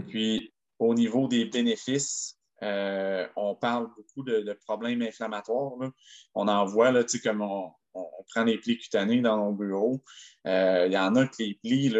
Puis, 0.08 0.52
au 0.78 0.94
niveau 0.94 1.28
des 1.28 1.44
bénéfices, 1.44 2.38
euh, 2.62 3.26
on 3.36 3.54
parle 3.54 3.88
beaucoup 3.96 4.22
de, 4.24 4.52
problèmes 4.66 5.02
inflammatoires. 5.02 5.72
On 6.34 6.48
en 6.48 6.64
voit, 6.64 6.90
là, 6.90 7.04
comme 7.22 7.42
on, 7.42 7.72
prend 8.32 8.44
les 8.44 8.58
plis 8.58 8.78
cutanés 8.78 9.20
dans 9.20 9.36
nos 9.36 9.52
bureaux. 9.52 10.02
Il 10.44 10.90
y 10.92 10.98
en 10.98 11.16
a 11.16 11.26
que 11.26 11.36
les 11.40 11.58
plis, 11.62 11.90
tu 11.90 11.96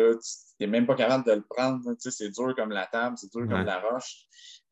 n'es 0.60 0.66
même 0.66 0.86
pas 0.86 0.94
capable 0.94 1.24
de 1.26 1.32
le 1.32 1.44
prendre. 1.48 1.94
C'est 1.98 2.30
dur 2.30 2.54
comme 2.54 2.70
la 2.70 2.86
table, 2.86 3.16
c'est 3.18 3.32
dur 3.32 3.48
comme 3.48 3.64
la 3.64 3.80
roche. 3.80 4.26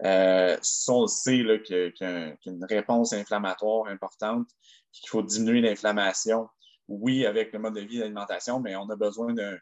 Euh, 0.05 0.57
on 0.89 1.07
sait 1.07 1.45
qu'il 1.65 1.93
y, 2.01 2.05
a 2.05 2.35
une 2.47 2.65
réponse 2.65 3.13
inflammatoire 3.13 3.87
importante, 3.87 4.49
qu'il 4.93 5.09
faut 5.09 5.23
diminuer 5.23 5.63
l'inflammation 5.63 6.49
oui, 6.89 7.27
avec 7.27 7.53
le 7.53 7.59
mode 7.59 7.75
de 7.75 7.81
vie 7.81 7.97
et 7.97 8.01
l'alimentation, 8.01 8.61
mais 8.61 8.77
on 8.77 8.89
a 8.91 8.97
besoin 8.97 9.33
d'un. 9.33 9.57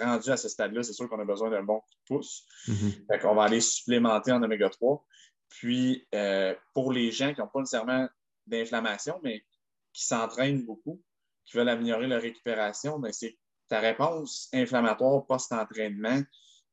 Rendu 0.00 0.30
à 0.30 0.36
ce 0.36 0.48
stade-là, 0.48 0.82
c'est 0.82 0.92
sûr 0.92 1.08
qu'on 1.08 1.20
a 1.20 1.24
besoin 1.24 1.50
d'un 1.50 1.62
bon 1.62 1.80
coup 1.80 1.90
de 1.90 2.16
pouce. 2.16 2.44
Mm-hmm. 2.66 3.26
On 3.26 3.34
va 3.34 3.44
aller 3.44 3.60
supplémenter 3.60 4.32
en 4.32 4.42
oméga 4.42 4.68
3. 4.68 5.04
Puis, 5.48 6.06
euh, 6.14 6.54
pour 6.74 6.92
les 6.92 7.10
gens 7.10 7.32
qui 7.32 7.40
n'ont 7.40 7.48
pas 7.48 7.60
nécessairement 7.60 8.08
d'inflammation, 8.46 9.20
mais 9.22 9.44
qui 9.92 10.04
s'entraînent 10.04 10.64
beaucoup, 10.64 11.00
qui 11.46 11.56
veulent 11.56 11.68
améliorer 11.68 12.06
leur 12.06 12.20
récupération, 12.20 12.98
ben, 12.98 13.12
c'est 13.12 13.38
ta 13.68 13.80
réponse 13.80 14.48
inflammatoire 14.52 15.26
post-entraînement. 15.26 16.22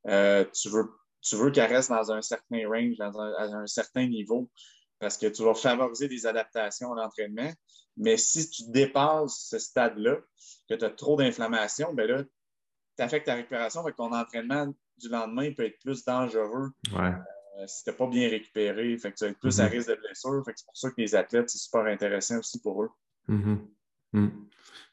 Euh, 0.07 0.45
tu 0.53 0.69
veux, 0.69 0.89
tu 1.21 1.35
veux 1.35 1.51
qu'elle 1.51 1.73
reste 1.73 1.89
dans 1.89 2.11
un 2.11 2.21
certain 2.21 2.67
range, 2.67 2.97
dans 2.97 3.19
un, 3.19 3.33
à 3.33 3.43
un 3.61 3.67
certain 3.67 4.07
niveau, 4.07 4.49
parce 4.99 5.17
que 5.17 5.27
tu 5.27 5.43
vas 5.43 5.55
favoriser 5.55 6.07
des 6.07 6.25
adaptations 6.25 6.93
à 6.93 7.03
l'entraînement. 7.03 7.51
Mais 7.97 8.17
si 8.17 8.49
tu 8.49 8.63
dépasses 8.69 9.47
ce 9.49 9.59
stade-là, 9.59 10.17
que 10.69 10.75
tu 10.75 10.85
as 10.85 10.89
trop 10.89 11.15
d'inflammation, 11.15 11.93
ben 11.93 12.07
là, 12.09 12.23
affectes 13.01 13.25
ta 13.25 13.35
récupération, 13.35 13.81
avec 13.81 13.95
ton 13.95 14.13
entraînement 14.13 14.73
du 14.97 15.09
lendemain 15.09 15.51
peut 15.53 15.65
être 15.65 15.79
plus 15.79 16.03
dangereux. 16.03 16.69
Euh, 16.93 17.67
si 17.67 17.83
tu 17.83 17.89
n'as 17.89 17.95
pas 17.95 18.07
bien 18.07 18.29
récupéré, 18.29 18.97
fait 18.97 19.11
que 19.11 19.17
tu 19.17 19.23
vas 19.23 19.31
être 19.31 19.39
plus 19.39 19.59
à 19.59 19.67
mm-hmm. 19.67 19.71
risque 19.71 19.89
de 19.89 19.95
blessure. 19.95 20.43
c'est 20.45 20.65
pour 20.65 20.77
ça 20.77 20.89
que 20.89 20.95
les 20.97 21.15
athlètes, 21.15 21.49
c'est 21.49 21.57
super 21.57 21.85
intéressant 21.85 22.39
aussi 22.39 22.61
pour 22.61 22.83
eux. 22.83 22.89
Mm-hmm. 23.29 23.57
Mm. 24.13 24.29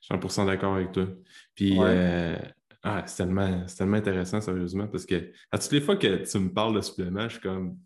Je 0.01 0.07
suis 0.07 0.15
100% 0.15 0.47
d'accord 0.47 0.75
avec 0.77 0.93
toi. 0.93 1.07
Puis, 1.55 1.77
euh, 1.81 2.37
ah, 2.83 3.05
c'est 3.07 3.25
tellement, 3.25 3.65
tellement, 3.67 3.97
intéressant, 3.97 4.41
sérieusement, 4.41 4.89
parce 4.89 5.07
que 5.07 5.33
à 5.51 5.59
toutes 5.59 5.73
les 5.73 5.81
fois 5.81 5.97
que 5.97 6.29
tu 6.29 6.39
me 6.39 6.53
parles 6.53 6.75
de 6.75 6.81
suppléments, 6.81 7.29
je 7.29 7.35
suis 7.35 7.41
comme. 7.41 7.79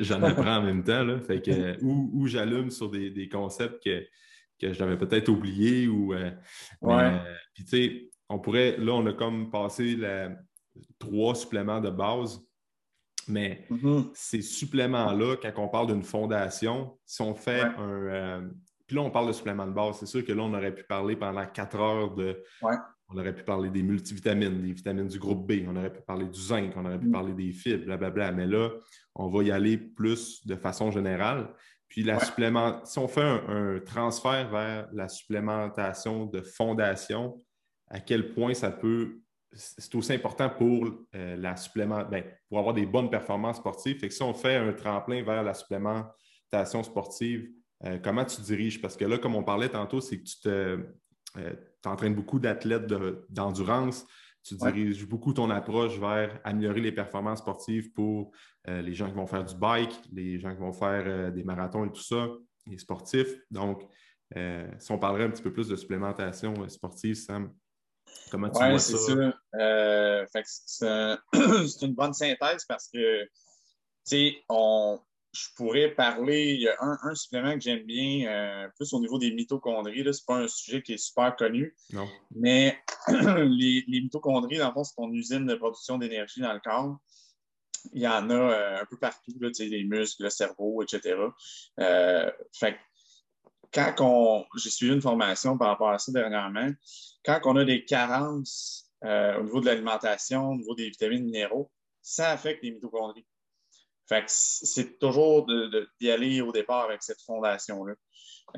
J'en 0.00 0.22
apprends 0.22 0.56
en 0.56 0.62
même 0.62 0.84
temps, 0.84 1.04
là. 1.04 1.18
Fait 1.20 1.40
que, 1.40 1.78
ou, 1.82 2.26
j'allume 2.26 2.70
sur 2.70 2.90
des, 2.90 3.28
concepts 3.30 3.82
que, 3.82 4.06
que 4.60 4.74
j'avais 4.74 4.98
peut-être 4.98 5.28
oubliés. 5.30 5.88
Ou, 5.88 6.12
euh, 6.12 6.30
puis, 7.54 7.64
tu 7.64 7.70
sais, 7.70 8.10
on 8.32 8.38
pourrait. 8.38 8.76
Là, 8.78 8.92
on 8.92 9.06
a 9.06 9.12
comme 9.12 9.50
passé 9.50 9.98
trois 10.98 11.34
suppléments 11.34 11.80
de 11.80 11.90
base. 11.90 12.40
Mais 13.28 13.64
mm-hmm. 13.70 14.10
ces 14.14 14.42
suppléments-là, 14.42 15.36
quand 15.36 15.52
on 15.58 15.68
parle 15.68 15.88
d'une 15.88 16.02
fondation, 16.02 16.98
si 17.04 17.22
on 17.22 17.34
fait 17.34 17.62
un. 17.62 17.78
Euh, 17.78 18.40
puis 18.86 18.96
là, 18.96 19.02
on 19.02 19.10
parle 19.10 19.28
de 19.28 19.32
suppléments 19.32 19.66
de 19.66 19.72
base. 19.72 19.96
C'est 20.00 20.06
sûr 20.06 20.24
que 20.24 20.32
là, 20.32 20.42
on 20.42 20.52
aurait 20.54 20.74
pu 20.74 20.84
parler 20.84 21.14
pendant 21.14 21.46
quatre 21.46 21.78
heures 21.78 22.14
de. 22.14 22.42
On 23.08 23.18
aurait 23.18 23.34
pu 23.34 23.44
parler 23.44 23.68
des 23.68 23.82
multivitamines, 23.82 24.62
des 24.62 24.72
vitamines 24.72 25.06
du 25.06 25.18
groupe 25.18 25.46
B, 25.46 25.66
on 25.68 25.76
aurait 25.76 25.92
pu 25.92 26.00
parler 26.00 26.24
du 26.24 26.40
zinc, 26.40 26.72
on 26.76 26.86
aurait 26.86 26.98
pu 26.98 27.08
mm. 27.08 27.12
parler 27.12 27.34
des 27.34 27.52
fibres, 27.52 27.84
blablabla. 27.84 28.32
Mais 28.32 28.46
là, 28.46 28.70
on 29.14 29.28
va 29.28 29.42
y 29.42 29.50
aller 29.50 29.76
plus 29.76 30.46
de 30.46 30.56
façon 30.56 30.90
générale. 30.90 31.52
Puis 31.88 32.02
la 32.02 32.18
supplément... 32.20 32.82
si 32.86 32.98
on 32.98 33.06
fait 33.06 33.20
un, 33.20 33.78
transfert 33.84 34.48
vers 34.48 34.88
la 34.94 35.08
supplémentation 35.08 36.24
de 36.24 36.40
fondation, 36.40 37.36
à 37.92 38.00
quel 38.00 38.32
point 38.34 38.54
ça 38.54 38.72
peut 38.72 39.22
c'est 39.54 39.94
aussi 39.94 40.12
important 40.12 40.48
pour 40.48 40.90
euh, 41.14 41.36
la 41.36 41.56
supplément, 41.56 42.04
ben, 42.04 42.24
pour 42.48 42.58
avoir 42.58 42.74
des 42.74 42.86
bonnes 42.86 43.10
performances 43.10 43.58
sportives. 43.58 43.98
Fait 43.98 44.08
que 44.08 44.14
si 44.14 44.22
on 44.22 44.34
fait 44.34 44.56
un 44.56 44.72
tremplin 44.72 45.22
vers 45.22 45.42
la 45.42 45.54
supplémentation 45.54 46.82
sportive, 46.82 47.50
euh, 47.84 47.98
comment 47.98 48.24
tu 48.24 48.40
diriges? 48.40 48.80
Parce 48.80 48.96
que 48.96 49.04
là, 49.04 49.18
comme 49.18 49.34
on 49.34 49.42
parlait 49.42 49.68
tantôt, 49.68 50.00
c'est 50.00 50.18
que 50.18 50.24
tu 50.24 50.40
te, 50.40 50.48
euh, 51.38 51.52
entraînes 51.84 52.14
beaucoup 52.14 52.38
d'athlètes 52.38 52.86
d'endurance. 53.28 54.06
tu 54.44 54.54
diriges 54.56 55.06
beaucoup 55.06 55.32
ton 55.32 55.50
approche 55.50 55.98
vers 55.98 56.40
améliorer 56.44 56.80
les 56.80 56.92
performances 56.92 57.38
sportives 57.38 57.92
pour 57.92 58.32
les 58.66 58.94
gens 58.94 59.08
qui 59.08 59.14
vont 59.14 59.26
faire 59.26 59.44
du 59.44 59.56
bike, 59.56 60.00
les 60.12 60.38
gens 60.38 60.52
qui 60.52 60.60
vont 60.60 60.72
faire 60.72 61.32
des 61.32 61.42
marathons 61.42 61.84
et 61.84 61.90
tout 61.90 62.02
ça, 62.02 62.28
les 62.66 62.78
sportifs. 62.78 63.34
Donc, 63.50 63.82
si 64.78 64.92
on 64.92 64.98
parlerait 64.98 65.24
un 65.24 65.30
petit 65.30 65.42
peu 65.42 65.52
plus 65.52 65.68
de 65.68 65.74
supplémentation 65.74 66.68
sportive, 66.68 67.14
Sam, 67.14 67.52
Comment 68.30 68.48
tu 68.48 68.58
vois 68.58 68.78
ça? 68.78 68.96
Euh, 69.54 70.24
c'est 70.44 71.86
une 71.86 71.94
bonne 71.94 72.14
synthèse 72.14 72.64
parce 72.66 72.88
que, 72.88 73.24
tu 73.24 73.30
sais, 74.04 74.36
on, 74.48 74.98
je 75.32 75.48
pourrais 75.54 75.90
parler, 75.90 76.54
il 76.54 76.62
y 76.62 76.68
a 76.68 76.76
un, 76.80 77.14
supplément 77.14 77.54
que 77.54 77.60
j'aime 77.60 77.84
bien, 77.84 78.26
euh, 78.28 78.68
plus 78.76 78.92
au 78.94 79.00
niveau 79.00 79.18
des 79.18 79.32
mitochondries. 79.32 80.02
Ce 80.02 80.08
n'est 80.08 80.14
pas 80.26 80.36
un 80.36 80.48
sujet 80.48 80.82
qui 80.82 80.94
est 80.94 80.98
super 80.98 81.36
connu. 81.36 81.76
Non. 81.92 82.08
Mais 82.34 82.78
les, 83.08 83.84
mitochondries, 83.88 84.58
dans 84.58 84.68
le 84.68 84.72
fond, 84.72 84.84
c'est 84.84 84.94
ton 84.96 85.10
usine 85.12 85.46
de 85.46 85.54
production 85.54 85.98
d'énergie 85.98 86.40
dans 86.40 86.54
le 86.54 86.60
corps. 86.60 86.98
Il 87.92 88.00
y 88.00 88.08
en 88.08 88.30
a 88.30 88.34
euh, 88.34 88.80
un 88.80 88.84
peu 88.86 88.96
partout, 88.96 89.32
là, 89.40 89.50
les 89.58 89.84
muscles, 89.84 90.22
le 90.22 90.30
cerveau, 90.30 90.82
etc. 90.82 91.16
fait 92.52 92.76
quand 93.72 93.94
on, 94.00 94.44
j'ai 94.56 94.70
suivi 94.70 94.92
une 94.92 95.00
formation 95.00 95.56
par 95.56 95.68
rapport 95.68 95.90
à 95.90 95.98
ça 95.98 96.12
dernièrement, 96.12 96.70
quand 97.24 97.40
on 97.44 97.56
a 97.56 97.64
des 97.64 97.84
carences 97.84 98.90
euh, 99.04 99.38
au 99.38 99.42
niveau 99.42 99.60
de 99.60 99.66
l'alimentation, 99.66 100.50
au 100.50 100.56
niveau 100.56 100.74
des 100.74 100.88
vitamines 100.88 101.24
minéraux, 101.24 101.70
ça 102.02 102.30
affecte 102.30 102.62
les 102.62 102.72
mitochondries. 102.72 103.26
Fait 104.08 104.24
c'est 104.26 104.98
toujours 104.98 105.46
d'y 106.00 106.10
aller 106.10 106.40
au 106.40 106.52
départ 106.52 106.84
avec 106.84 107.02
cette 107.02 107.22
fondation-là. 107.22 107.94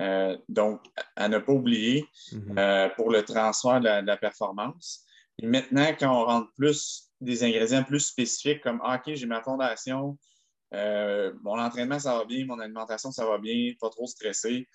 Euh, 0.00 0.36
donc, 0.48 0.80
à 1.14 1.28
ne 1.28 1.38
pas 1.38 1.52
oublier 1.52 2.08
mm-hmm. 2.32 2.58
euh, 2.58 2.88
pour 2.96 3.10
le 3.10 3.22
transfert 3.22 3.80
de 3.80 4.06
la, 4.06 4.16
performance. 4.16 5.04
Et 5.38 5.46
maintenant, 5.46 5.86
quand 5.98 6.10
on 6.10 6.24
rentre 6.24 6.52
plus 6.56 7.10
des 7.20 7.44
ingrédients 7.44 7.84
plus 7.84 8.00
spécifiques 8.00 8.62
comme 8.62 8.80
ah, 8.82 8.96
OK, 8.96 9.14
j'ai 9.14 9.26
ma 9.26 9.42
fondation, 9.42 10.18
mon 10.72 11.58
entraînement, 11.60 12.00
ça 12.00 12.18
va 12.18 12.24
bien, 12.24 12.44
mon 12.46 12.58
alimentation, 12.58 13.12
ça 13.12 13.24
va 13.24 13.38
bien, 13.38 13.72
pas 13.80 13.90
trop 13.90 14.06
stressé, 14.06 14.66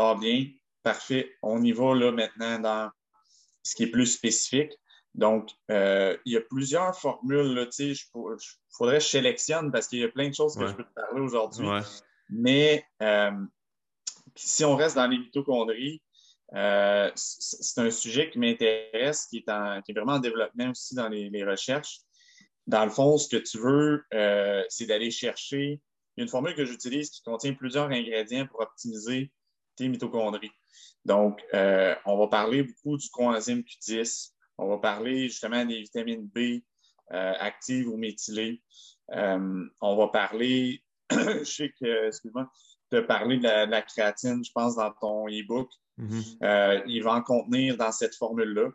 va 0.00 0.14
bien, 0.14 0.46
parfait. 0.82 1.34
On 1.42 1.62
y 1.62 1.72
va 1.72 1.94
là 1.94 2.12
maintenant 2.12 2.58
dans 2.58 2.90
ce 3.62 3.74
qui 3.74 3.84
est 3.84 3.90
plus 3.90 4.06
spécifique. 4.06 4.72
Donc, 5.14 5.50
euh, 5.70 6.16
il 6.24 6.32
y 6.32 6.36
a 6.36 6.40
plusieurs 6.40 6.98
formules. 6.98 7.68
Il 7.78 7.96
faudrait 8.70 8.98
que 8.98 9.04
je 9.04 9.08
sélectionne 9.08 9.70
parce 9.70 9.88
qu'il 9.88 9.98
y 9.98 10.04
a 10.04 10.08
plein 10.08 10.28
de 10.28 10.34
choses 10.34 10.56
que 10.56 10.66
je 10.66 10.72
peux 10.72 10.84
te 10.84 10.94
parler 10.94 11.20
aujourd'hui. 11.20 11.66
Mais 12.30 12.84
euh, 13.02 13.30
si 14.34 14.64
on 14.64 14.74
reste 14.74 14.96
dans 14.96 15.06
les 15.06 15.18
mitochondries, 15.18 16.02
euh, 16.54 17.10
c'est 17.14 17.80
un 17.80 17.90
sujet 17.90 18.30
qui 18.30 18.38
m'intéresse, 18.38 19.26
qui, 19.26 19.44
est 19.46 19.92
vraiment 19.92 20.14
en 20.14 20.18
développement 20.18 20.70
aussi 20.70 20.94
dans 20.94 21.08
les, 21.08 21.44
recherches. 21.44 22.00
Dans 22.66 22.84
le 22.84 22.90
fond, 22.90 23.18
ce 23.18 23.28
que 23.28 23.42
tu 23.42 23.58
veux, 23.58 24.04
c'est 24.70 24.86
d'aller 24.86 25.10
chercher 25.10 25.80
une 26.16 26.28
formule 26.28 26.54
que 26.54 26.64
j'utilise 26.64 27.10
qui 27.10 27.22
contient 27.22 27.54
plusieurs 27.54 27.90
ingrédients 27.90 28.46
pour 28.46 28.60
optimiser 28.60 29.30
tes 29.76 29.88
mitochondries. 29.88 30.52
Donc, 31.04 31.40
euh, 31.54 31.94
on 32.06 32.18
va 32.18 32.28
parler 32.28 32.62
beaucoup 32.62 32.96
du 32.96 33.08
coenzyme 33.10 33.60
Q10. 33.60 34.32
On 34.58 34.68
va 34.68 34.78
parler 34.78 35.28
justement 35.28 35.64
des 35.64 35.80
vitamines 35.80 36.28
B 36.28 36.62
euh, 37.12 37.32
actives 37.38 37.88
ou 37.88 37.96
méthylées. 37.96 38.62
Euh, 39.12 39.64
on 39.80 39.96
va 39.96 40.08
parler, 40.08 40.82
je 41.10 41.44
sais 41.44 41.72
que, 41.80 42.06
excuse-moi, 42.06 42.50
tu 42.90 42.98
as 42.98 43.02
parlé 43.02 43.38
de 43.38 43.42
la, 43.42 43.82
créatine, 43.82 44.44
je 44.44 44.52
pense, 44.54 44.76
dans 44.76 44.92
ton 45.00 45.28
e-book. 45.28 45.68
Mm-hmm. 45.98 46.84
il 46.86 47.02
va 47.02 47.12
en 47.12 47.22
contenir 47.22 47.76
dans 47.76 47.92
cette 47.92 48.14
formule-là. 48.14 48.70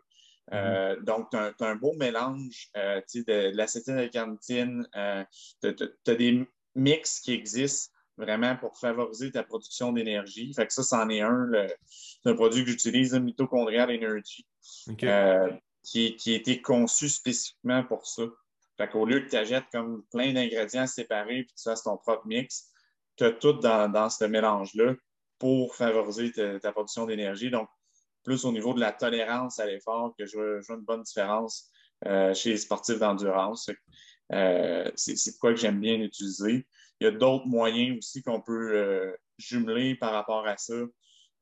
Mm-hmm. 0.52 1.04
donc, 1.04 1.30
tu 1.32 1.38
as, 1.38 1.54
un 1.62 1.76
beau 1.76 1.94
mélange 1.94 2.70
de, 2.76 3.24
de 3.24 3.56
l'acétylcarnitine. 3.56 4.88
tu 5.62 5.68
as, 6.08 6.16
des 6.16 6.48
mix 6.76 7.20
qui 7.22 7.34
existent 7.34 7.97
vraiment 8.18 8.56
pour 8.56 8.78
favoriser 8.78 9.32
ta 9.32 9.44
production 9.44 9.92
d'énergie. 9.92 10.54
Fait 10.54 10.68
que 10.68 10.74
ça, 10.74 10.84
c'en 10.84 11.10
est 11.10 11.22
un. 11.22 11.50
C'est 11.78 12.30
un 12.30 12.36
produit 12.36 12.64
que 12.64 12.72
j'utilise, 12.72 13.14
le 13.14 13.20
Mitochondrial 13.20 13.92
Energy, 13.92 14.46
euh, 15.04 15.52
qui, 15.84 16.16
qui, 16.16 16.34
a 16.34 16.36
été 16.36 16.62
conçu 16.62 17.10
spécifiquement 17.10 17.84
pour 17.84 18.08
ça. 18.08 18.24
Fait 18.78 18.88
qu'au 18.90 19.06
lieu 19.06 19.22
que 19.22 19.30
tu 19.30 19.36
achètes 19.36 19.66
comme 19.72 20.04
plein 20.12 20.34
d'ingrédients 20.34 20.88
séparés 20.88 21.44
puis 21.44 21.54
tu 21.56 21.64
fasses 21.64 21.84
ton 21.84 21.98
propre 21.98 22.28
mix, 22.28 22.72
tu 23.16 23.24
as 23.24 23.32
tout 23.32 23.54
dans, 23.54 23.90
dans 23.92 24.10
ce 24.10 24.26
mélange-là 24.26 24.94
pour 25.40 25.76
favoriser 25.76 26.32
ta, 26.32 26.72
production 26.72 27.06
d'énergie. 27.06 27.50
Donc, 27.50 27.70
plus 28.24 28.46
au 28.46 28.52
niveau 28.52 28.74
de 28.74 28.80
la 28.80 28.92
tolérance 28.92 29.60
à 29.60 29.66
l'effort 29.66 30.14
que 30.18 30.26
je 30.26 30.38
vois, 30.38 30.76
une 30.76 30.84
bonne 30.84 31.04
différence 31.04 31.72
euh, 32.06 32.34
chez 32.34 32.52
les 32.52 32.58
sportifs 32.58 33.00
d'endurance. 33.00 33.70
Euh, 34.34 34.90
c'est 34.96 35.38
quoi 35.40 35.54
que 35.54 35.60
j'aime 35.60 35.80
bien 35.80 36.00
utiliser. 36.02 36.66
Il 37.00 37.06
y 37.06 37.08
a 37.08 37.12
d'autres 37.12 37.48
moyens 37.48 37.98
aussi 37.98 38.22
qu'on 38.24 38.42
peut 38.42 38.76
euh, 38.76 39.12
jumeler 39.38 39.96
par 39.96 40.12
rapport 40.12 40.46
à 40.48 40.58
ça. 40.58 40.74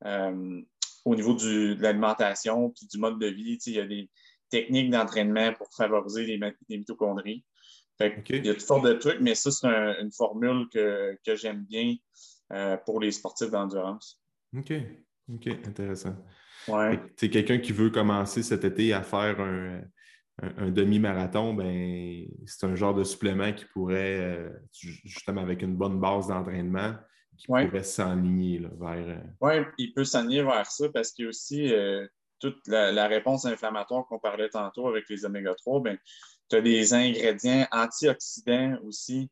Euh, 0.05 0.61
au 1.05 1.15
niveau 1.15 1.33
de 1.33 1.77
l'alimentation 1.79 2.71
puis 2.71 2.88
du 2.88 2.97
mode 2.97 3.19
de 3.19 3.27
vie, 3.27 3.57
il 3.65 3.73
y 3.73 3.79
a 3.79 3.86
des 3.86 4.09
techniques 4.49 4.89
d'entraînement 4.89 5.53
pour 5.53 5.67
favoriser 5.75 6.25
les, 6.25 6.39
mitochondries. 6.69 7.43
Il 7.99 8.45
y 8.45 8.49
a 8.49 8.53
toutes 8.53 8.61
sortes 8.61 8.86
de 8.86 8.93
trucs, 8.93 9.21
mais 9.21 9.36
ça, 9.36 9.51
c'est 9.51 9.67
une 9.67 10.11
formule 10.11 10.67
que, 10.71 11.17
j'aime 11.36 11.63
bien 11.63 11.95
pour 12.86 12.99
les 12.99 13.11
sportifs 13.11 13.51
d'endurance. 13.51 14.21
OK. 14.57 14.73
OK, 15.33 15.47
intéressant. 15.47 16.15
Ouais. 16.67 16.99
C'est 17.17 17.29
quelqu'un 17.29 17.59
qui 17.59 17.71
veut 17.71 17.89
commencer 17.89 18.43
cet 18.43 18.63
été 18.63 18.93
à 18.93 19.01
faire 19.01 19.39
un, 19.39 19.81
un, 20.41 20.69
demi-marathon, 20.69 21.53
ben, 21.53 22.27
c'est 22.45 22.65
un 22.65 22.75
genre 22.75 22.93
de 22.93 23.03
supplément 23.03 23.53
qui 23.53 23.65
pourrait, 23.73 24.19
euh, 24.19 24.49
justement 24.71 25.41
avec 25.41 25.61
une 25.61 25.75
bonne 25.75 25.99
base 25.99 26.27
d'entraînement, 26.27 26.95
qui 27.38 27.47
pourrait 27.47 27.83
s'enligner 27.83 28.59
vers. 28.59 29.07
Euh, 29.07 29.17
oui, 29.41 29.53
il 29.77 29.93
peut 29.93 30.03
s'enligner 30.03 30.43
vers 30.43 30.69
ça 30.69 30.89
parce 30.89 31.11
qu'il 31.11 31.23
y 31.23 31.25
a 31.25 31.29
aussi 31.29 31.73
euh, 31.73 32.07
toute 32.39 32.67
la, 32.67 33.07
réponse 33.07 33.45
inflammatoire 33.45 34.05
qu'on 34.07 34.19
parlait 34.19 34.49
tantôt 34.49 34.88
avec 34.88 35.09
les 35.09 35.25
oméga-3. 35.25 35.83
Ben, 35.83 35.97
tu 36.49 36.55
as 36.57 36.61
des 36.61 36.93
ingrédients 36.93 37.67
antioxydants 37.71 38.77
aussi 38.83 39.29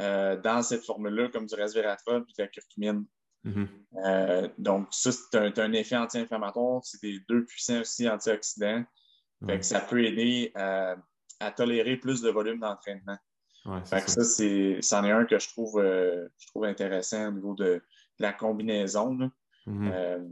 euh, 0.00 0.40
dans 0.40 0.62
cette 0.62 0.84
formule-là, 0.84 1.28
comme 1.28 1.46
du 1.46 1.54
resveratrol 1.54 2.24
et 2.28 2.32
de 2.38 2.42
la 2.42 2.48
curcumine. 2.48 3.04
Mm-hmm. 3.44 4.52
donc, 4.58 4.86
ça, 4.92 5.10
c'est 5.10 5.58
un, 5.58 5.72
effet 5.72 5.96
anti-inflammatoire. 5.96 6.80
C'est 6.84 7.02
des 7.02 7.18
deux 7.28 7.44
puissants 7.44 7.80
aussi 7.80 8.08
antioxydants. 8.08 8.84
Ça 9.60 9.80
peut 9.80 10.04
aider 10.04 10.52
à, 10.54 10.96
tolérer 11.56 11.96
plus 11.96 12.22
de 12.22 12.30
volume 12.30 12.60
d'entraînement. 12.60 13.18
ça, 13.84 14.00
c'est, 14.24 14.78
c'en 14.80 15.04
est 15.04 15.10
un 15.10 15.24
que 15.24 15.38
je 15.38 15.48
trouve, 15.48 15.80
je 15.82 16.46
trouve 16.48 16.64
intéressant 16.64 17.28
au 17.28 17.32
niveau 17.32 17.54
de, 17.54 17.82
la 18.18 18.32
combinaison. 18.32 19.30
Mm-hmm. 19.66 19.92
Euh, 19.92 20.28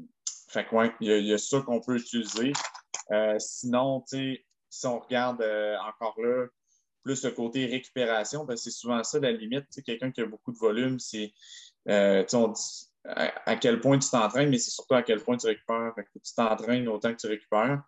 fait 0.49 0.67
il 1.01 1.27
y, 1.27 1.33
a 1.33 1.39
ça 1.39 1.61
qu'on 1.61 1.81
peut 1.81 1.97
utiliser. 1.97 2.53
Euh, 3.13 3.37
sinon, 3.39 4.03
si 4.07 4.87
on 4.87 4.99
regarde 4.99 5.43
euh, 5.43 5.77
encore 5.87 6.19
là, 6.21 6.47
plus 7.03 7.25
le 7.25 7.31
côté 7.31 7.67
récupération, 7.67 8.45
ben, 8.45 8.57
c'est 8.57 8.71
souvent 8.71 9.03
ça 9.05 9.19
la 9.21 9.33
limite. 9.33 9.67
Quelqu'un 9.85 10.11
qui 10.11 10.21
a 10.23 10.27
beaucoup 10.27 10.53
de 10.53 10.59
volume, 10.59 10.99
c'est 10.99 11.33
on 11.87 12.49
dit 12.49 12.90
à, 13.05 13.57
quel 13.57 13.81
point 13.81 13.99
tu 13.99 14.11
t'entraînes, 14.11 14.51
mais 14.51 14.59
c'est 14.59 14.71
surtout 14.71 14.95
à 14.95 15.03
quel 15.03 15.21
point 15.21 15.37
tu 15.37 15.47
récupères. 15.47 15.93
Fait 15.95 16.03
que 16.03 16.19
tu 16.23 16.35
t'entraînes 16.35 16.87
autant 16.89 17.13
que 17.13 17.19
tu 17.19 17.27
récupères. 17.27 17.83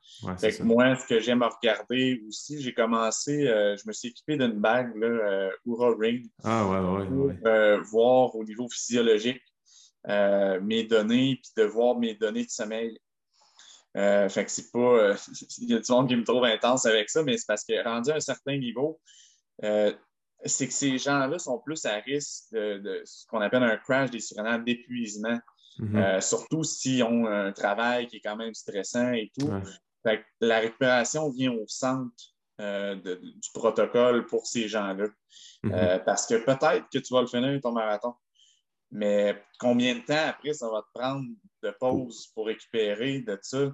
moi, 0.61 0.97
ce 0.97 1.07
que 1.07 1.21
j'aime 1.21 1.43
regarder 1.43 2.23
aussi, 2.27 2.63
j'ai 2.63 2.73
commencé, 2.73 3.47
je 3.47 3.87
me 3.87 3.93
suis 3.93 4.09
équipé 4.09 4.37
d'une 4.37 4.61
bague, 4.61 4.97
là, 4.97 5.51
Oura 5.67 5.95
Ring, 5.99 6.27
ah, 6.45 6.67
ouais, 6.67 6.79
ouais, 6.79 7.35
pour 7.35 7.85
voir 7.91 8.35
au 8.35 8.45
niveau 8.45 8.69
physiologique 8.69 9.43
euh, 10.09 10.61
mes 10.61 10.83
données, 10.83 11.39
puis 11.41 11.53
de 11.57 11.63
voir 11.63 11.97
mes 11.97 12.15
données 12.15 12.45
de 12.45 12.51
sommeil. 12.51 12.99
Euh, 13.97 14.29
fait 14.29 14.45
que 14.45 14.51
c'est 14.51 14.73
pas. 14.73 14.79
Euh, 14.79 15.17
il 15.59 15.71
y 15.71 15.75
a 15.75 15.79
du 15.79 15.93
monde 15.93 16.09
qui 16.09 16.17
me 16.17 16.25
trouve 16.25 16.45
intense 16.45 16.87
avec 16.87 17.09
ça, 17.09 17.23
mais 17.23 17.37
c'est 17.37 17.47
parce 17.47 17.65
que 17.65 17.85
rendu 17.85 18.11
à 18.11 18.17
un 18.17 18.21
certain 18.21 18.57
niveau, 18.57 19.01
c'est 20.45 20.67
que 20.67 20.73
ces 20.73 20.99
gens-là 20.99 21.39
sont 21.39 21.59
plus 21.59 21.85
à 21.87 21.97
risque 21.97 22.53
de, 22.53 23.03
ce 23.05 23.27
qu'on 23.27 23.41
appelle 23.41 23.63
un 23.63 23.77
crash 23.77 24.11
des 24.11 24.21
surrénales 24.21 24.65
d'épuisement. 24.65 25.39
Mm-hmm. 25.79 26.21
surtout 26.21 26.65
s'ils 26.65 27.03
ont 27.03 27.27
un 27.27 27.51
travail 27.51 28.07
qui 28.07 28.17
est 28.17 28.21
quand 28.21 28.37
même 28.37 28.53
stressant 28.53 29.13
et 29.13 29.33
tout. 29.39 29.51
Fait 30.03 30.19
que 30.19 30.25
la 30.41 30.59
récupération 30.59 31.31
vient 31.31 31.53
au 31.53 31.65
centre 31.67 32.15
du 32.59 33.51
protocole 33.55 34.27
pour 34.27 34.47
ces 34.47 34.69
gens-là. 34.69 35.07
Mm-hmm. 35.65 36.05
parce 36.05 36.27
que 36.27 36.35
peut-être 36.45 36.89
que 36.93 36.99
tu 36.99 37.15
vas 37.15 37.23
le 37.23 37.27
finir 37.27 37.59
ton 37.63 37.73
marathon. 37.73 38.15
Mais 38.93 39.43
combien 39.59 39.95
de 39.95 40.01
temps 40.01 40.29
après 40.29 40.53
ça 40.53 40.69
va 40.69 40.83
te 40.83 40.99
prendre 40.99 41.27
de 41.63 41.71
pause 41.81 42.27
pour 42.35 42.47
récupérer 42.47 43.21
de 43.21 43.39
ça? 43.41 43.73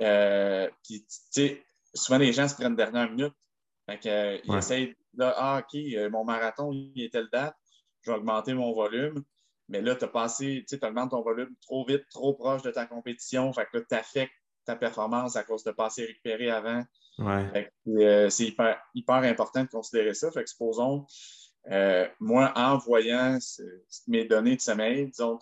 Euh, 0.00 0.70
souvent, 1.92 2.18
les 2.18 2.32
gens 2.32 2.46
se 2.46 2.54
prennent 2.54 2.76
dernière 2.76 3.10
minute. 3.10 3.34
Fait 3.86 4.06
euh, 4.06 4.38
ils 4.44 4.54
essayent 4.54 4.94
de 5.14 5.24
Ah, 5.24 5.62
OK, 5.62 5.74
euh, 5.74 6.10
mon 6.10 6.24
marathon, 6.24 6.72
il 6.72 7.02
est 7.02 7.12
telle 7.12 7.28
date, 7.32 7.54
je 8.02 8.10
vais 8.10 8.16
augmenter 8.16 8.54
mon 8.54 8.72
volume. 8.72 9.22
Mais 9.68 9.82
là, 9.82 9.94
tu 9.94 10.04
as 10.04 10.08
passé, 10.08 10.64
tu 10.66 10.78
augmentes 10.82 11.10
ton 11.10 11.22
volume 11.22 11.54
trop 11.60 11.84
vite, 11.84 12.04
trop 12.10 12.32
proche 12.34 12.62
de 12.62 12.70
ta 12.70 12.86
compétition. 12.86 13.52
Fait 13.52 13.66
que 13.66 13.78
là, 13.78 13.84
tu 13.88 13.94
affectes 13.94 14.32
ta 14.64 14.76
performance 14.76 15.36
à 15.36 15.44
cause 15.44 15.62
de 15.64 15.70
passer 15.72 16.06
récupéré 16.06 16.50
avant. 16.50 16.82
c'est 18.30 18.44
hyper, 18.44 18.80
hyper 18.94 19.16
important 19.16 19.64
de 19.64 19.68
considérer 19.68 20.14
ça. 20.14 20.30
Fait 20.30 20.44
que 20.44 20.50
supposons 20.50 21.06
euh, 21.70 22.06
moi, 22.20 22.52
en 22.56 22.78
voyant 22.78 23.38
mes 24.06 24.24
données 24.24 24.56
de 24.56 24.60
sommeil, 24.60 25.08
disons, 25.08 25.38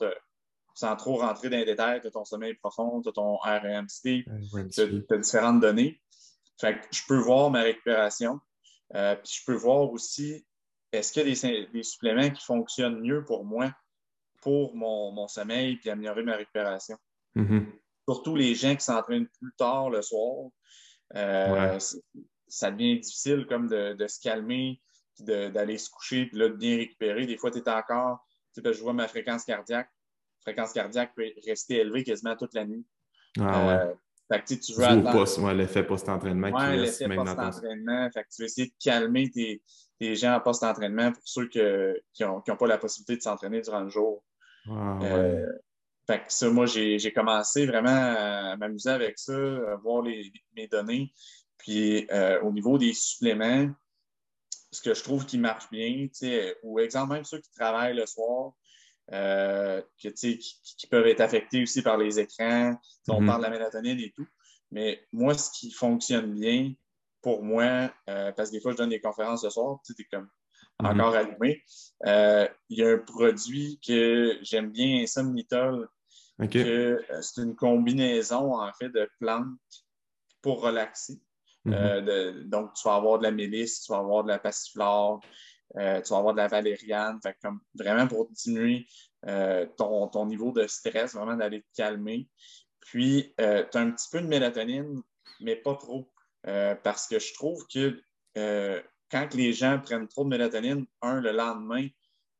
sans 0.75 0.97
trop 0.97 1.19
rentrer 1.19 1.49
dans 1.49 1.57
les 1.57 1.65
détails, 1.65 2.01
tu 2.01 2.09
as 2.09 2.11
ton 2.11 2.25
sommeil 2.25 2.55
profond, 2.55 3.01
tu 3.01 3.09
as 3.09 3.13
ton 3.13 3.37
RMC, 3.37 4.25
tu 4.73 4.81
as, 5.11 5.17
différentes 5.19 5.61
données. 5.61 6.01
Fait 6.61 6.75
que 6.75 6.87
je 6.91 7.03
peux 7.07 7.19
voir 7.19 7.51
ma 7.51 7.63
récupération. 7.63 8.41
Euh, 8.95 9.17
puis 9.17 9.41
je 9.41 9.45
peux 9.45 9.55
voir 9.55 9.91
aussi 9.91 10.47
est-ce 10.93 11.13
qu'il 11.13 11.23
y 11.27 11.31
a 11.31 11.67
des, 11.67 11.83
suppléments 11.83 12.31
qui 12.31 12.43
fonctionnent 12.45 13.01
mieux 13.01 13.25
pour 13.25 13.45
moi 13.45 13.73
pour 14.41 14.77
mon, 14.77 15.27
sommeil 15.27 15.77
puis 15.77 15.91
améliorer 15.91 16.23
ma 16.23 16.37
récupération? 16.37 16.97
Mm-hmm. 17.35 17.67
Surtout 18.09 18.37
les 18.37 18.55
gens 18.55 18.75
qui 18.77 18.85
s'entraînent 18.85 19.29
plus 19.41 19.53
tard 19.59 19.91
le 19.91 20.01
soir, 20.03 20.51
euh, 21.17 21.79
ça 22.47 22.71
devient 22.71 23.01
difficile 23.01 23.47
comme 23.47 23.69
de 23.69 24.07
se 24.07 24.21
calmer 24.21 24.81
d'aller 25.21 25.79
se 25.79 25.91
coucher, 25.91 26.27
puis 26.27 26.39
là, 26.39 26.49
de 26.49 26.55
bien 26.55 26.77
récupérer. 26.77 27.27
Des 27.27 27.37
fois, 27.37 27.51
tu 27.51 27.59
es 27.59 27.69
encore, 27.69 28.27
tu 28.55 28.63
sais, 28.63 28.73
je 28.73 28.83
vois 28.83 28.93
ma 28.93 29.09
fréquence 29.09 29.45
cardiaque. 29.45 29.89
La 30.47 30.53
fréquence 30.53 30.73
cardiaque 30.73 31.15
peut 31.15 31.31
rester 31.47 31.77
élevée 31.77 32.05
quasiment 32.05 32.37
toute 32.37 32.55
la 32.55 32.65
nuit. 32.65 32.85
Ah, 33.41 33.67
ouais. 33.67 33.73
Euh, 33.75 33.95
fait 34.31 34.43
que, 34.43 34.55
tu 34.55 34.73
veux 34.73 35.55
l'effet 35.55 35.85
post-entraînement 35.85 36.53
qui 36.53 36.77
l'effet 36.77 37.09
post-entraînement. 37.09 38.11
Fait 38.13 38.25
que 38.25 38.29
tu 38.35 38.43
veux 38.43 38.47
essayer 38.47 38.67
de 38.69 38.75
calmer 38.83 39.31
tes, 39.31 39.63
tes 40.01 40.17
gens 40.17 40.35
en 40.35 40.41
post-entraînement 40.41 41.13
pour 41.13 41.23
ceux 41.25 41.49
que, 41.49 42.01
qui 42.13 42.25
n'ont 42.25 42.41
qui 42.41 42.51
ont 42.51 42.57
pas 42.57 42.67
la 42.67 42.79
possibilité 42.79 43.17
de 43.17 43.23
s'entraîner 43.23 43.61
durant 43.61 43.81
le 43.81 43.89
jour. 43.89 44.25
Ah, 44.69 44.99
euh, 45.03 45.47
fait 46.07 46.19
que 46.19 46.33
ça, 46.33 46.51
moi, 46.51 46.67
j'ai 46.67 47.13
commencé 47.13 47.67
vraiment 47.67 47.89
à 47.91 48.57
m'amuser 48.57 48.91
avec 48.91 49.19
ça, 49.19 49.35
à 49.35 49.77
voir 49.77 50.03
les, 50.03 50.33
mes 50.57 50.67
données. 50.67 51.13
Puis 51.59 52.07
euh, 52.11 52.41
au 52.43 52.53
niveau 52.53 52.79
des 52.79 52.93
suppléments, 52.95 53.69
ce 54.73 54.81
que 54.83 54.95
je 54.95 55.03
trouve 55.03 55.25
qui 55.25 55.39
marche 55.39 55.71
bien, 55.71 56.07
ou 56.63 56.81
exemple, 56.81 57.15
même 57.15 57.25
ceux 57.25 57.41
qui 57.41 57.51
travaillent 57.53 57.97
le 57.97 58.07
soir, 58.07 58.53
euh, 59.13 59.81
qui, 59.99 60.13
qui, 60.39 60.87
peuvent 60.89 61.07
être 61.07 61.21
affectés 61.21 61.63
aussi 61.63 61.81
par 61.81 61.97
les 61.97 62.19
écrans, 62.19 62.77
on 63.09 63.21
mhm. 63.21 63.27
parle 63.27 63.41
de 63.41 63.45
la 63.45 63.51
mélatonine 63.51 64.01
et 64.01 64.11
tout. 64.11 64.27
Mais 64.73 65.07
moi, 65.13 65.35
ce 65.35 65.51
qui 65.53 65.71
fonctionne 65.71 66.35
bien 66.35 66.73
pour 67.23 67.45
moi, 67.45 67.93
euh, 68.09 68.33
parce 68.33 68.51
que 68.51 68.57
des 68.57 68.61
fois, 68.61 68.73
je 68.73 68.79
donne 68.79 68.91
des 68.91 69.01
conférences 69.01 69.45
le 69.45 69.51
soir, 69.51 69.79
tu 69.87 69.95
sais, 69.95 70.05
comme 70.11 70.29
mhm. 70.81 70.87
encore 70.87 71.15
allumé, 71.15 71.63
euh, 72.07 72.49
il 72.69 72.79
y 72.79 72.83
a 72.83 72.91
un 72.91 72.99
produit 72.99 73.79
que 73.87 74.39
j'aime 74.43 74.73
bien, 74.73 75.03
Insomnitol, 75.03 75.89
que 76.51 77.01
c'est 77.21 77.43
une 77.43 77.55
combinaison, 77.55 78.57
en 78.61 78.73
fait, 78.73 78.89
de 78.89 79.09
plantes 79.21 79.47
pour 80.43 80.63
relaxer. 80.63 81.21
Mhm. 81.65 82.49
donc, 82.49 82.75
tu 82.75 82.89
vas 82.89 82.97
avoir 82.97 83.19
de 83.19 83.25
la 83.25 83.31
mélisse, 83.31 83.83
tu 83.83 83.93
vas 83.93 83.99
avoir 83.99 84.25
de 84.25 84.29
la 84.29 84.39
passiflore, 84.39 85.21
euh, 85.79 86.01
tu 86.01 86.13
vas 86.13 86.19
avoir 86.19 86.35
de 86.35 86.39
la 86.39 86.49
valériane. 86.49 87.21
comme, 87.43 87.61
vraiment 87.75 88.07
pour 88.07 88.31
diminuer 88.31 88.87
euh, 89.27 89.67
ton, 89.77 90.27
niveau 90.27 90.53
de 90.53 90.67
stress, 90.67 91.15
vraiment 91.15 91.37
d'aller 91.37 91.63
te 91.63 91.69
calmer. 91.77 92.29
Puis, 92.81 93.35
tu 93.37 93.45
as 93.45 93.69
un 93.75 93.91
petit 93.91 94.09
peu 94.11 94.21
de 94.21 94.27
mélatonine, 94.27 95.03
mais 95.41 95.57
pas 95.57 95.75
trop. 95.75 96.13
parce 96.45 97.09
que 97.09 97.19
je 97.19 97.35
trouve 97.35 97.67
que 97.67 98.01
quand 99.11 99.35
les 99.35 99.53
gens 99.53 99.81
prennent 99.81 100.09
trop 100.09 100.25
de 100.25 100.31
mélatonine, 100.31 100.87
un, 101.03 101.21
le 101.21 101.33
lendemain, 101.33 101.89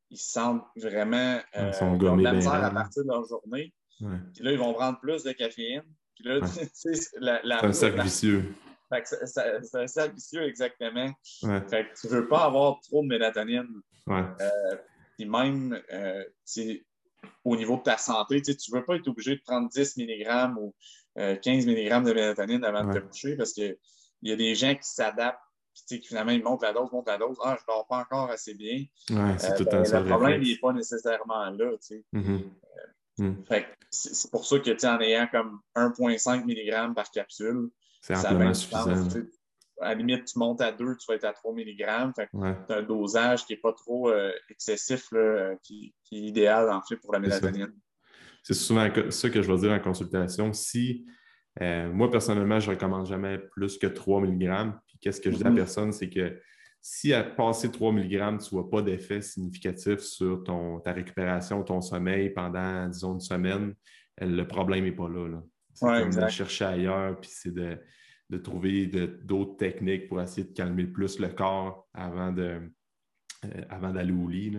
ils 0.09 0.17
se 0.17 0.31
sentent 0.31 0.65
vraiment 0.77 1.39
ils 1.57 1.73
sont 1.73 1.97
de 1.97 2.23
la 2.23 2.33
misère 2.33 2.63
à 2.63 2.71
partir 2.71 3.03
de 3.03 3.09
leur 3.09 3.27
journée. 3.27 3.73
Puis 3.99 4.43
là, 4.43 4.51
ils 4.51 4.59
vont 4.59 4.73
prendre 4.73 4.99
plus 4.99 5.23
de 5.23 5.31
caféine. 5.31 5.83
Puis 6.15 6.23
là, 6.23 6.39
la, 7.43 7.59
c'est 7.59 7.65
un 7.65 7.73
cercle 7.73 8.01
vicieux. 8.01 8.55
C'est 8.89 9.75
un 9.75 9.87
cercle 9.87 10.15
vicieux, 10.15 10.43
exactement. 10.43 11.11
Fait 11.41 11.87
que 11.87 11.99
tu 11.99 12.07
ne 12.07 12.11
veux 12.11 12.27
pas 12.27 12.45
avoir 12.45 12.79
trop 12.81 13.01
de 13.03 13.07
mélatonine. 13.07 13.81
Ouais. 14.05 14.23
Euh, 14.41 14.75
puis 15.17 15.25
même, 15.25 15.81
euh, 15.91 16.23
au 17.43 17.55
niveau 17.55 17.77
de 17.77 17.83
ta 17.83 17.97
santé, 17.97 18.41
tu 18.41 18.51
ne 18.51 18.77
veux 18.77 18.85
pas 18.85 18.95
être 18.95 19.07
obligé 19.07 19.35
de 19.35 19.41
prendre 19.41 19.69
10 19.69 19.97
mg 19.97 20.57
ou 20.57 20.73
15 21.15 21.67
euh, 21.67 21.71
mg 21.71 22.03
de 22.05 22.13
mélatonine 22.13 22.63
avant 22.63 22.85
de 22.85 22.99
te 22.99 23.05
coucher 23.05 23.35
parce 23.35 23.53
qu'il 23.53 23.77
y 24.21 24.31
a 24.31 24.35
des 24.35 24.55
gens 24.55 24.73
qui 24.73 24.87
s'adaptent 24.87 25.39
qui 25.85 26.01
finalement 26.01 26.31
ils 26.31 26.43
montent 26.43 26.63
la 26.63 26.73
dose, 26.73 26.91
montent 26.91 27.07
la 27.07 27.17
dose. 27.17 27.37
Ah, 27.43 27.55
je 27.57 27.63
ne 27.63 27.67
dors 27.67 27.85
pas 27.87 27.99
encore 27.99 28.31
assez 28.31 28.55
bien. 28.55 28.85
Ouais, 29.11 29.37
c'est 29.37 29.55
tout 29.55 29.65
ben, 29.65 29.83
Le 29.83 30.05
problème, 30.05 30.41
n'est 30.41 30.57
pas 30.57 30.73
nécessairement 30.73 31.51
là. 31.51 31.71
Mm-hmm. 32.13 32.43
Mm. 33.19 33.35
C'est 33.89 34.31
pour 34.31 34.45
ça 34.45 34.59
que 34.59 34.87
en 34.87 34.99
ayant 34.99 35.27
comme 35.31 35.59
1,5 35.75 36.45
mg 36.45 36.95
par 36.95 37.11
capsule, 37.11 37.69
c'est 38.07 38.27
amplement 38.27 38.53
suffisant. 38.53 39.19
à 39.81 39.89
la 39.89 39.95
limite, 39.95 40.25
tu 40.25 40.39
montes 40.39 40.61
à 40.61 40.71
2, 40.71 40.95
tu 40.97 41.05
vas 41.07 41.15
être 41.15 41.25
à 41.25 41.33
3 41.33 41.53
mg. 41.53 41.83
As 41.83 42.13
un 42.69 42.83
dosage 42.83 43.45
qui 43.45 43.53
n'est 43.53 43.59
pas 43.59 43.73
trop 43.73 44.09
euh, 44.09 44.31
excessif, 44.49 45.07
euh, 45.13 45.55
qui, 45.63 45.93
est 46.11 46.15
idéal 46.15 46.69
en 46.69 46.81
fait 46.81 46.95
pour 46.97 47.13
la 47.13 47.19
mélatonine. 47.19 47.73
C'est 48.43 48.53
souvent 48.53 48.87
ça 49.09 49.29
que 49.29 49.41
je 49.41 49.51
vais 49.51 49.57
dire 49.59 49.71
en 49.71 49.79
consultation. 49.79 50.53
Si 50.53 51.05
euh, 51.61 51.91
moi, 51.91 52.09
personnellement, 52.09 52.59
je 52.59 52.69
ne 52.69 52.75
recommande 52.75 53.07
jamais 53.07 53.39
plus 53.39 53.77
que 53.77 53.87
3 53.87 54.21
mg. 54.21 54.73
Puis 54.87 54.97
qu'est-ce 55.01 55.19
que 55.19 55.31
je 55.31 55.37
dis 55.37 55.41
à 55.41 55.45
la 55.45 55.51
mm-hmm. 55.51 55.55
personne, 55.55 55.91
c'est 55.91 56.09
que 56.09 56.39
si 56.81 57.13
à 57.13 57.23
passer 57.23 57.69
3 57.69 57.91
mg, 57.91 58.09
tu 58.09 58.15
ne 58.17 58.49
vois 58.51 58.69
pas 58.69 58.81
d'effet 58.81 59.21
significatif 59.21 59.99
sur 59.99 60.43
ton, 60.43 60.79
ta 60.79 60.93
récupération, 60.93 61.61
ton 61.63 61.81
sommeil 61.81 62.29
pendant, 62.29 62.87
disons, 62.87 63.15
une 63.15 63.19
semaine, 63.19 63.75
le 64.21 64.43
problème 64.43 64.85
n'est 64.85 64.91
pas 64.93 65.09
là. 65.09 65.27
là. 65.27 65.43
C'est 65.77 65.85
comme 65.85 66.09
de 66.09 66.29
chercher 66.29 66.65
ailleurs, 66.65 67.19
puis 67.19 67.29
c'est 67.31 67.53
de, 67.53 67.77
de, 68.29 68.37
trouver 68.37 68.87
d'autres 68.87 69.57
techniques 69.57 70.07
pour 70.07 70.21
essayer 70.21 70.47
de 70.47 70.53
calmer 70.53 70.85
plus 70.85 71.19
le 71.19 71.29
corps 71.29 71.87
avant 71.93 72.31
de 72.31 72.61
euh, 73.45 73.61
avant 73.69 73.93
d'aller 73.93 74.13
au 74.13 74.27
lit. 74.27 74.57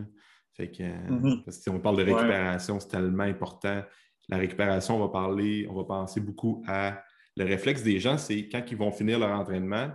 Fait 0.52 0.70
que, 0.70 0.82
mm-hmm. 0.82 1.44
parce 1.44 1.56
que 1.56 1.62
si 1.64 1.70
on 1.70 1.80
parle 1.80 1.96
de 1.96 2.04
récupération, 2.04 2.78
c'est 2.78 2.88
tellement 2.88 3.24
important. 3.24 3.82
La 4.28 4.36
récupération, 4.36 4.96
on 4.96 5.00
va 5.00 5.08
parler, 5.08 5.66
on 5.68 5.74
va 5.74 5.84
penser 5.84 6.20
beaucoup 6.20 6.62
à 6.66 7.02
le 7.36 7.44
réflexe 7.44 7.82
des 7.82 7.98
gens, 7.98 8.18
c'est 8.18 8.48
quand 8.48 8.62
ils 8.70 8.76
vont 8.76 8.90
finir 8.90 9.18
leur 9.18 9.30
entraînement, 9.30 9.90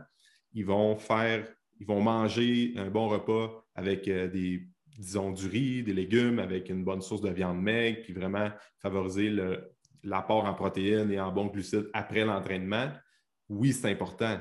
ils 0.54 0.66
vont 0.66 0.96
faire, 0.96 1.46
ils 1.80 1.86
vont 1.86 2.02
manger 2.02 2.74
un 2.78 2.90
bon 2.90 3.10
repas 3.10 3.66
avec 3.76 4.08
euh, 4.08 4.28
des, 4.28 4.68
disons, 4.98 5.32
du 5.32 5.48
riz, 5.48 5.84
des 5.84 5.94
légumes, 5.94 6.40
avec 6.40 6.70
une 6.70 6.84
bonne 6.84 7.02
source 7.02 7.22
de 7.22 7.30
viande 7.30 7.62
maigre, 7.62 8.00
puis 8.04 8.14
vraiment 8.14 8.50
favoriser 8.80 9.30
l'apport 10.04 10.46
en 10.46 10.54
protéines 10.54 11.12
et 11.12 11.20
en 11.20 11.32
bons 11.32 11.48
glucides 11.48 11.90
après 11.94 12.26
l'entraînement. 12.26 12.92
Oui, 13.50 13.74
c'est 13.74 13.90
important, 13.90 14.40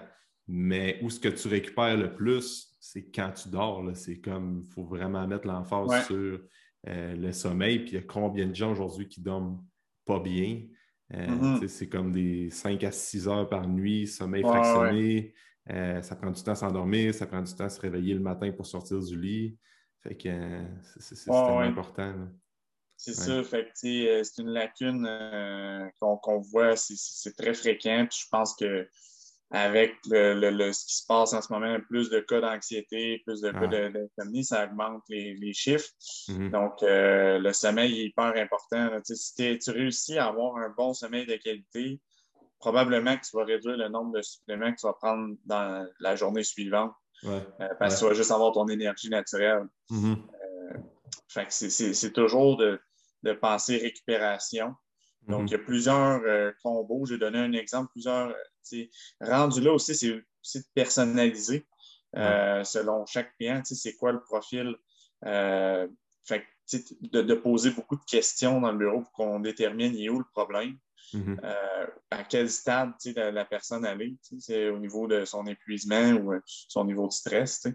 mais 0.49 0.99
où 1.03 1.11
ce 1.11 1.21
que 1.21 1.29
tu 1.29 1.49
récupères 1.49 1.97
le 1.97 2.15
plus, 2.15 2.77
c'est 2.81 3.11
quand 3.11 3.31
tu 3.33 3.49
dors. 3.49 3.85
C'est 3.95 4.21
comme, 4.21 4.63
il 4.65 4.73
faut 4.73 4.85
vraiment 4.85 5.27
mettre 5.27 5.47
l'emphase 5.47 6.07
sur 6.07 6.41
euh, 6.89 7.15
le 7.15 7.33
sommeil. 7.33 7.81
Puis 7.81 7.91
il 7.91 7.95
y 7.95 7.99
a 7.99 8.03
combien 8.03 8.47
de 8.47 8.55
gens 8.55 8.73
aujourd'hui 8.73 9.09
qui 9.09 9.21
dorment 9.21 9.63
pas 10.05 10.19
bien? 10.19 10.63
Euh, 11.15 11.27
mm-hmm. 11.27 11.69
C'est 11.69 11.89
comme 11.89 12.13
des 12.13 12.51
5 12.51 12.83
à 12.85 12.91
6 12.91 13.29
heures 13.29 13.49
par 13.49 13.69
nuit, 13.69 14.07
sommeil 14.07 14.43
fractionné. 14.43 15.35
Euh, 15.71 16.03
ça 16.03 16.17
prend 16.17 16.31
du 16.31 16.43
temps 16.43 16.53
à 16.53 16.57
s'endormir, 16.57 17.15
ça 17.15 17.27
prend 17.27 17.43
du 17.43 17.55
temps 17.55 17.65
à 17.65 17.69
se 17.69 17.81
réveiller 17.81 18.15
le 18.15 18.21
matin 18.21 18.51
pour 18.51 18.67
sortir 18.67 18.99
du 18.99 19.21
lit. 19.21 19.57
Fait 20.03 20.17
que 20.17 20.65
c'est 20.99 21.31
important. 21.31 22.15
C'est 23.05 23.15
ça, 23.15 23.43
fait 23.43 23.69
c'est 23.75 24.39
une 24.39 24.51
lacune 24.51 25.09
qu'on 26.01 26.39
voit, 26.39 26.77
c'est 26.77 27.37
très 27.37 27.53
fréquent. 27.53 28.07
je 28.11 28.27
pense 28.31 28.55
que 28.55 28.89
avec 29.51 29.97
le, 30.07 30.73
ce 30.73 30.87
qui 30.87 30.97
se 30.97 31.07
passe 31.07 31.33
en 31.35 31.43
ce 31.43 31.53
moment, 31.53 31.79
plus 31.89 32.09
de 32.11 32.21
cas 32.21 32.41
d'anxiété, 32.41 33.21
plus 33.27 33.41
de 33.41 33.51
cas 33.51 33.67
d'insomnie, 33.67 34.45
ça 34.45 34.65
augmente 34.65 35.03
les, 35.09 35.53
chiffres. 35.53 35.91
Mm-hmm. 36.29 36.51
Donc, 36.51 36.83
euh, 36.83 37.39
le 37.39 37.53
sommeil 37.53 38.01
est 38.01 38.05
hyper 38.07 38.33
important. 38.37 38.97
Si 39.05 39.59
tu 39.59 39.71
réussis 39.73 40.17
à 40.17 40.29
avoir 40.29 40.57
un 40.57 40.71
bon 40.71 40.95
sommeil 40.95 41.27
de 41.27 41.37
qualité, 41.37 42.01
probablement 42.61 43.17
que 43.17 43.27
tu 43.29 43.37
vas 43.37 43.45
réduire 43.45 43.77
le 43.77 43.89
nombre 43.89 44.17
de 44.17 44.23
suppléments 44.23 44.73
que 44.73 44.81
tu 44.81 44.87
vas 44.87 44.95
prendre 44.95 45.35
dans 45.45 45.87
la 45.99 46.17
journée 46.17 46.45
suivante. 46.45 46.93
Euh, 47.25 47.41
parce 47.79 47.97
que 47.97 48.01
tu 48.01 48.07
vas 48.07 48.15
juste 48.15 48.31
avoir 48.31 48.53
ton 48.53 48.69
énergie 48.69 49.11
naturelle. 49.11 49.67
Mm-hmm. 49.91 50.17
Euh, 51.37 51.45
c'est 51.49 52.13
toujours 52.13 52.57
de, 52.57 52.81
de 53.23 53.33
penser 53.33 53.79
récupération. 53.79 54.75
Donc, 55.29 55.43
mm-hmm. 55.43 55.49
il 55.49 55.53
y 55.53 55.55
a 55.55 55.59
plusieurs 55.59 56.55
combos. 56.63 57.07
J'ai 57.07 57.19
donné 57.19 57.39
un 57.39 57.53
exemple, 57.53 57.91
plusieurs 57.93 58.35
rendu 59.21 59.61
là 59.61 59.73
aussi, 59.73 59.95
c'est 59.95 60.59
de 60.59 60.65
personnaliser 60.75 61.67
euh, 62.17 62.63
selon 62.65 63.07
chaque 63.07 63.35
client, 63.37 63.63
c'est 63.65 63.97
quoi 63.97 64.13
le 64.13 64.23
profil. 64.23 64.77
Euh, 65.25 65.87
de, 67.13 67.35
poser 67.35 67.71
beaucoup 67.71 67.97
de 67.97 68.05
questions 68.05 68.61
dans 68.61 68.73
le 68.73 68.79
bureau 68.79 69.03
pour 69.03 69.13
qu'on 69.13 69.41
détermine 69.41 69.95
où 70.11 70.19
le 70.19 70.25
problème. 70.33 70.79
Euh, 71.15 71.87
à 72.11 72.25
quel 72.25 72.49
stade 72.49 72.95
la, 73.15 73.31
la 73.31 73.45
personne 73.45 73.85
est, 73.85 74.15
c'est 74.39 74.71
au 74.71 74.79
niveau 74.79 75.07
de 75.07 75.27
son 75.27 75.47
épuisement 75.47 76.13
ou 76.13 76.33
son 76.47 76.87
niveau 76.87 77.09
de 77.09 77.13
stress. 77.13 77.67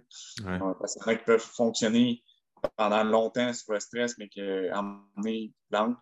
Parce 0.44 0.94
qu'il 0.94 1.04
y 1.04 1.06
en 1.06 1.12
a 1.12 1.16
qui 1.16 1.24
peuvent 1.26 1.40
fonctionner 1.40 2.24
pendant 2.76 3.04
longtemps 3.04 3.54
sur 3.54 3.74
le 3.74 3.80
stress, 3.80 4.18
mais 4.18 4.30
qui 4.30 4.42
emmener 4.72 5.54
lente. 5.72 5.98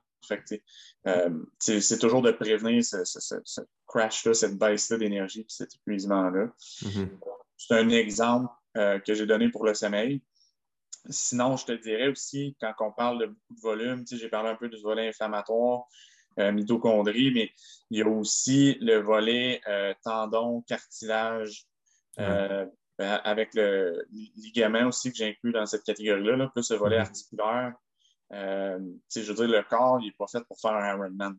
c'est 1.60 2.00
toujours 2.00 2.22
de 2.22 2.32
prévenir 2.32 2.84
ce, 2.84 3.62
crash-là, 3.88 4.34
cette 4.34 4.58
baisse-là 4.58 4.98
d'énergie 4.98 5.42
et 5.42 5.46
cet 5.48 5.76
épuisement-là. 5.76 6.48
Mm-hmm. 6.82 7.10
C'est 7.58 7.76
un 7.76 7.90
exemple 7.90 8.54
euh, 8.78 9.00
que 9.00 9.14
j'ai 9.14 9.26
donné 9.26 9.50
pour 9.50 9.66
le 9.66 9.74
sommeil. 9.74 10.22
Sinon, 11.10 11.56
je 11.56 11.66
te 11.66 11.72
dirais 11.72 12.08
aussi, 12.08 12.58
quand 12.60 12.74
on 12.80 12.92
parle 12.92 13.20
de 13.20 13.26
beaucoup 13.28 13.54
de 13.56 13.62
volume, 13.62 14.04
j'ai 14.10 14.28
parlé 14.28 14.50
un 14.50 14.56
peu 14.56 14.68
du 14.70 14.82
volet 14.82 15.08
inflammatoire, 15.08 15.86
euh, 16.40 16.52
mitochondrie, 16.52 17.32
mais 17.32 17.52
il 17.90 18.00
y 18.00 18.02
a 18.02 18.08
aussi 18.08 18.78
le 18.82 18.98
volet 18.98 19.62
euh, 19.68 19.94
tendon, 20.04 20.62
cartilage, 20.68 21.68
avec 23.00 23.54
le 23.54 24.06
ligament 24.38 24.88
aussi 24.88 25.12
que 25.12 25.18
j'inclus 25.18 25.52
dans 25.52 25.66
cette 25.66 25.84
catégorie-là, 25.84 26.48
plus 26.48 26.72
le 26.72 26.78
volet 26.78 26.98
mm-hmm. 26.98 27.02
articulaire. 27.02 27.74
je 28.32 29.32
veux 29.32 29.34
dire, 29.34 29.48
le 29.48 29.64
corps, 29.64 30.00
il 30.02 30.08
n'est 30.08 30.16
pas 30.18 30.28
fait 30.28 30.44
pour 30.48 30.60
faire 30.60 30.74
un 30.74 30.96
Ironman. 30.96 31.36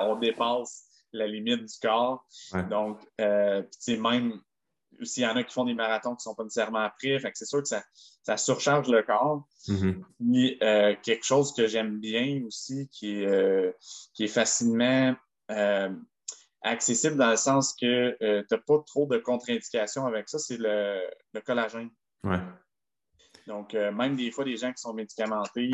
on 0.00 0.16
dépasse 0.16 0.84
la 1.12 1.26
limite 1.26 1.64
du 1.64 1.78
corps. 1.80 2.26
Donc, 2.68 3.00
euh, 3.20 3.62
même 3.88 4.40
s'il 5.02 5.22
y 5.22 5.26
en 5.26 5.36
a 5.36 5.44
qui 5.44 5.52
font 5.52 5.64
des 5.64 5.74
marathons 5.74 6.10
qui 6.10 6.20
ne 6.20 6.30
sont 6.30 6.34
pas 6.34 6.44
nécessairement 6.44 6.80
après, 6.80 7.18
c'est 7.34 7.46
sûr 7.46 7.62
que 7.62 7.68
ça, 7.68 8.36
surcharge 8.36 8.88
le 8.88 9.02
corps. 9.02 9.46
Euh, 9.70 10.94
quelque 11.02 11.24
chose 11.24 11.54
que 11.54 11.66
j'aime 11.66 11.98
bien 11.98 12.42
aussi, 12.46 12.88
qui 12.90 13.22
est, 13.22 13.26
euh, 13.26 13.72
qui 14.14 14.24
est 14.24 14.28
facilement 14.28 15.14
euh, 15.50 15.90
accessible 16.62 17.16
dans 17.16 17.30
le 17.30 17.36
sens 17.36 17.74
que 17.74 18.16
tu 18.20 18.46
n'as 18.50 18.60
pas 18.66 18.82
trop 18.86 19.06
de 19.06 19.18
contre-indications 19.18 20.06
avec 20.06 20.28
ça, 20.28 20.38
c'est 20.38 20.58
le, 20.58 21.08
collagène. 21.44 21.90
Donc, 23.46 23.74
même 23.74 24.16
des 24.16 24.30
fois, 24.30 24.44
des 24.44 24.56
gens 24.56 24.72
qui 24.72 24.82
sont 24.82 24.92
médicamentés 24.92 25.70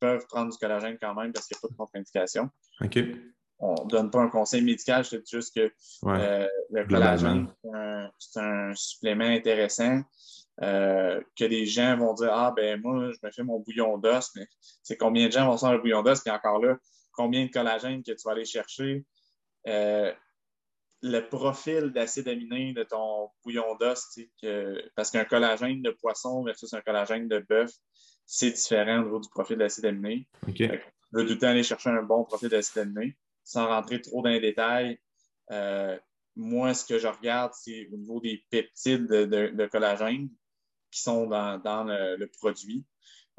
peuvent 0.00 0.26
prendre 0.28 0.52
du 0.52 0.58
collagène 0.58 0.98
quand 1.00 1.14
même 1.14 1.32
parce 1.32 1.46
qu'il 1.46 1.56
n'y 1.56 1.58
a 1.58 1.62
pas 1.62 1.68
de 1.68 1.76
contre-indication. 1.76 2.50
OK 2.82 2.98
on 3.60 3.84
ne 3.84 3.88
donne 3.88 4.10
pas 4.10 4.20
un 4.20 4.28
conseil 4.28 4.62
médical, 4.62 5.04
je 5.04 5.10
te 5.10 5.16
dis 5.16 5.30
juste 5.30 5.54
que 5.54 5.72
euh, 6.06 6.46
le 6.70 6.86
collagène, 6.86 7.52
c'est 8.18 8.40
un, 8.40 8.72
supplément 8.74 9.24
intéressant. 9.24 10.00
Euh, 10.60 11.20
que 11.38 11.44
des 11.44 11.66
gens 11.66 11.96
vont 11.96 12.14
dire 12.14 12.30
Ah, 12.32 12.52
ben 12.56 12.80
moi, 12.80 13.12
je 13.12 13.18
me 13.22 13.30
fais 13.30 13.44
mon 13.44 13.60
bouillon 13.60 13.96
d'os, 13.96 14.32
mais 14.34 14.48
c'est 14.82 14.96
combien 14.96 15.28
de 15.28 15.32
gens 15.32 15.46
vont 15.46 15.56
faire 15.56 15.72
le 15.72 15.78
bouillon 15.78 16.02
d'os, 16.02 16.20
puis 16.20 16.32
encore 16.32 16.60
là, 16.60 16.76
combien 17.12 17.46
de 17.46 17.50
collagène 17.50 18.02
que 18.02 18.10
tu 18.10 18.22
vas 18.24 18.32
aller 18.32 18.44
chercher? 18.44 19.04
Euh, 19.68 20.12
le 21.02 21.20
profil 21.20 21.92
d'acide 21.92 22.26
aminé 22.28 22.72
de 22.72 22.82
ton 22.82 23.30
bouillon 23.44 23.76
d'os, 23.76 24.18
parce 24.96 25.10
qu'un 25.12 25.24
collagène 25.24 25.80
de 25.82 25.90
poisson 25.90 26.42
versus 26.42 26.72
un 26.74 26.80
collagène 26.80 27.28
de 27.28 27.38
bœuf, 27.38 27.70
c'est 28.26 28.50
différent 28.50 29.00
au 29.00 29.04
niveau 29.04 29.20
du 29.20 29.28
profil 29.28 29.58
d'acide 29.58 29.86
aminé. 29.86 30.26
Okay. 30.48 30.80
Je 31.12 31.18
veux 31.18 31.26
tout 31.26 31.34
le 31.34 31.38
temps 31.38 31.48
aller 31.48 31.62
chercher 31.62 31.90
un 31.90 32.02
bon 32.02 32.24
profil 32.24 32.48
d'acide 32.48 32.78
aminé 32.78 33.16
sans 33.44 33.68
rentrer 33.68 34.00
trop 34.02 34.20
dans 34.22 34.28
les 34.28 34.40
détails, 34.40 34.98
euh, 35.50 35.98
moi, 36.36 36.74
ce 36.74 36.84
que 36.84 36.98
je 36.98 37.08
regarde, 37.08 37.52
c'est 37.54 37.88
au 37.92 37.96
niveau 37.96 38.20
des 38.20 38.44
peptides 38.50 39.06
de, 39.06 39.66
collagène 39.66 40.28
qui 40.90 41.00
sont 41.00 41.26
dans, 41.26 41.84
le, 41.84 42.26
produit. 42.26 42.84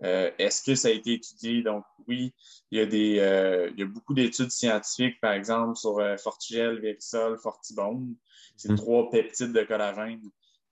Euh, 0.04 0.32
est-ce 0.38 0.64
que 0.64 0.76
ça 0.76 0.88
a 0.88 0.92
été 0.92 1.14
étudié? 1.14 1.62
Donc, 1.62 1.84
oui, 2.08 2.34
il 2.72 2.80
y 2.80 2.82
a, 2.82 2.86
des, 2.86 3.20
euh, 3.20 3.70
il 3.74 3.80
y 3.80 3.84
a 3.84 3.86
beaucoup 3.86 4.14
d'études 4.14 4.52
scientifiques, 4.52 5.20
par 5.20 5.34
exemple, 5.34 5.76
sur 5.76 5.98
Fortigel, 6.22 6.80
Verisol, 6.80 7.38
Fortibone. 7.38 8.16
C'est 8.56 8.72
mm. 8.72 8.78
trois 8.78 9.10
peptides 9.10 9.54
de 9.54 9.64
collagène 9.64 10.22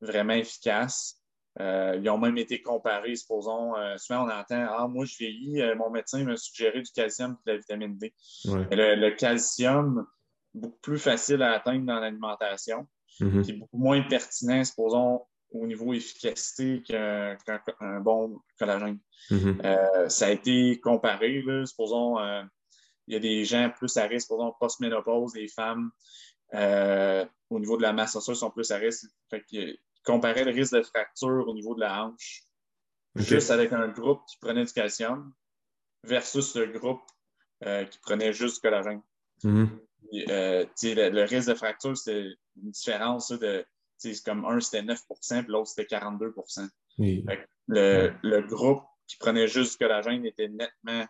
vraiment 0.02 0.34
efficaces. 0.34 1.22
Euh, 1.60 2.00
ils 2.00 2.10
ont 2.10 2.20
même 2.20 2.38
été 2.38 2.62
comparés, 2.62 3.16
supposons, 3.16 3.76
euh, 3.78 3.98
souvent 3.98 4.26
on 4.26 4.30
entend 4.30 4.68
Ah, 4.70 4.88
moi 4.88 5.06
je 5.06 5.18
vieillis, 5.18 5.62
euh, 5.62 5.76
mon 5.76 5.90
médecin 5.90 6.24
m'a 6.24 6.38
suggéré 6.38 6.82
du 6.82 6.92
calcium 6.92 7.32
et 7.32 7.50
de 7.50 7.52
la 7.54 7.58
vitamine 7.58 7.98
D. 7.98 8.14
Le, 8.46 9.10
calcium, 9.16 10.06
beaucoup 10.54 10.78
plus 10.82 11.00
facile 11.00 11.42
à 11.42 11.54
atteindre 11.54 11.86
dans 11.86 12.00
l'alimentation, 12.00 12.88
mm-hmm. 13.20 13.42
qui 13.42 13.52
est 13.52 13.56
beaucoup 13.56 13.78
moins 13.78 14.02
pertinent, 14.04 14.64
supposons, 14.64 15.22
au 15.52 15.66
niveau 15.66 15.94
efficacité 15.94 16.84
qu'un 16.84 18.00
bon 18.02 18.40
collagène. 18.60 19.00
Mm-hmm. 19.32 20.10
ça 20.10 20.28
a 20.28 20.32
été 20.32 20.80
comparé, 20.80 21.42
là, 21.42 21.66
supposons, 21.66 22.18
il 23.08 23.14
y 23.14 23.16
a 23.16 23.20
des 23.20 23.46
gens 23.46 23.72
plus 23.76 23.96
à 23.98 24.04
risque, 24.04 24.28
supposons, 24.28 24.54
post-ménopause, 24.60 25.34
des 25.34 25.48
femmes. 25.48 25.92
au 26.54 27.60
niveau 27.60 27.78
de 27.78 27.82
la 27.82 27.94
masse 27.94 28.16
osseuse 28.16 28.40
sont 28.40 28.52
plus 28.52 28.72
à 28.72 28.78
risque. 28.78 29.06
Fait 29.30 29.44
comparer 30.08 30.46
le 30.46 30.52
risque 30.52 30.74
de 30.74 30.84
fracture 30.84 31.46
au 31.48 31.54
niveau 31.54 31.76
de 31.76 31.82
la 31.82 32.06
hanche, 32.06 32.44
juste 33.16 33.52
avec 33.52 33.74
un 33.74 33.90
groupe 33.90 34.22
qui 34.30 34.38
prenait 34.40 34.64
du 34.64 34.72
calcium 34.72 35.34
versus 36.04 36.56
le 36.56 36.68
groupe 36.68 37.02
euh, 37.66 37.84
qui 37.86 38.00
prenait 38.00 38.32
juste 38.32 38.56
du 38.56 38.62
collagène. 38.62 39.02
Mm-hmm. 39.44 39.70
Euh, 40.30 40.66
le, 40.84 41.24
risque 41.24 41.50
de 41.50 41.56
fracture, 41.56 41.98
c'est 41.98 42.24
une 42.56 42.72
différence 42.72 43.32
de 43.32 43.66
comme 44.26 44.46
un 44.46 44.60
c'était 44.60 44.84
9% 44.84 45.44
puis 45.44 45.52
l'autre 45.52 45.70
c'était 45.70 45.96
42% 45.96 46.68
le, 47.68 48.42
groupe 48.48 48.84
qui 49.08 49.18
prenait 49.18 49.48
juste 49.48 49.74
du 49.74 49.78
collagène 49.78 50.26
était 50.26 50.50
nettement 50.50 51.06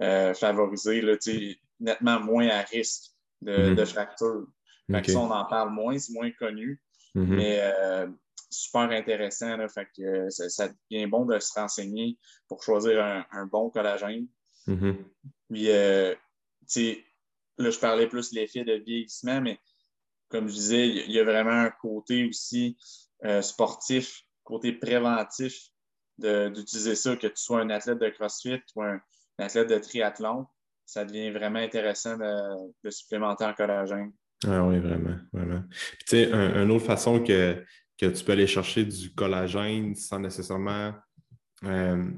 euh, 0.00 0.34
favorisé, 0.34 1.02
nettement 1.78 2.20
moins 2.20 2.48
à 2.48 2.62
risque 2.62 3.12
de, 3.42 3.74
mm-hmm. 3.74 3.86
fracture. 3.86 4.46
ça, 4.88 5.18
on 5.18 5.30
en 5.30 5.44
parle 5.46 5.70
moins, 5.70 5.98
c'est 5.98 6.12
moins 6.12 6.30
connu. 6.32 6.80
Mm-hmm. 7.14 7.26
Mais 7.26 7.60
super 8.50 8.90
intéressant. 8.90 9.56
Là, 9.56 9.68
fait 9.68 9.88
que 9.96 10.02
euh, 10.02 10.30
ça, 10.30 10.68
devient 10.90 11.06
bon 11.06 11.24
de 11.24 11.38
se 11.38 11.52
renseigner 11.58 12.18
pour 12.48 12.62
choisir 12.62 13.02
un, 13.30 13.46
bon 13.46 13.70
collagène. 13.70 14.26
Mm-hmm. 14.66 14.96
Puis, 15.48 15.70
euh, 15.70 16.14
là, 17.58 17.70
je 17.70 17.78
parlais 17.78 18.08
plus 18.08 18.30
de 18.30 18.36
l'effet 18.36 18.64
de 18.64 18.74
vieillissement, 18.74 19.40
mais 19.40 19.58
comme 20.30 20.48
je 20.48 20.54
disais, 20.54 20.88
il 20.88 21.10
y 21.10 21.18
a 21.18 21.24
vraiment 21.24 21.50
un 21.50 21.70
côté 21.70 22.26
aussi 22.26 22.76
euh, 23.24 23.42
sportif, 23.42 24.22
côté 24.44 24.72
préventif 24.72 25.68
d'utiliser 26.18 26.94
ça, 26.94 27.16
que 27.16 27.26
tu 27.26 27.42
sois 27.42 27.60
un 27.60 27.70
athlète 27.70 27.98
de 27.98 28.08
CrossFit 28.10 28.60
ou 28.76 28.82
un, 28.82 29.00
athlète 29.38 29.70
de 29.70 29.78
triathlon, 29.78 30.46
ça 30.84 31.04
devient 31.04 31.30
vraiment 31.30 31.60
intéressant 31.60 32.18
de, 32.18 32.90
supplémenter 32.90 33.44
en 33.44 33.54
collagène. 33.54 34.12
Ah 34.46 34.64
oui, 34.64 34.78
vraiment, 34.78 35.16
vraiment. 35.32 35.62
tu 36.00 36.06
sais, 36.06 36.32
une 36.32 36.70
autre 36.70 36.84
façon 36.84 37.22
que, 37.22 37.64
que 37.98 38.06
tu 38.06 38.24
peux 38.24 38.32
aller 38.32 38.46
chercher 38.46 38.84
du 38.84 39.14
collagène 39.14 39.94
sans 39.94 40.18
nécessairement 40.18 40.92
euh, 41.64 42.10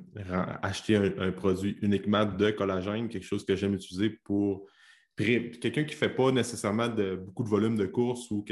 acheter 0.62 0.96
un, 0.96 1.32
produit 1.32 1.76
uniquement 1.82 2.24
de 2.24 2.50
collagène, 2.52 3.08
quelque 3.08 3.26
chose 3.26 3.44
que 3.44 3.56
j'aime 3.56 3.74
utiliser 3.74 4.10
pour 4.24 4.68
quelqu'un 5.16 5.84
qui 5.84 5.94
ne 5.94 5.98
fait 5.98 6.14
pas 6.14 6.32
nécessairement 6.32 6.88
de, 6.88 7.16
beaucoup 7.16 7.44
de 7.44 7.48
volume 7.48 7.76
de 7.76 7.86
course, 7.86 8.30
ou 8.30 8.44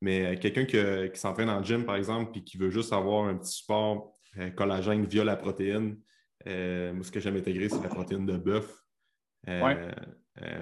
mais 0.00 0.38
quelqu'un 0.38 0.64
qui, 0.64 1.18
s'entraîne 1.18 1.50
en 1.50 1.62
gym, 1.62 1.84
par 1.84 1.96
exemple, 1.96 2.36
et 2.38 2.44
qui 2.44 2.58
veut 2.58 2.70
juste 2.70 2.92
avoir 2.92 3.24
un 3.26 3.36
petit 3.36 3.52
support 3.52 4.14
euh, 4.38 4.50
collagène 4.50 5.06
via 5.06 5.24
la 5.24 5.36
protéine. 5.36 5.98
Euh, 6.46 6.92
moi, 6.92 7.04
ce 7.04 7.10
que 7.10 7.20
j'aime 7.20 7.36
intégrer, 7.36 7.68
c'est 7.68 7.82
la 7.82 7.88
protéine 7.88 8.26
de 8.26 8.36
bœuf. 8.36 8.70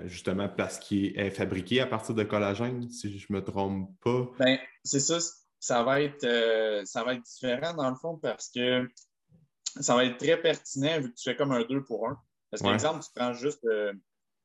justement 0.05 0.49
parce 0.49 0.79
qu'il 0.79 1.19
est 1.19 1.31
fabriqué 1.31 1.81
à 1.81 1.87
partir 1.87 2.15
de 2.15 2.23
collagène, 2.25 2.89
si 2.91 3.19
je 3.19 3.27
ne 3.31 3.37
me 3.37 3.45
trompe 3.45 3.91
pas. 4.01 4.31
Ben, 4.39 4.59
c'est 4.85 5.01
ça, 5.01 5.19
ça 5.59 5.83
va, 5.83 6.03
être, 6.03 6.85
ça 6.85 7.03
va 7.05 7.15
être 7.15 7.23
différent 7.23 7.75
dans 7.75 7.89
le 7.89 7.97
fond 7.97 8.19
parce 8.19 8.51
que 8.51 8.89
ça 9.81 9.95
va 9.95 10.05
être 10.05 10.19
très 10.19 10.41
pertinent 10.41 11.01
vu 11.01 11.11
que 11.11 11.17
tu 11.17 11.31
fais 11.31 11.37
comme 11.37 11.53
un 11.53 11.65
2 11.65 11.83
pour 11.85 12.09
1. 12.09 12.19
Parce 12.51 12.63
qu'exemple, 12.63 13.03
tu 13.03 13.11
prends 13.15 13.33
juste 13.33 13.67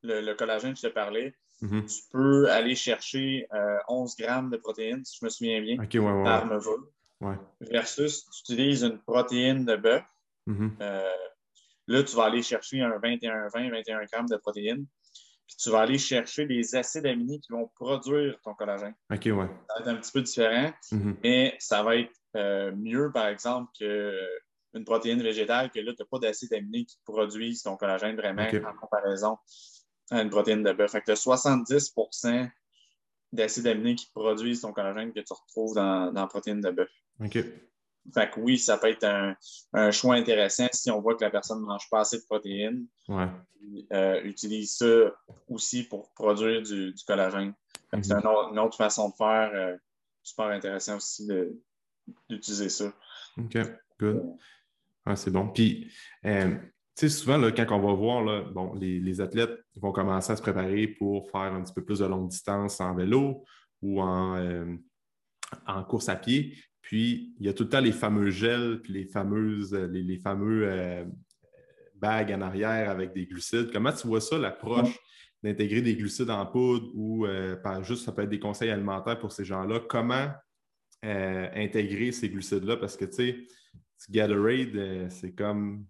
le, 0.08 0.34
collagène 0.34 0.74
que 0.74 0.80
je 0.80 0.88
te 0.88 0.94
parlais. 0.94 1.34
Mm-hmm. 1.62 1.86
Tu 1.86 2.02
peux 2.12 2.50
aller 2.52 2.76
chercher 2.76 3.48
11 3.88 4.16
euh, 4.20 4.24
grammes 4.24 4.50
de 4.50 4.58
protéines, 4.58 5.04
si 5.06 5.18
je 5.20 5.26
me 5.26 5.30
souviens 5.30 5.62
bien, 5.62 5.78
par 6.24 6.46
mesure. 6.46 6.88
Versus, 7.62 8.26
tu 8.30 8.54
utilises 8.54 8.84
une 8.84 9.00
protéine 9.00 9.66
de 9.66 9.76
bœuf. 9.76 10.04
Mm-hmm. 10.48 10.72
Euh, 10.82 11.10
là, 11.88 12.04
tu 12.04 12.16
vas 12.16 12.26
aller 12.26 12.44
chercher 12.44 12.82
un 12.82 12.98
21, 13.00 13.48
20, 13.54 13.72
21 13.72 14.06
grammes 14.06 14.30
de 14.30 14.38
protéines. 14.38 14.86
Puis 15.48 15.56
tu 15.58 15.70
vas 15.70 15.80
aller 15.80 15.98
chercher 15.98 16.46
des 16.46 16.76
acides 16.76 17.06
aminés 17.06 17.40
qui 17.40 17.54
vont 17.54 17.70
produire 17.76 18.38
ton 18.44 18.54
collagène. 18.54 18.94
OK, 19.12 19.26
ouais. 19.26 19.48
Ça 19.68 19.74
va 19.76 19.80
être 19.80 19.88
un 19.88 19.96
petit 19.96 20.12
peu 20.12 20.22
différent, 20.22 20.74
mm-hmm. 20.92 21.16
mais 21.24 21.56
ça 21.60 21.84
va 21.84 21.96
être 21.96 22.12
euh, 22.36 22.72
mieux, 22.76 23.12
par 23.14 23.28
exemple, 23.28 23.72
que 23.80 24.14
une 24.74 24.86
protéine 24.86 25.22
végétale 25.22 25.72
que 25.72 25.80
là, 25.80 25.94
tu 25.94 26.02
n'as 26.02 26.06
pas 26.06 26.20
d'acides 26.20 26.54
aminés 26.54 26.86
qui 26.86 26.98
produisent 27.06 27.64
ton 27.64 27.78
collagène 27.78 28.16
vraiment 28.16 28.44
en 28.44 28.74
comparaison 28.80 29.38
à 30.12 30.22
une 30.22 30.30
protéine 30.30 30.64
de 30.64 30.72
bœuf. 30.72 30.92
Fait 30.92 31.02
que 31.02 31.06
tu 31.06 31.12
as 31.12 31.26
70% 31.26 32.50
d'acides 33.34 33.68
aminés 33.68 33.96
qui 33.96 34.10
produisent 34.14 34.62
ton 34.62 34.72
collagène 34.72 35.12
que 35.12 35.20
tu 35.20 35.34
retrouves 35.34 35.76
dans, 35.76 36.12
dans 36.12 36.22
la 36.22 36.28
protéine 36.28 36.62
de 36.62 36.72
bœuf. 36.72 36.90
OK. 37.24 37.38
Fait 38.14 38.30
que 38.30 38.40
oui, 38.40 38.58
ça 38.58 38.78
peut 38.78 38.88
être 38.88 39.04
un, 39.74 39.92
choix 39.92 40.16
intéressant 40.16 40.68
si 40.72 40.90
on 40.92 41.02
voit 41.02 41.16
que 41.16 41.24
la 41.24 41.30
personne 41.30 41.60
ne 41.60 41.66
mange 41.66 41.90
pas 41.90 42.02
assez 42.02 42.20
de 42.20 42.24
protéines. 42.24 42.86
Ouais. 43.10 43.28
Euh, 43.92 44.22
utilise 44.24 44.78
ça 44.78 45.14
aussi 45.50 45.84
pour 45.84 46.14
produire 46.14 46.62
du, 46.62 46.94
collagène. 47.06 47.54
C'est 48.02 48.14
mhm. 48.14 48.26
une, 48.52 48.60
autre 48.60 48.78
façon 48.78 49.10
de 49.10 49.16
faire 49.16 49.52
euh, 49.54 49.76
super 50.24 50.48
intéressant 50.48 50.98
aussi 50.98 51.28
d'utiliser 52.30 52.70
ça. 52.70 52.94
OK, 53.38 53.58
good. 54.00 54.38
Ah, 55.06 55.16
c'est 55.16 55.32
bon. 55.32 55.50
Puis, 55.50 55.92
euh, 56.26 56.56
sais, 57.02 57.10
souvent, 57.10 57.38
là, 57.38 57.52
quand 57.52 57.66
on 57.72 57.80
va 57.80 57.94
voir, 57.94 58.24
là, 58.24 58.42
bon, 58.42 58.74
les, 58.74 59.22
athlètes 59.22 59.58
vont 59.76 59.92
commencer 59.92 60.32
à 60.32 60.36
se 60.36 60.42
préparer 60.42 60.88
pour 60.88 61.30
faire 61.30 61.54
un 61.54 61.62
petit 61.62 61.74
peu 61.74 61.84
plus 61.84 62.00
de 62.00 62.06
longue 62.06 62.30
distance 62.30 62.80
en 62.82 62.96
vélo 62.96 63.44
ou 63.82 64.02
en, 64.02 64.36
euh, 64.38 64.76
en 65.66 65.84
course 65.84 66.10
à 66.10 66.16
pied. 66.16 66.56
Puis, 66.82 67.36
il 67.40 67.46
y 67.46 67.50
a 67.50 67.54
tout 67.54 67.64
le 67.64 67.70
temps 67.70 67.82
les 67.82 67.92
fameux 67.92 68.30
gels, 68.30 68.82
puis 68.82 68.94
les 68.94 69.06
fameuses, 69.06 69.74
les, 69.74 70.18
fameux 70.18 70.68
euh, 70.68 71.06
bagues 71.96 72.32
en 72.32 72.42
arrière 72.42 72.90
avec 72.90 73.14
des 73.14 73.26
glucides. 73.26 73.72
Comment 73.72 73.92
tu 73.92 74.08
vois 74.08 74.22
ça, 74.22 74.38
l'approche 74.38 74.98
d'intégrer 75.44 75.82
des 75.82 75.96
glucides 75.96 76.30
en 76.30 76.46
poudre 76.46 76.90
ou 76.96 77.28
pas 77.64 77.84
juste, 77.84 78.06
ça 78.06 78.12
peut 78.12 78.24
être 78.24 78.30
des 78.30 78.40
conseils 78.40 78.72
alimentaires 78.72 79.20
pour 79.20 79.32
ces 79.32 79.46
gens-là? 79.46 79.82
Comment 79.88 80.30
intégrer 81.04 82.12
ces 82.12 82.30
glucides-là? 82.30 82.78
Parce 82.78 82.98
que, 82.98 83.06
tu 83.06 83.14
sais, 83.14 83.38
Gatorade, 84.10 84.76
euh, 84.76 85.10
c'est 85.10 85.34
comme. 85.34 85.86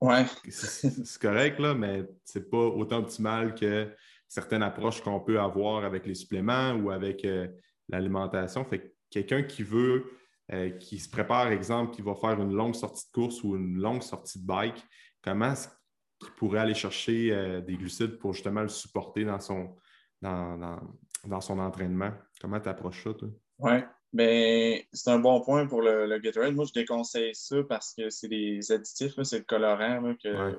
Ouais. 0.00 0.24
C'est 0.48 1.20
correct, 1.20 1.58
là, 1.58 1.74
mais 1.74 2.04
c'est 2.24 2.48
pas 2.48 2.56
autant 2.56 2.98
optimal 2.98 3.54
que 3.54 3.94
certaines 4.26 4.62
approches 4.62 5.02
qu'on 5.02 5.20
peut 5.20 5.38
avoir 5.38 5.84
avec 5.84 6.06
les 6.06 6.14
suppléments 6.14 6.72
ou 6.72 6.90
avec 6.90 7.24
euh, 7.24 7.48
l'alimentation. 7.88 8.64
Fait 8.64 8.94
quelqu'un 9.10 9.42
qui 9.42 9.62
veut, 9.62 10.04
euh, 10.52 10.70
qui 10.70 10.98
se 10.98 11.08
prépare, 11.08 11.48
exemple, 11.48 11.94
qui 11.94 12.02
va 12.02 12.14
faire 12.14 12.40
une 12.40 12.54
longue 12.54 12.74
sortie 12.74 13.06
de 13.08 13.12
course 13.12 13.44
ou 13.44 13.56
une 13.56 13.76
longue 13.76 14.02
sortie 14.02 14.40
de 14.40 14.46
bike, 14.46 14.82
comment 15.22 15.52
est-ce 15.52 15.68
qu'il 16.18 16.32
pourrait 16.36 16.60
aller 16.60 16.74
chercher 16.74 17.62
des 17.62 17.76
glucides 17.76 18.18
pour 18.18 18.34
justement 18.34 18.60
le 18.60 18.68
supporter 18.68 19.24
dans 19.24 19.40
son, 19.40 19.76
dans, 20.20 20.78
dans 21.24 21.40
son 21.40 21.58
entraînement? 21.58 22.12
Comment 22.40 22.60
tu 22.60 22.68
approches 22.68 23.04
ça, 23.04 23.14
toi? 23.14 23.28
Oui. 23.58 23.72
Ben, 24.12 24.80
c'est 24.92 25.10
un 25.10 25.20
bon 25.20 25.40
point 25.40 25.66
pour 25.66 25.82
le, 25.82 26.06
le, 26.06 26.18
Gatorade. 26.18 26.54
Moi, 26.54 26.64
je 26.66 26.72
déconseille 26.72 27.34
ça 27.34 27.56
parce 27.68 27.94
que 27.94 28.10
c'est 28.10 28.28
des 28.28 28.72
additifs, 28.72 29.14
c'est 29.22 29.38
le 29.38 29.44
colorant 29.44 30.14
que, 30.16 30.58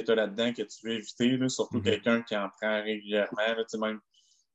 tu 0.00 0.10
as 0.10 0.14
là-dedans 0.14 0.52
que 0.52 0.62
tu 0.62 0.86
veux 0.86 0.92
éviter, 0.92 1.36
surtout 1.48 1.78
mm-hmm. 1.78 1.82
quelqu'un 1.82 2.22
qui 2.22 2.36
en 2.36 2.48
prend 2.60 2.82
régulièrement. 2.82 3.42
même 3.80 4.00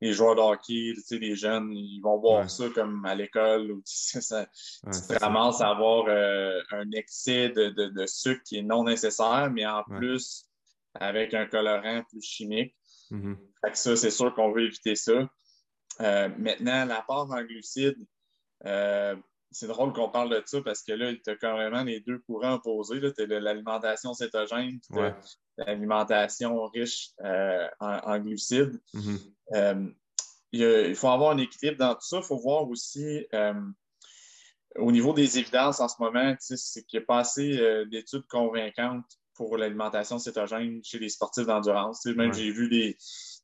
les 0.01 0.13
joueurs 0.13 0.35
de 0.35 0.41
hockey, 0.41 0.93
les 1.11 1.35
jeunes, 1.35 1.73
ils 1.73 1.99
vont 1.99 2.17
boire 2.17 2.49
ça 2.49 2.69
comme 2.69 3.05
à 3.05 3.15
l'école. 3.15 3.71
Ou, 3.71 3.81
ça, 3.85 4.45
tu 4.45 4.89
te 4.89 5.19
ramasses 5.19 5.59
à 5.59 5.69
avoir 5.69 6.05
euh, 6.07 6.61
un 6.71 6.89
excès 6.91 7.49
de, 7.49 8.05
sucre 8.05 8.41
qui 8.45 8.59
est 8.59 8.63
non 8.63 8.85
nécessaire, 8.85 9.49
mais 9.51 9.65
en 9.65 9.83
plus 9.83 10.45
avec 10.95 11.33
un 11.33 11.45
colorant 11.45 12.03
plus 12.09 12.21
chimique. 12.21 12.75
Mm-hmm. 13.11 13.35
ça, 13.73 13.95
c'est 13.97 14.11
sûr 14.11 14.33
qu'on 14.33 14.51
veut 14.51 14.65
éviter 14.65 14.95
ça. 14.95 15.29
Euh, 16.01 16.29
maintenant, 16.37 16.85
l'apport 16.85 17.29
en 17.31 17.43
glucides, 17.43 17.97
euh, 18.65 19.15
c'est 19.51 19.67
drôle 19.67 19.93
qu'on 19.93 20.09
parle 20.09 20.29
de 20.29 20.43
ça 20.45 20.61
parce 20.61 20.83
que 20.83 20.91
là, 20.91 21.11
tu 21.13 21.29
as 21.29 21.35
carrément 21.35 21.83
les 21.83 22.01
deux 22.01 22.19
courants 22.19 22.55
opposés. 22.55 23.01
Tu 23.13 23.23
as 23.23 23.39
l'alimentation 23.39 24.13
cétogène, 24.13 24.79
l'alimentation 25.57 26.65
riche 26.67 27.11
euh, 27.23 27.67
en, 27.79 28.19
glucides. 28.19 28.79
Mm-hmm. 28.93 29.33
Euh, 29.55 29.87
il, 30.51 30.95
faut 30.95 31.07
avoir 31.09 31.31
un 31.31 31.37
équilibre 31.37 31.77
dans 31.77 31.95
tout 31.95 32.05
ça. 32.05 32.17
Il 32.17 32.23
faut 32.23 32.37
voir 32.37 32.69
aussi 32.69 33.25
au 34.75 34.91
niveau 34.91 35.13
des 35.13 35.39
évidences 35.39 35.79
en 35.79 35.87
ce 35.87 35.95
moment, 35.99 36.35
c'est 36.39 36.85
qu'il 36.85 36.99
n'y 36.99 37.03
a 37.03 37.07
pas 37.07 37.19
assez 37.19 37.85
d'études 37.89 38.27
convaincantes 38.27 39.05
pour 39.33 39.57
l'alimentation 39.57 40.19
cétogène 40.19 40.81
chez 40.83 40.99
les 40.99 41.09
sportifs 41.09 41.47
d'endurance. 41.47 42.05
Même 42.05 42.33
j'ai 42.33 42.51
vu 42.51 42.69
des, 42.69 42.97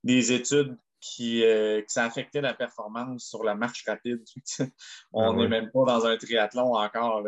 des 0.04 0.34
études 0.34 0.78
qui, 1.06 1.44
euh, 1.44 1.82
que 1.82 1.92
ça 1.92 2.04
affectait 2.04 2.42
la 2.42 2.54
performance 2.54 3.26
sur 3.26 3.44
la 3.44 3.54
marche 3.54 3.86
rapide. 3.86 4.24
On 5.14 5.34
n'est 5.34 5.46
ah 5.46 5.48
même 5.48 5.72
pas 5.72 5.86
dans 5.86 6.06
un 6.06 6.18
triathlon 6.18 6.76
encore. 6.76 7.24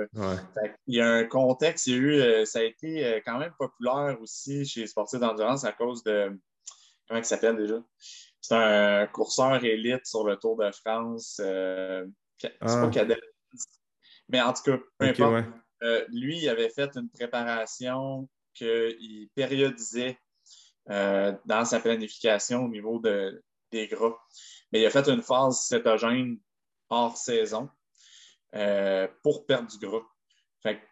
il 0.88 0.96
y 0.96 1.00
a 1.00 1.08
un 1.08 1.26
contexte, 1.26 1.88
il 1.88 1.94
y 1.94 1.96
a 1.96 2.00
eu, 2.00 2.14
euh, 2.14 2.46
ça 2.46 2.60
a 2.60 2.64
été 2.64 3.06
euh, 3.06 3.22
quand 3.24 3.38
même 3.38 3.54
populaire 3.58 4.18
aussi 4.20 4.66
chez 4.66 4.82
les 4.82 4.88
sportifs 4.88 5.20
d'endurance 5.20 5.64
à 5.64 5.74
cause 5.74 6.04
de. 6.04 6.40
Comment 7.08 7.20
il 7.20 7.26
s'appelle 7.26 7.56
déjà? 7.56 7.82
C'est 8.42 8.56
un 8.56 9.08
courseur 9.08 9.64
élite 9.64 10.06
sur 10.06 10.26
le 10.26 10.38
Tour 10.38 10.58
de 10.58 10.72
France. 10.72 11.36
c'est 11.36 12.60
pas 12.60 12.84
ah. 12.84 12.90
cadet. 12.92 13.22
Mais 14.30 14.42
en 14.42 14.54
tout 14.54 14.64
cas, 14.64 14.78
peu 14.98 15.06
importe. 15.06 15.46
lui, 16.10 16.40
il 16.40 16.50
avait 16.50 16.70
fait 16.70 16.90
une 16.96 17.10
préparation 17.10 18.28
qu'il 18.54 19.30
périodisait 19.36 20.18
dans 20.88 21.66
sa 21.66 21.80
planification 21.80 22.66
au 22.66 22.70
niveau 22.70 23.00
de, 23.00 23.42
des 23.72 23.88
gras. 23.88 24.18
Mais 24.72 24.82
il 24.82 24.86
a 24.86 24.90
fait 24.90 25.08
une 25.08 25.22
phase 25.22 25.62
cétogène 25.62 26.40
hors 26.90 27.18
saison 27.18 27.70
euh, 28.56 29.08
pour 29.24 29.46
perdre 29.46 29.70
du 29.70 29.78
gras. 29.86 30.04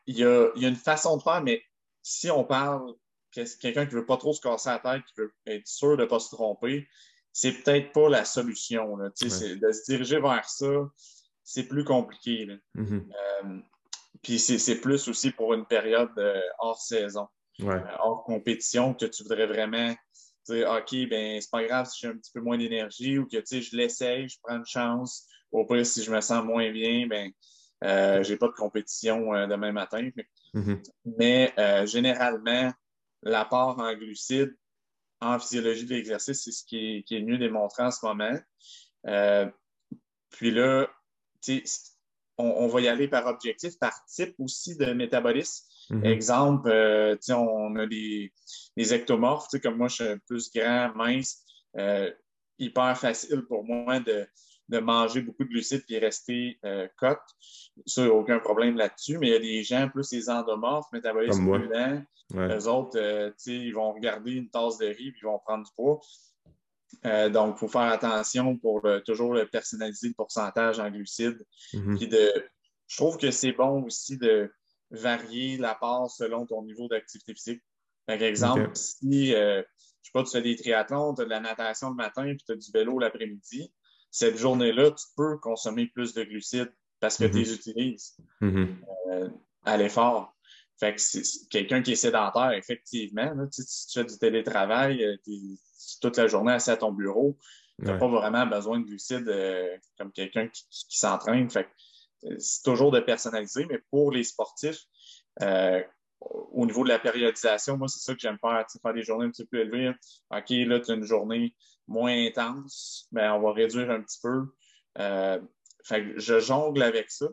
il, 0.07 0.17
y 0.17 0.23
a, 0.23 0.51
une 0.55 0.75
façon 0.75 1.17
de 1.17 1.23
faire, 1.23 1.41
mais 1.41 1.63
si 2.01 2.29
on 2.29 2.43
parle 2.43 2.93
quelqu'un 3.31 3.85
qui 3.85 3.95
ne 3.95 3.99
veut 3.99 4.05
pas 4.05 4.17
trop 4.17 4.33
se 4.33 4.41
casser 4.41 4.69
la 4.69 4.79
tête, 4.79 5.03
qui 5.05 5.13
veut 5.17 5.33
être 5.45 5.67
sûr 5.67 5.97
de 5.97 6.03
ne 6.03 6.07
pas 6.07 6.19
se 6.19 6.33
tromper, 6.33 6.87
c'est 7.33 7.51
peut-être 7.51 7.91
pas 7.91 8.09
la 8.09 8.23
solution. 8.23 8.97
De 8.97 9.11
se 9.15 9.91
diriger 9.91 10.19
vers 10.21 10.47
ça, 10.47 10.89
c'est 11.43 11.67
plus 11.67 11.83
compliqué. 11.83 12.47
Mm-hmm. 12.75 13.11
Euh, 13.43 13.59
puis 14.21 14.39
c'est 14.39 14.81
plus 14.81 15.07
aussi 15.07 15.31
pour 15.31 15.53
une 15.53 15.65
période 15.65 16.17
euh, 16.17 16.41
hors 16.59 16.79
saison, 16.79 17.27
hors 17.99 18.23
compétition, 18.25 18.93
que 18.93 19.05
tu 19.05 19.23
voudrais 19.23 19.47
vraiment 19.47 19.93
OK, 20.49 20.95
ben 21.09 21.41
c'est 21.41 21.51
pas 21.51 21.63
grave 21.63 21.87
si 21.87 21.99
j'ai 22.01 22.07
un 22.07 22.17
petit 22.17 22.31
peu 22.31 22.41
moins 22.41 22.57
d'énergie 22.57 23.17
ou 23.17 23.25
que 23.25 23.37
je 23.45 23.75
l'essaye, 23.75 24.29
je 24.29 24.37
prends 24.43 24.57
une 24.57 24.65
chance. 24.65 25.27
Au 25.51 25.65
pire, 25.65 25.85
si 25.85 26.03
je 26.03 26.11
me 26.11 26.21
sens 26.21 26.43
moins 26.43 26.71
bien, 26.71 27.07
ben 27.07 27.31
euh, 27.83 28.23
j'ai 28.23 28.37
pas 28.37 28.47
de 28.47 28.53
compétition 28.53 29.33
euh, 29.33 29.47
demain 29.47 29.71
matin. 29.71 30.09
Mais, 30.53 30.61
mm-hmm. 30.61 31.51
euh, 31.59 31.85
généralement, 31.85 32.73
l'apport 33.23 33.79
en 33.79 33.93
glucides 33.93 34.55
en 35.21 35.39
physiologie 35.39 35.85
de 35.85 35.95
l'exercice, 35.95 36.43
c'est 36.43 36.51
ce 36.51 36.63
qui 36.63 37.03
est, 37.09 37.21
mieux 37.21 37.37
démontré 37.37 37.83
en 37.83 37.91
ce 37.91 38.05
moment. 38.05 38.37
Euh, 39.07 39.49
puis 40.29 40.51
là, 40.51 40.87
on, 42.37 42.45
on, 42.45 42.67
va 42.67 42.81
y 42.81 42.87
aller 42.87 43.07
par 43.07 43.25
objectif, 43.27 43.77
par 43.79 44.05
type 44.05 44.35
aussi 44.39 44.77
de 44.77 44.93
métabolisme. 44.93 45.65
Mhm. 45.89 46.05
Exemple, 46.05 46.69
euh, 46.69 47.15
on 47.29 47.75
a 47.75 47.85
des, 47.85 48.33
des 48.75 48.93
ectomorphes, 48.93 49.59
comme 49.61 49.77
moi, 49.77 49.87
je 49.87 49.95
suis 49.95 50.19
plus 50.27 50.51
grand, 50.51 50.91
mince, 50.95 51.43
euh, 51.77 52.11
hyper 52.57 52.97
facile 52.97 53.43
pour 53.47 53.63
moi 53.63 53.99
de, 53.99 54.25
de, 54.69 54.79
manger 54.79 55.21
beaucoup 55.21 55.43
de 55.43 55.49
glucides 55.49 55.83
et 55.89 55.99
rester 55.99 56.57
euh, 56.65 56.87
cote. 56.97 57.19
Ça, 57.85 58.01
il 58.01 58.05
n'y 58.05 58.11
a 58.11 58.15
aucun 58.15 58.39
problème 58.39 58.77
là-dessus, 58.77 59.17
mais 59.17 59.27
il 59.27 59.33
y 59.33 59.35
a 59.35 59.39
des 59.39 59.63
gens, 59.63 59.89
plus 59.89 60.11
les 60.11 60.29
endomorphes, 60.29 60.91
métabolisme 60.91 61.51
plus 61.51 61.67
lent, 61.67 62.03
eux 62.33 62.67
autres, 62.67 62.97
euh, 62.97 63.31
ils 63.45 63.73
vont 63.73 63.93
regarder 63.93 64.31
une 64.31 64.49
tasse 64.49 64.77
de 64.77 64.87
riz 64.87 65.09
et 65.09 65.13
ils 65.21 65.25
vont 65.25 65.39
prendre 65.39 65.65
du 65.65 65.71
poids. 65.75 65.99
Euh, 67.05 67.29
donc, 67.29 67.57
il 67.57 67.59
faut 67.59 67.67
faire 67.67 67.81
attention 67.81 68.57
pour 68.57 68.87
toujours 69.05 69.37
personnaliser 69.51 70.07
le 70.07 70.13
pourcentage 70.15 70.79
en 70.79 70.89
glucides. 70.89 71.45
Mhm. 71.73 71.97
de, 71.97 72.33
je 72.87 72.97
trouve 72.97 73.17
que 73.17 73.31
c'est 73.31 73.51
bon 73.51 73.83
aussi 73.83 74.17
de 74.17 74.49
varier 74.91 75.57
la 75.57 75.75
part 75.75 76.09
selon 76.09 76.45
ton 76.45 76.63
niveau 76.63 76.87
d'activité 76.87 77.33
physique. 77.33 77.61
Par 78.05 78.21
exemple, 78.21 78.69
si 78.73 79.33
euh, 79.33 79.61
je 80.01 80.09
sais 80.09 80.11
pas, 80.13 80.23
tu 80.23 80.31
fais 80.31 80.41
des 80.41 80.55
triathlons, 80.55 81.15
tu 81.15 81.21
as 81.21 81.25
de 81.25 81.29
la 81.29 81.39
natation 81.39 81.89
le 81.89 81.95
matin 81.95 82.25
et 82.25 82.37
tu 82.37 82.51
as 82.51 82.55
du 82.55 82.71
vélo 82.71 82.99
l'après-midi, 82.99 83.73
cette 84.11 84.37
journée-là, 84.37 84.91
tu 84.91 85.05
peux 85.17 85.37
consommer 85.37 85.87
plus 85.87 86.13
de 86.13 86.23
glucides 86.23 86.71
parce 86.99 87.17
que 87.17 87.25
mhm. 87.25 87.31
tu 87.31 87.37
les 87.39 87.53
utilises 87.53 88.15
mhm. 88.41 88.77
euh, 89.11 89.29
à 89.65 89.77
l'effort. 89.77 90.33
Fait 90.79 90.93
que 90.93 91.01
c'est 91.01 91.23
quelqu'un 91.49 91.81
qui 91.81 91.93
est 91.93 91.95
sédentaire, 91.95 92.51
effectivement, 92.51 93.33
si 93.49 93.87
tu 93.87 93.99
fais 93.99 94.05
du 94.05 94.17
télétravail, 94.17 95.03
euh, 95.03 95.15
tu 95.23 95.31
es 95.31 95.57
toute 96.01 96.17
la 96.17 96.27
journée 96.27 96.53
assis 96.53 96.69
à 96.69 96.77
ton 96.77 96.91
bureau, 96.91 97.37
tu 97.79 97.85
n'as 97.85 97.97
pas 97.97 98.07
vraiment 98.07 98.45
besoin 98.45 98.79
de 98.79 98.85
glucides 98.85 99.29
comme 99.97 100.11
quelqu'un 100.11 100.47
qui, 100.47 100.97
s'entraîne. 100.97 101.49
Fait 101.49 101.67
c'est 102.39 102.63
toujours 102.63 102.91
de 102.91 102.99
personnaliser, 102.99 103.65
mais 103.65 103.79
pour 103.91 104.11
les 104.11 104.23
sportifs, 104.23 104.81
euh, 105.41 105.81
au 106.19 106.65
niveau 106.65 106.83
de 106.83 106.89
la 106.89 106.99
périodisation, 106.99 107.77
moi, 107.77 107.87
c'est 107.87 107.99
ça 107.99 108.13
que 108.13 108.19
j'aime 108.19 108.39
faire, 108.39 108.65
faire 108.81 108.93
des 108.93 109.03
journées 109.03 109.25
un 109.25 109.31
petit 109.31 109.45
peu 109.45 109.59
élevées. 109.59 109.89
OK, 110.31 110.49
là, 110.49 110.79
tu 110.79 110.91
as 110.91 110.95
une 110.95 111.03
journée 111.03 111.55
moins 111.87 112.25
intense, 112.25 113.07
mais 113.11 113.27
on 113.29 113.41
va 113.41 113.53
réduire 113.53 113.91
un 113.91 114.01
petit 114.01 114.19
peu. 114.21 114.45
Euh, 114.97 115.39
je 115.89 116.39
jongle 116.39 116.81
avec 116.81 117.11
ça. 117.11 117.27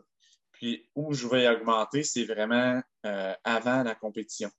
Puis 0.51 0.87
où 0.95 1.13
je 1.13 1.27
vais 1.27 1.47
augmenter, 1.49 2.03
c'est 2.03 2.25
vraiment 2.25 2.81
euh, 3.05 3.33
avant 3.43 3.83
la 3.83 3.95
compétition. 3.95 4.51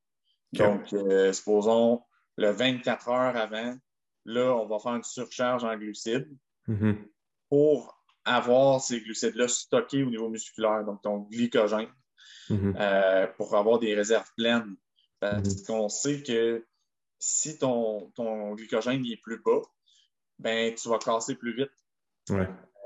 Donc, 0.52 0.88
supposons 1.32 2.02
le 2.36 2.50
24 2.50 3.08
heures 3.08 3.36
avant, 3.36 3.76
là, 4.24 4.54
on 4.56 4.66
va 4.66 4.78
faire 4.78 4.94
une 4.94 5.04
surcharge 5.04 5.64
en 5.64 5.76
glucides 5.76 6.30
mm-hmm. 6.68 6.96
pour 7.48 8.03
avoir 8.24 8.80
ces 8.80 9.00
glucides-là 9.00 9.48
stockés 9.48 10.02
au 10.02 10.10
niveau 10.10 10.28
musculaire, 10.28 10.84
donc 10.84 11.02
ton 11.02 11.18
glycogène, 11.18 11.88
mm-hmm. 12.48 12.76
euh, 12.78 13.26
pour 13.36 13.54
avoir 13.54 13.78
des 13.78 13.94
réserves 13.94 14.30
pleines. 14.36 14.76
Parce 15.20 15.42
mm-hmm. 15.42 15.66
qu'on 15.66 15.88
sait 15.88 16.22
que 16.22 16.66
si 17.18 17.58
ton, 17.58 18.10
ton 18.14 18.54
glycogène 18.54 19.04
est 19.06 19.20
plus 19.22 19.40
bas, 19.42 19.62
ben, 20.38 20.74
tu 20.74 20.88
vas 20.88 20.98
casser 20.98 21.34
plus 21.34 21.54
vite. 21.54 21.70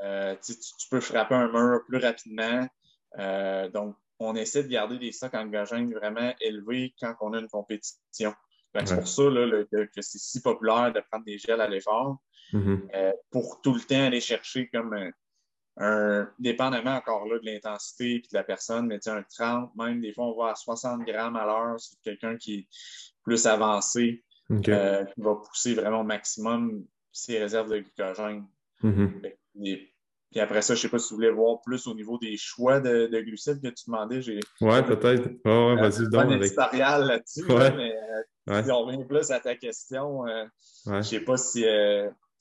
Euh, 0.02 0.36
tu, 0.44 0.54
peux 0.90 1.00
frapper 1.00 1.34
un 1.34 1.48
mur 1.48 1.80
plus 1.86 1.98
rapidement. 1.98 2.68
Euh, 3.18 3.68
donc, 3.70 3.96
on 4.20 4.34
essaie 4.34 4.64
de 4.64 4.68
garder 4.68 4.98
des 4.98 5.12
stocks 5.12 5.34
en 5.34 5.46
glycogène 5.46 5.92
vraiment 5.94 6.32
élevés 6.40 6.94
quand 7.00 7.14
on 7.20 7.32
a 7.32 7.38
une 7.38 7.48
compétition. 7.48 8.34
C'est 8.84 8.94
pour 8.94 9.08
ça 9.08 9.22
que, 9.22 9.88
c'est 10.00 10.18
si 10.18 10.40
populaire 10.42 10.92
de 10.92 11.00
prendre 11.10 11.24
des 11.24 11.38
gels 11.38 11.60
à 11.60 11.68
l'effort. 11.68 12.18
Mm-hmm. 12.54 13.12
pour 13.30 13.60
tout 13.60 13.74
le 13.74 13.80
temps 13.82 14.06
aller 14.06 14.22
chercher 14.22 14.70
comme 14.70 15.12
un, 15.78 16.28
dépendamment 16.38 16.96
encore 16.96 17.26
là 17.26 17.38
de 17.38 17.46
l'intensité 17.46 18.16
et 18.16 18.18
de 18.18 18.26
la 18.32 18.42
personne, 18.42 18.86
mais 18.86 19.06
un 19.08 19.22
30, 19.22 19.74
même 19.76 20.00
des 20.00 20.12
fois 20.12 20.26
on 20.26 20.36
va 20.36 20.50
à 20.50 20.54
60 20.54 21.04
grammes 21.04 21.36
à 21.36 21.46
l'heure, 21.46 21.76
c'est 21.78 21.96
quelqu'un 22.02 22.36
qui 22.36 22.54
est 22.54 22.66
plus 23.22 23.46
avancé, 23.46 24.24
euh, 24.50 25.04
qui 25.04 25.20
va 25.20 25.34
pousser 25.36 25.74
vraiment 25.74 26.00
au 26.00 26.04
maximum 26.04 26.84
ses 27.12 27.38
réserves 27.38 27.70
de 27.70 27.78
glycogène. 27.78 28.46
Mm-hmm. 28.82 29.34
puis 30.30 30.40
après 30.40 30.62
ça, 30.62 30.74
je 30.74 30.78
ne 30.78 30.82
sais 30.82 30.88
pas 30.88 30.98
si 30.98 31.10
vous 31.10 31.16
voulez 31.16 31.30
voir 31.30 31.60
plus 31.62 31.86
au 31.88 31.94
niveau 31.94 32.16
des 32.18 32.36
choix 32.36 32.80
de, 32.80 33.08
glucides 33.20 33.60
que 33.60 33.68
tu 33.68 33.86
demandais. 33.86 34.20
Oui, 34.60 34.82
peut-être. 34.86 35.30
Oh, 35.44 35.74
ouais, 35.74 35.80
vas-y, 35.80 36.08
donc. 36.08 36.30
Avec... 36.30 36.56
là-dessus, 36.84 37.44
mais 37.48 37.94
euh, 38.48 38.62
si 38.62 38.70
on 38.70 38.84
revient 38.84 39.04
plus 39.04 39.30
à 39.30 39.40
ta 39.40 39.56
question, 39.56 40.26
euh, 40.26 40.44
je 40.86 40.92
ne 40.92 41.02
sais 41.02 41.20
pas 41.20 41.36
si 41.36 41.64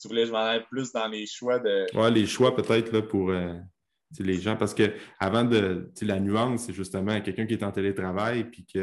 tu 0.00 0.08
voulais 0.08 0.22
que 0.22 0.28
je 0.28 0.32
m'en 0.32 0.38
aille 0.38 0.64
plus 0.70 0.92
dans 0.92 1.08
les 1.08 1.26
choix 1.26 1.58
de. 1.58 1.86
Oui, 1.94 2.12
les 2.12 2.26
choix 2.26 2.54
peut-être 2.54 2.92
là, 2.92 3.02
pour 3.02 3.30
euh, 3.30 3.54
les 4.18 4.40
gens. 4.40 4.56
Parce 4.56 4.74
que 4.74 4.92
avant 5.18 5.44
de. 5.44 5.90
La 6.02 6.20
nuance, 6.20 6.64
c'est 6.64 6.72
justement 6.72 7.20
quelqu'un 7.20 7.46
qui 7.46 7.54
est 7.54 7.64
en 7.64 7.72
télétravail 7.72 8.44
puis 8.44 8.64
qui 8.64 8.78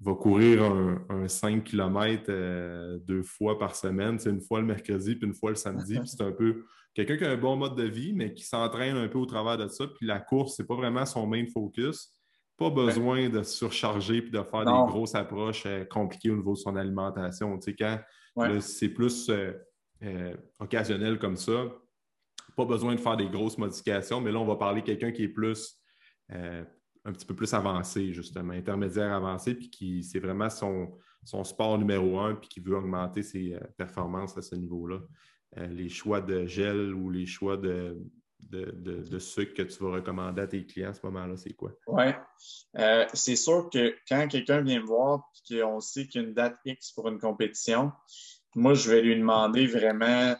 va 0.00 0.14
courir 0.14 0.62
un, 1.08 1.28
5 1.28 1.64
km 1.64 2.24
euh, 2.28 2.98
deux 3.04 3.22
fois 3.22 3.58
par 3.58 3.76
semaine, 3.76 4.18
c'est 4.18 4.30
une 4.30 4.40
fois 4.40 4.60
le 4.60 4.66
mercredi 4.66 5.14
puis 5.14 5.26
une 5.26 5.34
fois 5.34 5.50
le 5.50 5.56
samedi. 5.56 5.98
puis 5.98 6.08
c'est 6.08 6.22
un 6.22 6.32
peu 6.32 6.64
quelqu'un 6.94 7.16
qui 7.16 7.24
a 7.24 7.30
un 7.30 7.36
bon 7.36 7.56
mode 7.56 7.76
de 7.76 7.84
vie, 7.84 8.12
mais 8.12 8.32
qui 8.34 8.44
s'entraîne 8.44 8.96
un 8.96 9.08
peu 9.08 9.18
au 9.18 9.26
travers 9.26 9.58
de 9.58 9.68
ça. 9.68 9.86
Puis 9.86 10.06
la 10.06 10.20
course, 10.20 10.54
c'est 10.56 10.66
pas 10.66 10.76
vraiment 10.76 11.06
son 11.06 11.26
main 11.26 11.44
focus. 11.52 12.10
Pas 12.56 12.70
besoin 12.70 13.28
de 13.28 13.42
surcharger 13.42 14.22
puis 14.22 14.30
de 14.30 14.42
faire 14.42 14.64
des 14.64 14.90
grosses 14.92 15.14
approches 15.14 15.64
euh, 15.66 15.84
compliquées 15.84 16.30
au 16.30 16.36
niveau 16.36 16.52
de 16.52 16.58
son 16.58 16.76
alimentation. 16.76 17.58
Tu 17.58 17.70
sais, 17.70 17.76
quand 17.76 17.98
c'est 18.60 18.88
plus 18.88 19.30
euh, 20.02 20.34
occasionnel 20.58 21.18
comme 21.18 21.36
ça. 21.36 21.66
Pas 22.56 22.64
besoin 22.64 22.94
de 22.94 23.00
faire 23.00 23.16
des 23.16 23.28
grosses 23.28 23.56
modifications, 23.56 24.20
mais 24.20 24.32
là, 24.32 24.40
on 24.40 24.44
va 24.44 24.56
parler 24.56 24.80
de 24.80 24.86
quelqu'un 24.86 25.12
qui 25.12 25.22
est 25.24 25.28
plus 25.28 25.80
euh, 26.32 26.64
un 27.04 27.12
petit 27.12 27.24
peu 27.24 27.36
plus 27.36 27.52
avancé, 27.54 28.12
justement, 28.12 28.52
intermédiaire 28.52 29.12
avancé, 29.12 29.54
puis 29.54 29.70
qui 29.70 30.02
c'est 30.02 30.18
vraiment 30.18 30.50
son, 30.50 30.98
sport 31.44 31.78
numéro 31.78 32.18
un, 32.18 32.34
puis 32.34 32.48
qui 32.48 32.60
veut 32.60 32.76
augmenter 32.76 33.22
ses 33.22 33.54
euh, 33.54 33.60
performances 33.76 34.36
à 34.36 34.42
ce 34.42 34.56
niveau-là. 34.56 35.00
les 35.56 35.88
choix 35.88 36.20
de 36.20 36.46
gel 36.46 36.92
ou 36.94 37.08
les 37.10 37.26
choix 37.26 37.56
de, 37.56 37.96
de, 38.40 39.18
sucre 39.20 39.54
que 39.54 39.62
tu 39.62 39.84
vas 39.84 39.92
recommander 39.92 40.42
à 40.42 40.46
tes 40.48 40.66
clients 40.66 40.90
à 40.90 40.94
ce 40.94 41.06
moment-là, 41.06 41.36
c'est 41.36 41.54
quoi? 41.54 41.70
Oui. 41.86 42.06
c'est 43.14 43.36
sûr 43.36 43.70
que 43.72 43.94
quand 44.08 44.26
quelqu'un 44.26 44.62
vient 44.62 44.80
me 44.80 44.86
voir 44.86 45.30
et 45.48 45.60
qu'on 45.60 45.78
sait 45.78 46.08
qu'il 46.08 46.22
y 46.22 46.24
a 46.24 46.26
une 46.26 46.34
date 46.34 46.56
X 46.64 46.90
pour 46.90 47.08
une 47.08 47.20
compétition, 47.20 47.92
moi, 48.54 48.74
je 48.74 48.90
vais 48.90 49.02
lui 49.02 49.16
demander 49.16 49.66
vraiment 49.66 50.36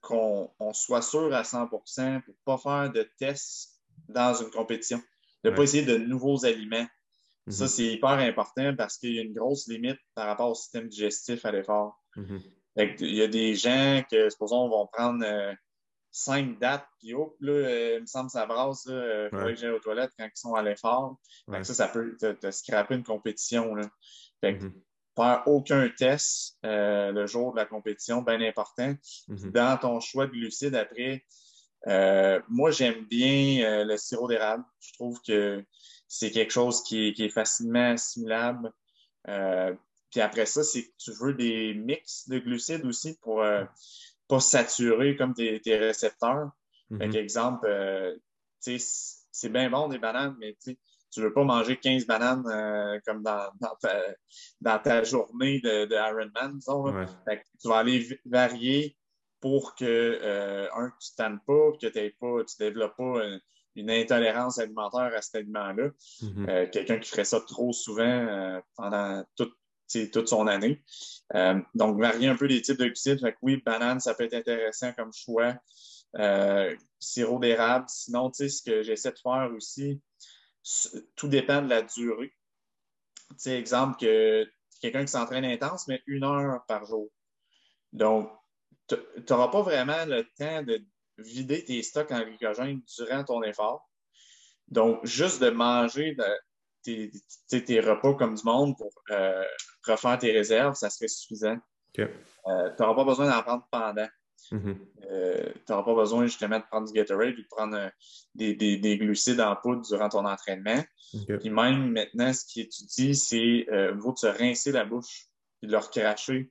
qu'on 0.00 0.50
soit 0.72 1.02
sûr 1.02 1.34
à 1.34 1.42
100% 1.42 1.68
pour 1.68 1.82
ne 2.04 2.20
pas 2.44 2.58
faire 2.58 2.92
de 2.92 3.08
tests 3.18 3.80
dans 4.08 4.34
une 4.34 4.50
compétition, 4.50 5.00
de 5.42 5.50
ne 5.50 5.56
pas 5.56 5.62
essayer 5.62 5.84
de 5.84 5.96
nouveaux 5.96 6.44
aliments. 6.44 6.86
Ça, 7.48 7.64
mhm. 7.64 7.70
c'est 7.70 7.86
hyper 7.86 8.10
important 8.10 8.74
parce 8.76 8.98
qu'il 8.98 9.14
y 9.14 9.18
a 9.18 9.22
une 9.22 9.34
grosse 9.34 9.68
limite 9.68 9.98
par 10.14 10.26
rapport 10.26 10.50
au 10.50 10.54
système 10.54 10.88
digestif 10.88 11.44
à 11.44 11.52
l'effort. 11.52 12.02
Mhm. 12.16 12.40
Il 12.76 13.14
y 13.14 13.22
a 13.22 13.28
des 13.28 13.54
gens 13.54 14.02
que, 14.10 14.28
supposons, 14.30 14.68
vont 14.68 14.86
prendre 14.86 15.24
euh, 15.24 15.54
cinq 16.10 16.58
dates, 16.58 16.86
puis 16.98 17.14
hop, 17.14 17.36
là, 17.40 17.52
euh, 17.52 17.94
il 17.96 18.00
me 18.02 18.06
semble 18.06 18.26
que 18.26 18.32
ça 18.32 18.46
brasse, 18.46 18.84
il 18.86 18.92
euh, 18.92 19.30
faudrait 19.30 19.54
que 19.54 19.60
j'aille 19.60 19.70
aux 19.70 19.78
toilettes 19.78 20.10
quand 20.18 20.26
ils 20.26 20.38
sont 20.38 20.54
à 20.54 20.62
l'effort. 20.62 21.18
Ça, 21.62 21.74
ça 21.74 21.88
peut 21.88 22.16
te, 22.16 22.50
scraper 22.50 22.94
une 22.94 23.04
compétition. 23.04 23.74
Là. 23.74 23.88
Mhm 24.42 24.72
faire 25.14 25.42
aucun 25.46 25.88
test 25.88 26.58
euh, 26.64 27.12
le 27.12 27.26
jour 27.26 27.52
de 27.52 27.56
la 27.56 27.66
compétition, 27.66 28.22
bien 28.22 28.40
important. 28.40 28.94
Mhm. 29.28 29.50
Dans 29.52 29.78
ton 29.78 30.00
choix 30.00 30.26
de 30.26 30.32
glucides 30.32 30.74
après, 30.74 31.24
euh, 31.86 32.40
moi, 32.48 32.70
j'aime 32.70 33.04
bien 33.04 33.64
euh, 33.64 33.84
le 33.84 33.96
sirop 33.96 34.28
d'érable. 34.28 34.64
Je 34.80 34.92
trouve 34.94 35.20
que 35.26 35.64
c'est 36.08 36.30
quelque 36.30 36.52
chose 36.52 36.82
qui 36.82 37.08
est, 37.08 37.28
facilement 37.28 37.92
assimilable. 37.92 38.72
puis 40.10 40.20
après 40.20 40.46
ça, 40.46 40.62
c'est 40.62 40.84
que 40.84 40.92
tu 40.98 41.12
veux 41.20 41.34
des 41.34 41.74
mix 41.74 42.28
de 42.28 42.38
glucides 42.38 42.84
aussi 42.84 43.18
pour 43.20 43.44
pas 44.28 44.40
saturer 44.40 45.16
comme 45.16 45.34
tes, 45.34 45.60
récepteurs. 45.66 46.50
Par 46.90 47.08
mhm. 47.08 47.16
exemple, 47.16 47.66
c'est 48.60 49.48
bien 49.48 49.70
bon 49.70 49.88
des 49.88 49.98
bananes, 49.98 50.36
mais 50.38 50.56
tu 51.14 51.20
ne 51.20 51.26
veux 51.26 51.32
pas 51.32 51.44
manger 51.44 51.76
15 51.76 52.06
bananes 52.06 52.44
euh, 52.48 52.98
comme 53.06 53.22
dans, 53.22 54.78
ta, 54.82 55.04
journée 55.04 55.60
de, 55.60 55.84
de 55.84 55.94
Ironman, 55.94 56.58
tu 57.60 57.68
vas 57.68 57.78
aller 57.78 58.20
varier 58.24 58.96
pour 59.40 59.76
que, 59.76 59.84
euh, 59.84 60.66
un, 60.74 60.90
tu 61.00 61.10
ne 61.12 61.16
tannes 61.16 61.40
pas, 61.46 61.70
que 61.80 61.86
tu 61.86 61.98
ne 61.98 62.58
développes 62.58 62.96
pas 62.96 63.22
une, 63.76 63.90
intolérance 63.90 64.58
alimentaire 64.58 65.12
à 65.14 65.22
cet 65.22 65.36
aliment-là. 65.36 65.90
Mm-hmm. 66.20 66.50
Euh, 66.50 66.66
quelqu'un 66.70 66.98
qui 66.98 67.08
ferait 67.08 67.24
ça 67.24 67.40
trop 67.40 67.72
souvent 67.72 68.60
pendant 68.76 69.24
toute, 69.36 69.54
toute 70.12 70.28
son 70.28 70.48
année. 70.48 70.82
donc, 71.74 72.00
varier 72.00 72.26
un 72.26 72.36
peu 72.36 72.46
les 72.46 72.60
types 72.60 72.78
de 72.78 72.86
glucides. 72.86 73.20
oui, 73.42 73.62
banane, 73.64 74.00
ça 74.00 74.14
peut 74.14 74.24
être 74.24 74.34
intéressant 74.34 74.92
comme 74.94 75.12
choix. 75.12 75.54
sirop 76.98 77.38
d'érable. 77.38 77.84
Sinon, 77.88 78.32
ce 78.32 78.62
que 78.64 78.82
j'essaie 78.82 79.12
de 79.12 79.18
faire 79.18 79.52
aussi, 79.56 80.00
tout 81.16 81.28
dépend 81.28 81.62
de 81.62 81.68
la 81.68 81.82
durée. 81.82 82.34
Tu 83.30 83.34
sais, 83.38 83.58
exemple, 83.58 83.98
que 83.98 84.48
quelqu'un 84.80 85.04
qui 85.04 85.12
s'entraîne 85.12 85.44
intense, 85.44 85.88
mais 85.88 86.02
une 86.06 86.24
heure 86.24 86.64
par 86.66 86.84
jour. 86.84 87.08
Donc, 87.92 88.30
tu 88.88 88.96
n'auras 89.30 89.48
pas 89.48 89.62
vraiment 89.62 90.04
le 90.06 90.24
temps 90.36 90.62
de 90.62 90.84
vider 91.18 91.64
tes 91.64 91.82
stocks 91.82 92.10
en 92.10 92.22
glycogène 92.22 92.82
durant 92.96 93.24
ton 93.24 93.42
effort. 93.42 93.88
Donc, 94.68 95.04
juste 95.04 95.40
de 95.42 95.50
manger 95.50 96.16
tes, 96.82 97.80
repas 97.80 98.14
comme 98.14 98.34
du 98.34 98.44
monde 98.44 98.76
pour 98.76 98.92
refaire 99.86 100.18
tes 100.18 100.32
réserves, 100.32 100.74
ça 100.74 100.90
serait 100.90 101.08
suffisant. 101.08 101.58
tu 101.94 102.82
n'auras 102.82 102.94
pas 102.94 103.04
besoin 103.04 103.30
d'en 103.30 103.42
prendre 103.42 103.68
pendant. 103.70 104.08
Mm-hmm. 104.52 104.76
tu 105.54 105.72
n'auras 105.72 105.82
pas 105.84 105.94
besoin 105.94 106.26
justement 106.26 106.58
de 106.58 106.64
prendre 106.64 106.86
du 106.86 106.92
Gatorade 106.92 107.34
ou 107.34 107.42
de 107.42 107.48
prendre 107.50 107.90
des, 108.34 108.54
des, 108.54 108.98
glucides 108.98 109.40
en 109.40 109.56
poudre 109.56 109.82
durant 109.82 110.08
ton 110.08 110.24
entraînement. 110.26 110.82
Puis 111.40 111.50
même 111.50 111.92
maintenant, 111.92 112.32
ce 112.32 112.44
qui 112.44 112.60
est 112.60 112.64
étudie, 112.64 113.14
c'est 113.14 113.66
euh, 113.70 113.94
de 113.94 114.16
se 114.16 114.26
rincer 114.26 114.72
la 114.72 114.84
bouche 114.84 115.28
et 115.62 115.66
de 115.66 115.72
le 115.72 115.78
recracher 115.78 116.50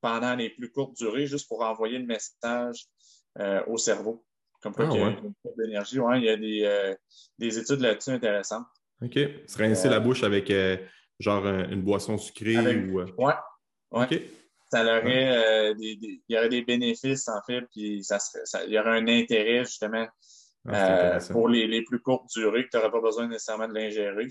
pendant 0.00 0.34
les 0.34 0.50
plus 0.50 0.70
courtes 0.70 0.96
durées, 0.96 1.26
juste 1.26 1.48
pour 1.48 1.62
envoyer 1.62 1.98
le 1.98 2.06
message 2.06 2.86
euh, 3.38 3.62
au 3.66 3.78
cerveau. 3.78 4.24
Comme 4.60 4.74
quoi, 4.74 4.86
ah, 4.90 4.94
il 4.94 5.00
y 5.00 5.02
a 5.02 5.08
une 5.08 5.32
d'énergie. 5.58 5.98
Ouais, 5.98 6.18
il 6.18 6.24
y 6.24 6.28
a 6.28 6.36
des, 6.36 6.62
euh, 6.64 6.94
des 7.38 7.58
études 7.58 7.80
là-dessus 7.80 8.10
intéressantes. 8.10 8.66
OK. 9.02 9.18
Se 9.46 9.58
rincer 9.58 9.88
la 9.88 10.00
bouche 10.00 10.22
avec 10.22 10.52
genre 11.20 11.46
une 11.46 11.82
boisson 11.82 12.18
sucrée 12.18 12.84
ou. 12.86 13.00
Ouais. 13.00 13.34
OK. 13.90 14.20
Ça 14.74 14.82
aurait, 14.82 15.74
des, 15.74 15.98
il 16.00 16.20
y 16.28 16.36
aurait 16.36 16.48
des 16.48 16.62
bénéfices, 16.62 17.28
en 17.28 17.40
fait, 17.46 17.62
puis 17.70 18.02
ça, 18.02 18.18
il 18.66 18.72
y 18.72 18.78
aurait 18.78 18.98
un 18.98 19.06
intérêt, 19.06 19.64
justement, 19.64 20.06
ah, 20.68 21.18
pour 21.30 21.48
les, 21.48 21.66
les, 21.66 21.82
plus 21.82 22.00
courtes 22.00 22.28
durées 22.34 22.64
que 22.64 22.70
tu 22.70 22.76
n'aurais 22.76 22.90
pas 22.90 23.00
besoin 23.00 23.28
nécessairement 23.28 23.68
de 23.68 23.74
l'ingérer. 23.74 24.28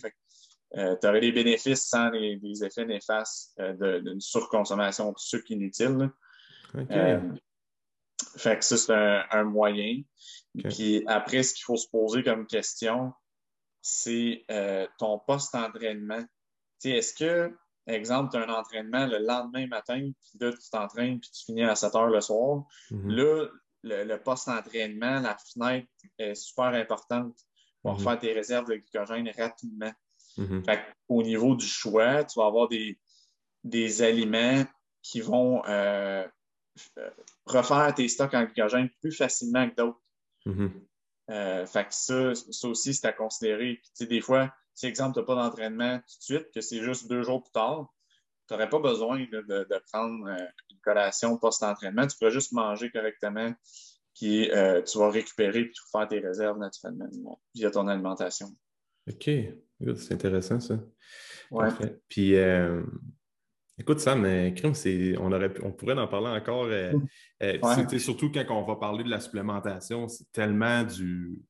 Euh, 0.75 0.95
tu 0.99 1.07
aurais 1.07 1.21
des 1.21 1.31
bénéfices 1.31 1.87
sans 1.87 2.09
les, 2.09 2.63
effets 2.63 2.85
néfastes 2.85 3.53
euh, 3.59 4.01
d'une 4.01 4.19
surconsommation 4.19 5.11
de 5.11 5.17
sucre 5.17 5.51
inutile. 5.51 6.09
Euh, 6.75 7.21
fait 8.37 8.57
que 8.57 8.65
ça, 8.65 8.77
c'est 8.77 8.93
un, 8.93 9.43
moyen. 9.43 10.01
Puis 10.63 11.03
après, 11.07 11.43
ce 11.43 11.53
qu'il 11.53 11.63
faut 11.63 11.77
se 11.77 11.87
poser 11.87 12.23
comme 12.23 12.47
question, 12.47 13.13
c'est 13.81 14.45
ton 14.97 15.19
post-entraînement. 15.19 16.23
Est-ce 16.83 17.13
que, 17.13 17.55
exemple, 17.87 18.31
tu 18.31 18.37
as 18.37 18.43
un 18.43 18.53
entraînement 18.53 19.05
le 19.05 19.19
lendemain 19.19 19.67
matin, 19.67 19.99
puis 19.99 20.39
là, 20.39 20.51
tu 20.51 20.69
t'entraînes, 20.69 21.19
puis 21.19 21.29
tu 21.31 21.45
finis 21.45 21.63
à 21.63 21.75
7 21.75 21.95
heures 21.95 22.09
le 22.09 22.21
soir. 22.21 22.63
Mm-hmm. 22.91 23.11
Là, 23.11 23.47
le, 23.83 24.17
post-entraînement, 24.17 25.19
la 25.19 25.37
fenêtre 25.37 25.87
est 26.17 26.35
super 26.35 26.67
importante 26.67 27.35
pour 27.81 27.97
mm-hmm. 27.97 28.03
faire 28.03 28.19
tes 28.19 28.33
réserves 28.33 28.67
de 28.69 28.75
glycogène 28.75 29.29
rapidement. 29.37 29.91
Mm-hmm. 30.37 30.83
Au 31.09 31.23
niveau 31.23 31.55
du 31.55 31.65
choix, 31.65 32.23
tu 32.23 32.39
vas 32.39 32.45
avoir 32.45 32.69
des, 32.69 32.97
des 33.63 34.01
aliments 34.01 34.63
qui 35.01 35.21
vont 35.21 35.63
euh, 35.65 36.25
refaire 37.45 37.93
tes 37.93 38.07
stocks 38.07 38.33
en 38.33 38.45
glycogène 38.45 38.89
plus 39.01 39.11
facilement 39.11 39.69
que 39.69 39.75
d'autres. 39.75 40.01
Euh, 41.29 41.65
fait 41.65 41.85
que 41.85 41.93
ça, 41.93 42.35
ça 42.35 42.67
aussi, 42.67 42.93
c'est 42.93 43.07
à 43.07 43.13
considérer. 43.13 43.81
des 43.99 44.21
fois, 44.21 44.53
si 44.73 44.85
exemple, 44.85 45.13
tu 45.13 45.19
n'as 45.19 45.25
pas 45.25 45.35
d'entraînement 45.35 45.97
tout 45.97 46.17
de 46.19 46.23
suite, 46.23 46.47
que 46.53 46.61
c'est 46.61 46.81
juste 46.81 47.07
deux 47.09 47.23
jours 47.23 47.43
plus 47.43 47.51
tard, 47.51 47.93
tu 48.47 48.53
n'aurais 48.53 48.69
pas 48.69 48.79
besoin 48.79 49.19
de, 49.19 49.81
prendre 49.91 50.27
euh, 50.27 50.45
une 50.71 50.79
collation 50.83 51.37
post-entraînement. 51.37 52.07
Tu 52.07 52.17
pourrais 52.17 52.31
juste 52.31 52.51
manger 52.51 52.91
correctement, 52.91 53.53
puis 54.15 54.49
tu 54.85 54.97
vas 54.97 55.09
récupérer 55.09 55.65
puis 55.65 55.75
faire 55.91 56.07
tes 56.07 56.19
réserves 56.19 56.59
naturellement 56.59 57.39
via 57.55 57.71
ton 57.71 57.87
alimentation. 57.87 58.49
OK. 59.09 59.29
C'est 59.97 60.13
intéressant, 60.13 60.59
ça. 60.59 60.79
Ouais. 61.51 61.69
Puis, 62.07 62.35
euh, 62.35 62.81
écoute, 63.77 63.99
Sam, 63.99 64.23
on, 64.25 65.31
aurait, 65.31 65.53
on 65.63 65.71
pourrait 65.71 65.97
en 65.97 66.07
parler 66.07 66.27
encore. 66.27 66.65
Euh, 66.65 66.93
euh, 67.41 67.99
surtout 67.99 68.31
quand 68.31 68.45
on 68.49 68.65
va 68.65 68.75
parler 68.77 69.03
de 69.03 69.09
la 69.09 69.19
supplémentation, 69.19 70.07
c'est 70.07 70.31
tellement 70.31 70.83
du 70.83 71.41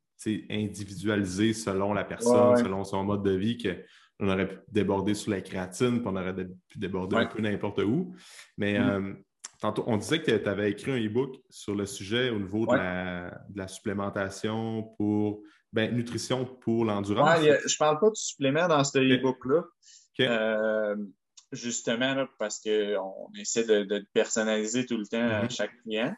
individualisé 0.49 1.53
selon 1.53 1.93
la 1.93 2.03
personne, 2.03 2.57
selon 2.57 2.84
son 2.84 3.03
mode 3.03 3.24
de 3.24 3.32
vie, 3.32 3.57
qu'on 3.57 4.30
aurait 4.30 4.47
pu 4.47 4.57
déborder 4.71 5.13
sur 5.13 5.32
la 5.32 5.41
créatine, 5.41 5.99
puis 5.99 6.07
on 6.07 6.15
aurait 6.15 6.36
pu 6.36 6.78
déborder 6.78 7.17
un 7.17 7.26
peu 7.26 7.41
n'importe 7.41 7.80
où. 7.80 8.15
Mais 8.57 8.80
mm. 8.80 9.17
tantôt, 9.61 9.84
on 9.88 9.97
disait 9.97 10.21
que 10.21 10.32
tu 10.32 10.49
avais 10.49 10.71
écrit 10.71 10.91
un 10.91 11.05
e-book 11.05 11.36
sur 11.49 11.76
le 11.76 11.86
sujet 11.86 12.30
au 12.30 12.39
niveau 12.39 12.65
de 12.65 12.76
la 12.76 13.67
supplémentation 13.67 14.93
pour 14.97 15.41
ben, 15.74 15.93
nutrition 15.93 16.45
pour 16.45 16.86
l'endurance. 16.86 17.41
je 17.41 17.49
ne 17.49 17.78
parle 17.80 17.99
pas 17.99 18.09
de 18.11 18.15
supplément 18.15 18.67
dans 18.67 18.84
ce 18.84 18.99
e-book-là. 18.99 19.63
Euh, 20.19 20.95
justement, 21.54 22.26
parce 22.39 22.60
qu'on 22.60 23.32
essaie 23.39 23.64
de, 23.64 24.06
personnaliser 24.14 24.86
tout 24.86 24.97
le 24.97 25.06
temps 25.06 25.18
à 25.18 25.43
mm-hmm. 25.43 25.56
chaque 25.56 25.82
client. 25.84 26.14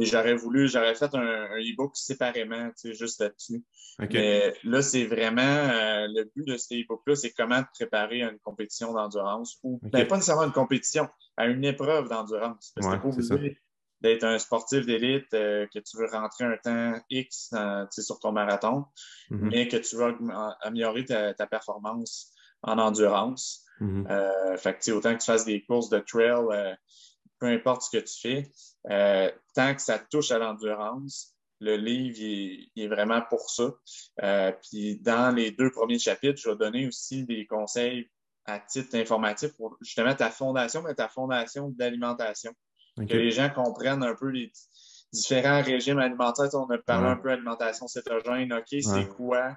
J'aurais 0.00 0.34
voulu, 0.34 0.68
j'aurais 0.68 0.94
fait 0.94 1.14
un, 1.14 1.46
e-book 1.58 1.92
séparément, 1.94 2.70
juste 2.84 3.20
là-dessus. 3.20 3.64
Mais 3.98 4.54
là, 4.64 4.82
c'est 4.82 5.06
vraiment 5.06 5.42
euh, 5.42 6.06
le 6.08 6.30
but 6.34 6.46
de 6.46 6.56
ce 6.56 6.74
e-book-là, 6.74 7.16
c'est 7.16 7.32
comment 7.32 7.62
te 7.62 7.68
préparer 7.74 8.22
à 8.22 8.30
une 8.30 8.38
compétition 8.38 8.92
d'endurance 8.92 9.58
ou 9.62 9.80
ben, 9.82 10.06
pas 10.06 10.16
nécessairement 10.16 10.44
une 10.44 10.52
compétition, 10.52 11.08
à 11.36 11.46
une 11.46 11.64
épreuve 11.64 12.08
d'endurance. 12.08 12.72
Parce 12.76 12.86
que 12.86 13.54
d'être 14.00 14.24
un 14.24 14.38
sportif 14.38 14.86
d'élite, 14.86 15.32
euh, 15.34 15.66
que 15.74 15.80
tu 15.80 15.96
veux 15.96 16.06
rentrer 16.06 16.44
un 16.44 16.56
temps 16.56 17.00
X 17.10 17.52
sur 17.90 18.20
ton 18.20 18.32
marathon, 18.32 18.84
mm-hmm. 19.30 19.50
mais 19.50 19.68
que 19.68 19.76
tu 19.76 19.96
veux 19.96 20.14
améliorer 20.62 21.04
ta, 21.04 21.46
performance 21.46 22.32
en 22.62 22.78
endurance. 22.78 23.64
Mm-hmm. 23.80 24.10
euh, 24.10 24.56
fait 24.56 24.78
que, 24.78 24.90
autant 24.92 25.14
que 25.14 25.20
tu 25.20 25.26
fasses 25.26 25.44
des 25.44 25.62
courses 25.62 25.88
de 25.88 25.98
trail, 25.98 26.44
euh, 26.50 26.74
peu 27.38 27.46
importe 27.46 27.82
ce 27.82 27.96
que 27.96 28.02
tu 28.02 28.20
fais, 28.20 29.32
tant 29.54 29.74
que 29.74 29.82
ça 29.82 29.98
touche 29.98 30.30
à 30.30 30.38
l'endurance, 30.38 31.34
le 31.60 31.76
livre 31.76 32.16
il 32.20 32.70
est, 32.76 32.88
vraiment 32.88 33.22
pour 33.28 33.50
ça. 33.50 33.72
puis 34.62 34.98
dans 35.00 35.34
les 35.34 35.50
deux 35.52 35.70
premiers 35.70 35.98
chapitres, 35.98 36.40
je 36.40 36.50
vais 36.50 36.56
donner 36.56 36.86
aussi 36.86 37.24
des 37.24 37.46
conseils 37.46 38.08
à 38.48 38.58
titre 38.58 38.96
informatif 38.96 39.52
pour 39.56 39.76
justement 39.80 40.14
ta 40.14 40.30
fondation, 40.30 40.82
mais 40.82 40.94
ta 40.94 41.08
fondation 41.08 41.68
d'alimentation. 41.68 42.52
Que 42.96 43.14
les 43.14 43.30
gens 43.30 43.48
comprennent 43.50 44.02
un 44.02 44.14
peu 44.14 44.28
les 44.28 44.50
différents 45.12 45.62
régimes 45.62 45.98
alimentaires. 45.98 46.48
On 46.54 46.68
a 46.70 46.78
parlé 46.78 47.08
un 47.08 47.16
peu 47.16 47.28
d'alimentation 47.28 47.86
cétogène. 47.86 48.52
OK, 48.52 48.66
c'est 48.80 49.08
quoi? 49.16 49.56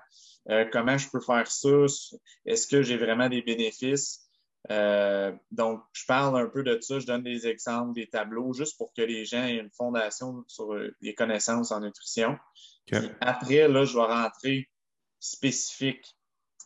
Euh, 0.50 0.66
comment 0.72 0.98
je 0.98 1.10
peux 1.10 1.20
faire 1.20 1.48
ça? 1.48 1.86
Est-ce 2.46 2.68
que 2.68 2.82
j'ai 2.82 2.98
vraiment 2.98 3.30
des 3.30 3.42
bénéfices? 3.42 4.28
Euh, 4.70 5.32
donc, 5.52 5.82
je 5.94 6.06
parle 6.06 6.40
un 6.40 6.48
peu 6.48 6.64
de 6.64 6.80
ça, 6.82 7.00
je 7.00 7.06
donne 7.06 7.24
des 7.24 7.48
exemples, 7.48 7.94
des 7.94 8.08
tableaux, 8.08 8.54
juste 8.54 8.78
pour 8.78 8.94
que 8.94 9.02
les 9.02 9.26
gens 9.26 9.44
aient 9.44 9.58
une 9.58 9.72
fondation 9.72 10.44
sur 10.48 10.74
euh, 10.74 10.96
les 11.02 11.16
connaissances 11.16 11.72
en 11.72 11.82
nutrition. 11.82 12.38
après, 13.22 13.68
là, 13.68 13.86
je 13.86 13.96
vais 13.96 14.06
rentrer 14.06 14.70
spécifique. 15.20 16.06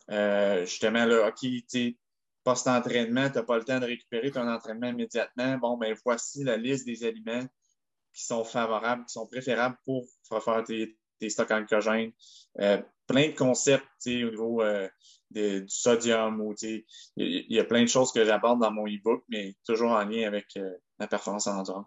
justement, 0.08 1.04
là, 1.04 1.28
OK, 1.28 1.46
tu 1.68 1.98
post-entraînement, 2.46 3.28
tu 3.28 3.38
n'as 3.38 3.42
pas 3.42 3.58
le 3.58 3.64
temps 3.64 3.80
de 3.80 3.86
récupérer 3.86 4.30
ton 4.30 4.48
entraînement 4.48 4.86
immédiatement, 4.86 5.58
bon, 5.58 5.76
ben 5.76 5.96
voici 6.04 6.44
la 6.44 6.56
liste 6.56 6.86
des 6.86 7.04
aliments 7.04 7.44
qui 8.12 8.24
sont 8.24 8.44
favorables, 8.44 9.04
qui 9.04 9.12
sont 9.12 9.26
préférables 9.26 9.76
pour 9.84 10.06
faire 10.44 10.62
tes, 10.62 10.96
stocks 11.28 11.50
en 11.50 11.58
glycogène. 11.58 12.12
Euh, 12.60 12.80
plein 13.06 13.28
de 13.28 13.34
concepts 13.34 13.84
au 14.06 14.10
niveau 14.10 14.62
euh, 14.62 14.88
du 15.30 15.64
sodium. 15.68 16.54
Il 16.62 16.84
y, 17.16 17.58
a 17.58 17.64
plein 17.64 17.82
de 17.82 17.88
choses 17.88 18.12
que 18.12 18.24
j'aborde 18.24 18.60
dans 18.60 18.72
mon 18.72 18.86
e-book, 18.86 19.22
mais 19.28 19.54
toujours 19.64 19.92
en 19.92 20.04
lien 20.04 20.26
avec 20.26 20.46
euh, 20.56 20.70
la 20.98 21.06
performance 21.06 21.46
en 21.46 21.58
endurance. 21.58 21.86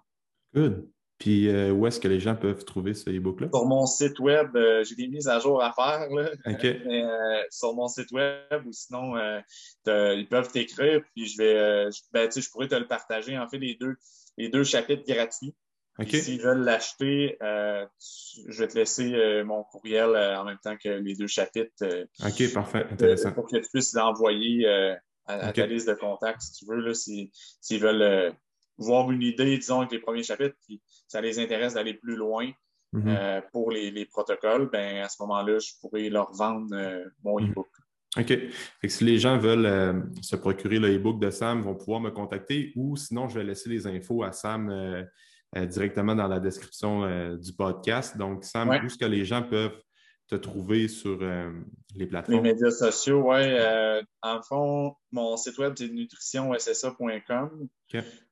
Good. 0.54 0.90
Puis 1.20 1.50
euh, 1.50 1.72
où 1.72 1.86
est-ce 1.86 2.00
que 2.00 2.08
les 2.08 2.22
gens 2.22 2.36
peuvent 2.36 2.64
trouver 2.64 2.94
ce 2.94 3.10
e-book-là? 3.10 3.50
Sur 3.54 3.66
mon 3.66 3.86
site 3.86 4.20
web, 4.20 4.56
euh, 4.56 4.86
j'ai 4.86 4.96
des 4.96 5.10
mises 5.10 5.28
à 5.28 5.40
jour 5.40 5.62
à 5.62 5.74
faire. 5.74 6.10
Là. 6.10 6.32
Euh, 6.90 7.44
sur 7.50 7.76
mon 7.76 7.88
site 7.88 8.12
web 8.12 8.66
ou 8.66 8.72
sinon, 8.72 9.16
ils 9.86 10.28
peuvent 10.30 10.52
t'écrire, 10.52 11.02
puis 11.14 11.26
je 11.26 11.38
vais 11.38 11.90
ben, 12.14 12.30
je 12.32 12.50
pourrais 12.50 12.68
te 12.68 12.76
le 12.76 12.88
partager. 12.88 13.38
En 13.38 13.48
fait, 13.50 13.58
les 13.58 13.76
deux, 13.76 13.96
les 14.38 14.50
deux 14.50 14.64
chapitres 14.64 15.04
gratuits. 15.06 15.54
S'ils 16.08 16.42
veulent 16.42 16.64
l'acheter, 16.64 17.38
je 17.42 18.60
vais 18.60 18.68
te 18.68 18.78
laisser 18.78 19.44
mon 19.44 19.64
courriel 19.64 20.16
en 20.38 20.46
même 20.46 20.60
temps 20.64 20.78
que 20.78 20.90
les 20.90 21.16
deux 21.16 21.28
chapitres. 21.28 22.08
OK, 22.26 22.54
parfait, 22.54 22.86
intéressant. 22.92 23.32
pour 23.34 23.48
que 23.48 23.58
tu 23.58 23.70
puisses 23.72 23.94
l'envoyer 23.94 24.68
à, 25.26 25.52
ta 25.54 25.66
liste 25.66 25.90
de 25.90 25.94
contacts 25.94 26.42
si 26.42 26.54
tu 26.54 26.66
veux, 26.66 26.94
s'ils 26.94 27.80
veulent 27.82 28.34
voir 28.80 29.12
une 29.12 29.22
idée, 29.22 29.58
disons, 29.58 29.80
avec 29.80 29.92
les 29.92 30.00
premiers 30.00 30.24
chapitres, 30.24 30.56
puis 30.66 30.82
ça 31.08 31.22
les 31.22 31.40
intéresse 31.40 31.76
d'aller 31.76 31.94
plus 31.94 32.16
loin 32.16 32.50
mhm. 32.94 33.04
euh, 33.08 33.42
pour 33.52 33.72
les, 33.72 34.06
protocoles, 34.06 34.70
ben 34.72 35.04
à 35.04 35.10
ce 35.10 35.22
moment-là, 35.22 35.60
je 35.60 35.72
pourrais 35.80 36.10
leur 36.10 36.32
vendre 36.34 36.74
euh, 36.74 37.04
mon 37.24 37.40
mhm. 37.40 37.52
e-book. 37.52 37.68
OK. 38.18 38.34
si 38.88 39.04
les 39.04 39.20
gens 39.20 39.38
veulent 39.38 39.68
euh, 39.68 39.94
se 40.22 40.36
procurer 40.36 40.80
le 40.80 40.96
e-book 40.96 41.20
de 41.20 41.30
Sam, 41.30 41.60
ils 41.60 41.64
vont 41.64 41.76
pouvoir 41.76 42.00
me 42.00 42.10
contacter 42.10 42.72
ou 42.76 42.96
sinon, 42.96 43.28
je 43.28 43.38
vais 43.38 43.46
laisser 43.46 43.70
les 43.70 43.86
infos 43.86 44.24
à 44.24 44.32
Sam 44.32 45.06
directement 45.56 46.16
dans 46.16 46.28
la 46.28 46.40
description 46.40 47.36
du 47.36 47.54
podcast. 47.54 48.18
Donc, 48.18 48.44
Sam, 48.44 48.70
où 48.70 48.74
est-ce 48.74 48.98
que 48.98 49.06
les 49.06 49.26
gens 49.26 49.44
peuvent 49.44 49.82
te 50.28 50.36
trouver 50.36 50.88
sur 50.88 51.20
les 51.96 52.06
plateformes? 52.06 52.44
Les 52.44 52.54
médias 52.54 52.72
sociaux, 52.72 53.24
oui. 53.32 53.58
en 54.22 54.42
fond, 54.42 54.96
mon 55.12 55.38
site 55.38 55.58
web, 55.58 55.74
c'est 55.78 55.90
nutritionssa.com. 55.90 57.68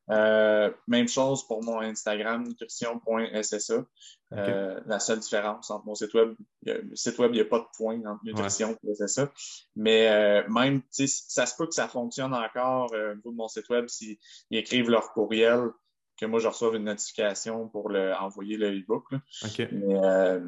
Euh, 0.10 0.72
même 0.88 1.08
chose 1.08 1.46
pour 1.46 1.64
mon 1.64 1.82
Instagram, 1.82 2.48
nutrition.ssa. 2.48 3.86
Euh, 4.34 4.80
la 4.86 5.00
seule 5.00 5.20
différence 5.20 5.70
entre 5.70 5.86
mon 5.86 5.96
site 5.96 6.14
web, 6.14 6.34
le 6.64 6.96
site 6.96 7.18
web, 7.20 7.32
il 7.34 7.36
n'y 7.36 7.42
a 7.42 7.46
pas 7.46 7.60
de 7.60 7.68
point 7.76 8.00
entre 8.06 8.24
nutrition 8.24 8.78
et 8.88 8.96
SSA. 8.96 9.32
Mais 9.76 10.10
euh, 10.10 10.50
même, 10.50 10.82
ça 10.92 11.46
se 11.46 11.56
peut 11.58 11.68
que 11.68 11.74
ça 11.74 11.88
fonctionne 11.88 12.34
encore 12.34 12.92
au 12.94 13.16
niveau 13.16 13.32
de 13.32 13.36
mon 13.38 13.48
site 13.48 13.70
web 13.70 13.88
s'ils 13.88 14.18
écrivent 14.52 14.90
leur 14.90 15.12
courriel, 15.12 15.72
que 16.20 16.26
moi 16.26 16.40
je 16.40 16.48
reçoive 16.48 16.76
une 16.76 16.86
notification 16.86 17.68
pour 17.70 17.90
le, 17.90 18.14
envoyer 18.14 18.58
le 18.58 18.72
e-book. 18.80 19.06
Mais 19.12 20.40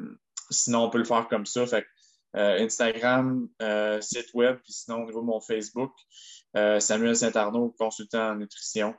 sinon, 0.50 0.84
on 0.84 0.90
peut 0.90 0.98
le 0.98 1.04
faire 1.04 1.28
comme 1.28 1.46
ça. 1.46 1.66
Fait 1.66 1.86
Instagram, 2.34 3.48
site 4.00 4.34
web, 4.34 4.58
puis 4.62 4.72
sinon 4.72 5.02
au 5.02 5.06
niveau 5.06 5.20
de 5.20 5.26
mon 5.26 5.40
Facebook, 5.40 5.92
Samuel 6.54 7.16
Saint-Arnaud, 7.16 7.74
consultant 7.78 8.30
en 8.30 8.36
nutrition. 8.36 8.94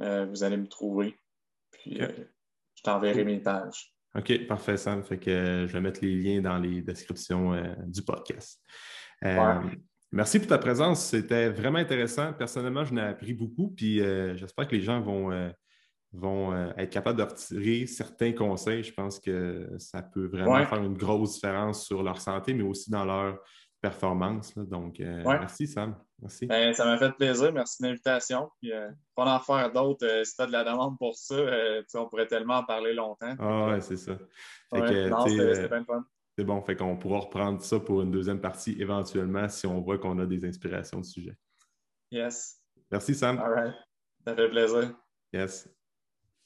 Euh, 0.00 0.26
vous 0.26 0.42
allez 0.42 0.56
me 0.56 0.66
trouver. 0.66 1.16
Puis 1.72 2.00
euh, 2.02 2.08
je 2.74 2.82
t'enverrai 2.82 3.24
mes 3.24 3.38
pages. 3.38 3.92
OK, 4.16 4.46
parfait, 4.46 4.76
Sam. 4.76 5.02
Fait 5.04 5.18
que 5.18 5.30
euh, 5.30 5.66
je 5.66 5.72
vais 5.72 5.80
mettre 5.80 6.00
les 6.02 6.14
liens 6.14 6.40
dans 6.40 6.58
les 6.58 6.82
descriptions 6.82 7.52
du 7.86 8.02
podcast. 8.02 8.62
Merci 10.12 10.38
pour 10.38 10.48
ta 10.48 10.58
présence. 10.58 11.04
C'était 11.06 11.48
vraiment 11.48 11.78
intéressant. 11.78 12.32
Personnellement, 12.32 12.84
je 12.84 12.94
n'ai 12.94 13.02
appris 13.02 13.34
beaucoup. 13.34 13.72
Puis 13.76 13.98
j'espère 14.36 14.68
que 14.68 14.76
les 14.76 14.82
gens 14.82 15.00
vont, 15.00 15.30
vont 16.14 16.54
être 16.76 16.90
capables 16.90 17.18
de 17.18 17.24
retirer 17.24 17.86
certains 17.86 18.32
conseils. 18.32 18.82
Je 18.82 18.92
pense 18.92 19.18
que 19.18 19.68
ça 19.78 20.02
peut 20.02 20.26
vraiment 20.26 20.64
faire 20.66 20.82
une 20.82 20.96
grosse 20.96 21.34
différence 21.34 21.84
sur 21.84 22.02
leur 22.02 22.20
santé, 22.20 22.54
mais 22.54 22.62
aussi 22.62 22.90
dans 22.90 23.04
leur 23.04 23.38
performance. 23.80 24.56
Donc, 24.56 24.98
merci, 24.98 25.66
Sam. 25.66 25.96
Merci. 26.24 26.46
Ben, 26.46 26.72
ça 26.72 26.86
m'a 26.86 26.96
fait 26.96 27.12
plaisir. 27.12 27.52
Merci 27.52 27.82
de 27.82 27.88
l'invitation. 27.88 28.50
Puis, 28.58 28.72
euh, 28.72 28.90
pour 29.14 29.26
en 29.26 29.38
faire 29.40 29.70
d'autres, 29.70 30.06
euh, 30.06 30.24
si 30.24 30.34
tu 30.34 30.42
as 30.42 30.46
de 30.46 30.52
la 30.52 30.64
demande 30.64 30.96
pour 30.98 31.14
ça, 31.14 31.34
euh, 31.34 31.82
on 31.94 32.08
pourrait 32.08 32.26
tellement 32.26 32.58
en 32.58 32.64
parler 32.64 32.94
longtemps. 32.94 33.34
Ah 33.38 33.68
ouais, 33.68 33.80
c'est 33.82 33.98
ça. 33.98 34.16
C'est 36.36 36.44
bon, 36.44 36.62
fait 36.62 36.76
qu'on 36.76 36.96
pourra 36.96 37.20
reprendre 37.20 37.60
ça 37.62 37.78
pour 37.78 38.00
une 38.02 38.10
deuxième 38.10 38.40
partie 38.40 38.74
éventuellement 38.80 39.48
si 39.48 39.66
on 39.66 39.80
voit 39.82 39.98
qu'on 39.98 40.18
a 40.18 40.26
des 40.26 40.44
inspirations 40.44 41.00
de 41.00 41.04
sujet. 41.04 41.36
Yes. 42.10 42.58
Merci, 42.90 43.14
Sam. 43.14 43.38
All 43.38 43.52
right. 43.52 43.74
Ça 44.26 44.34
fait 44.34 44.48
plaisir. 44.48 44.96
Yes. 45.32 45.68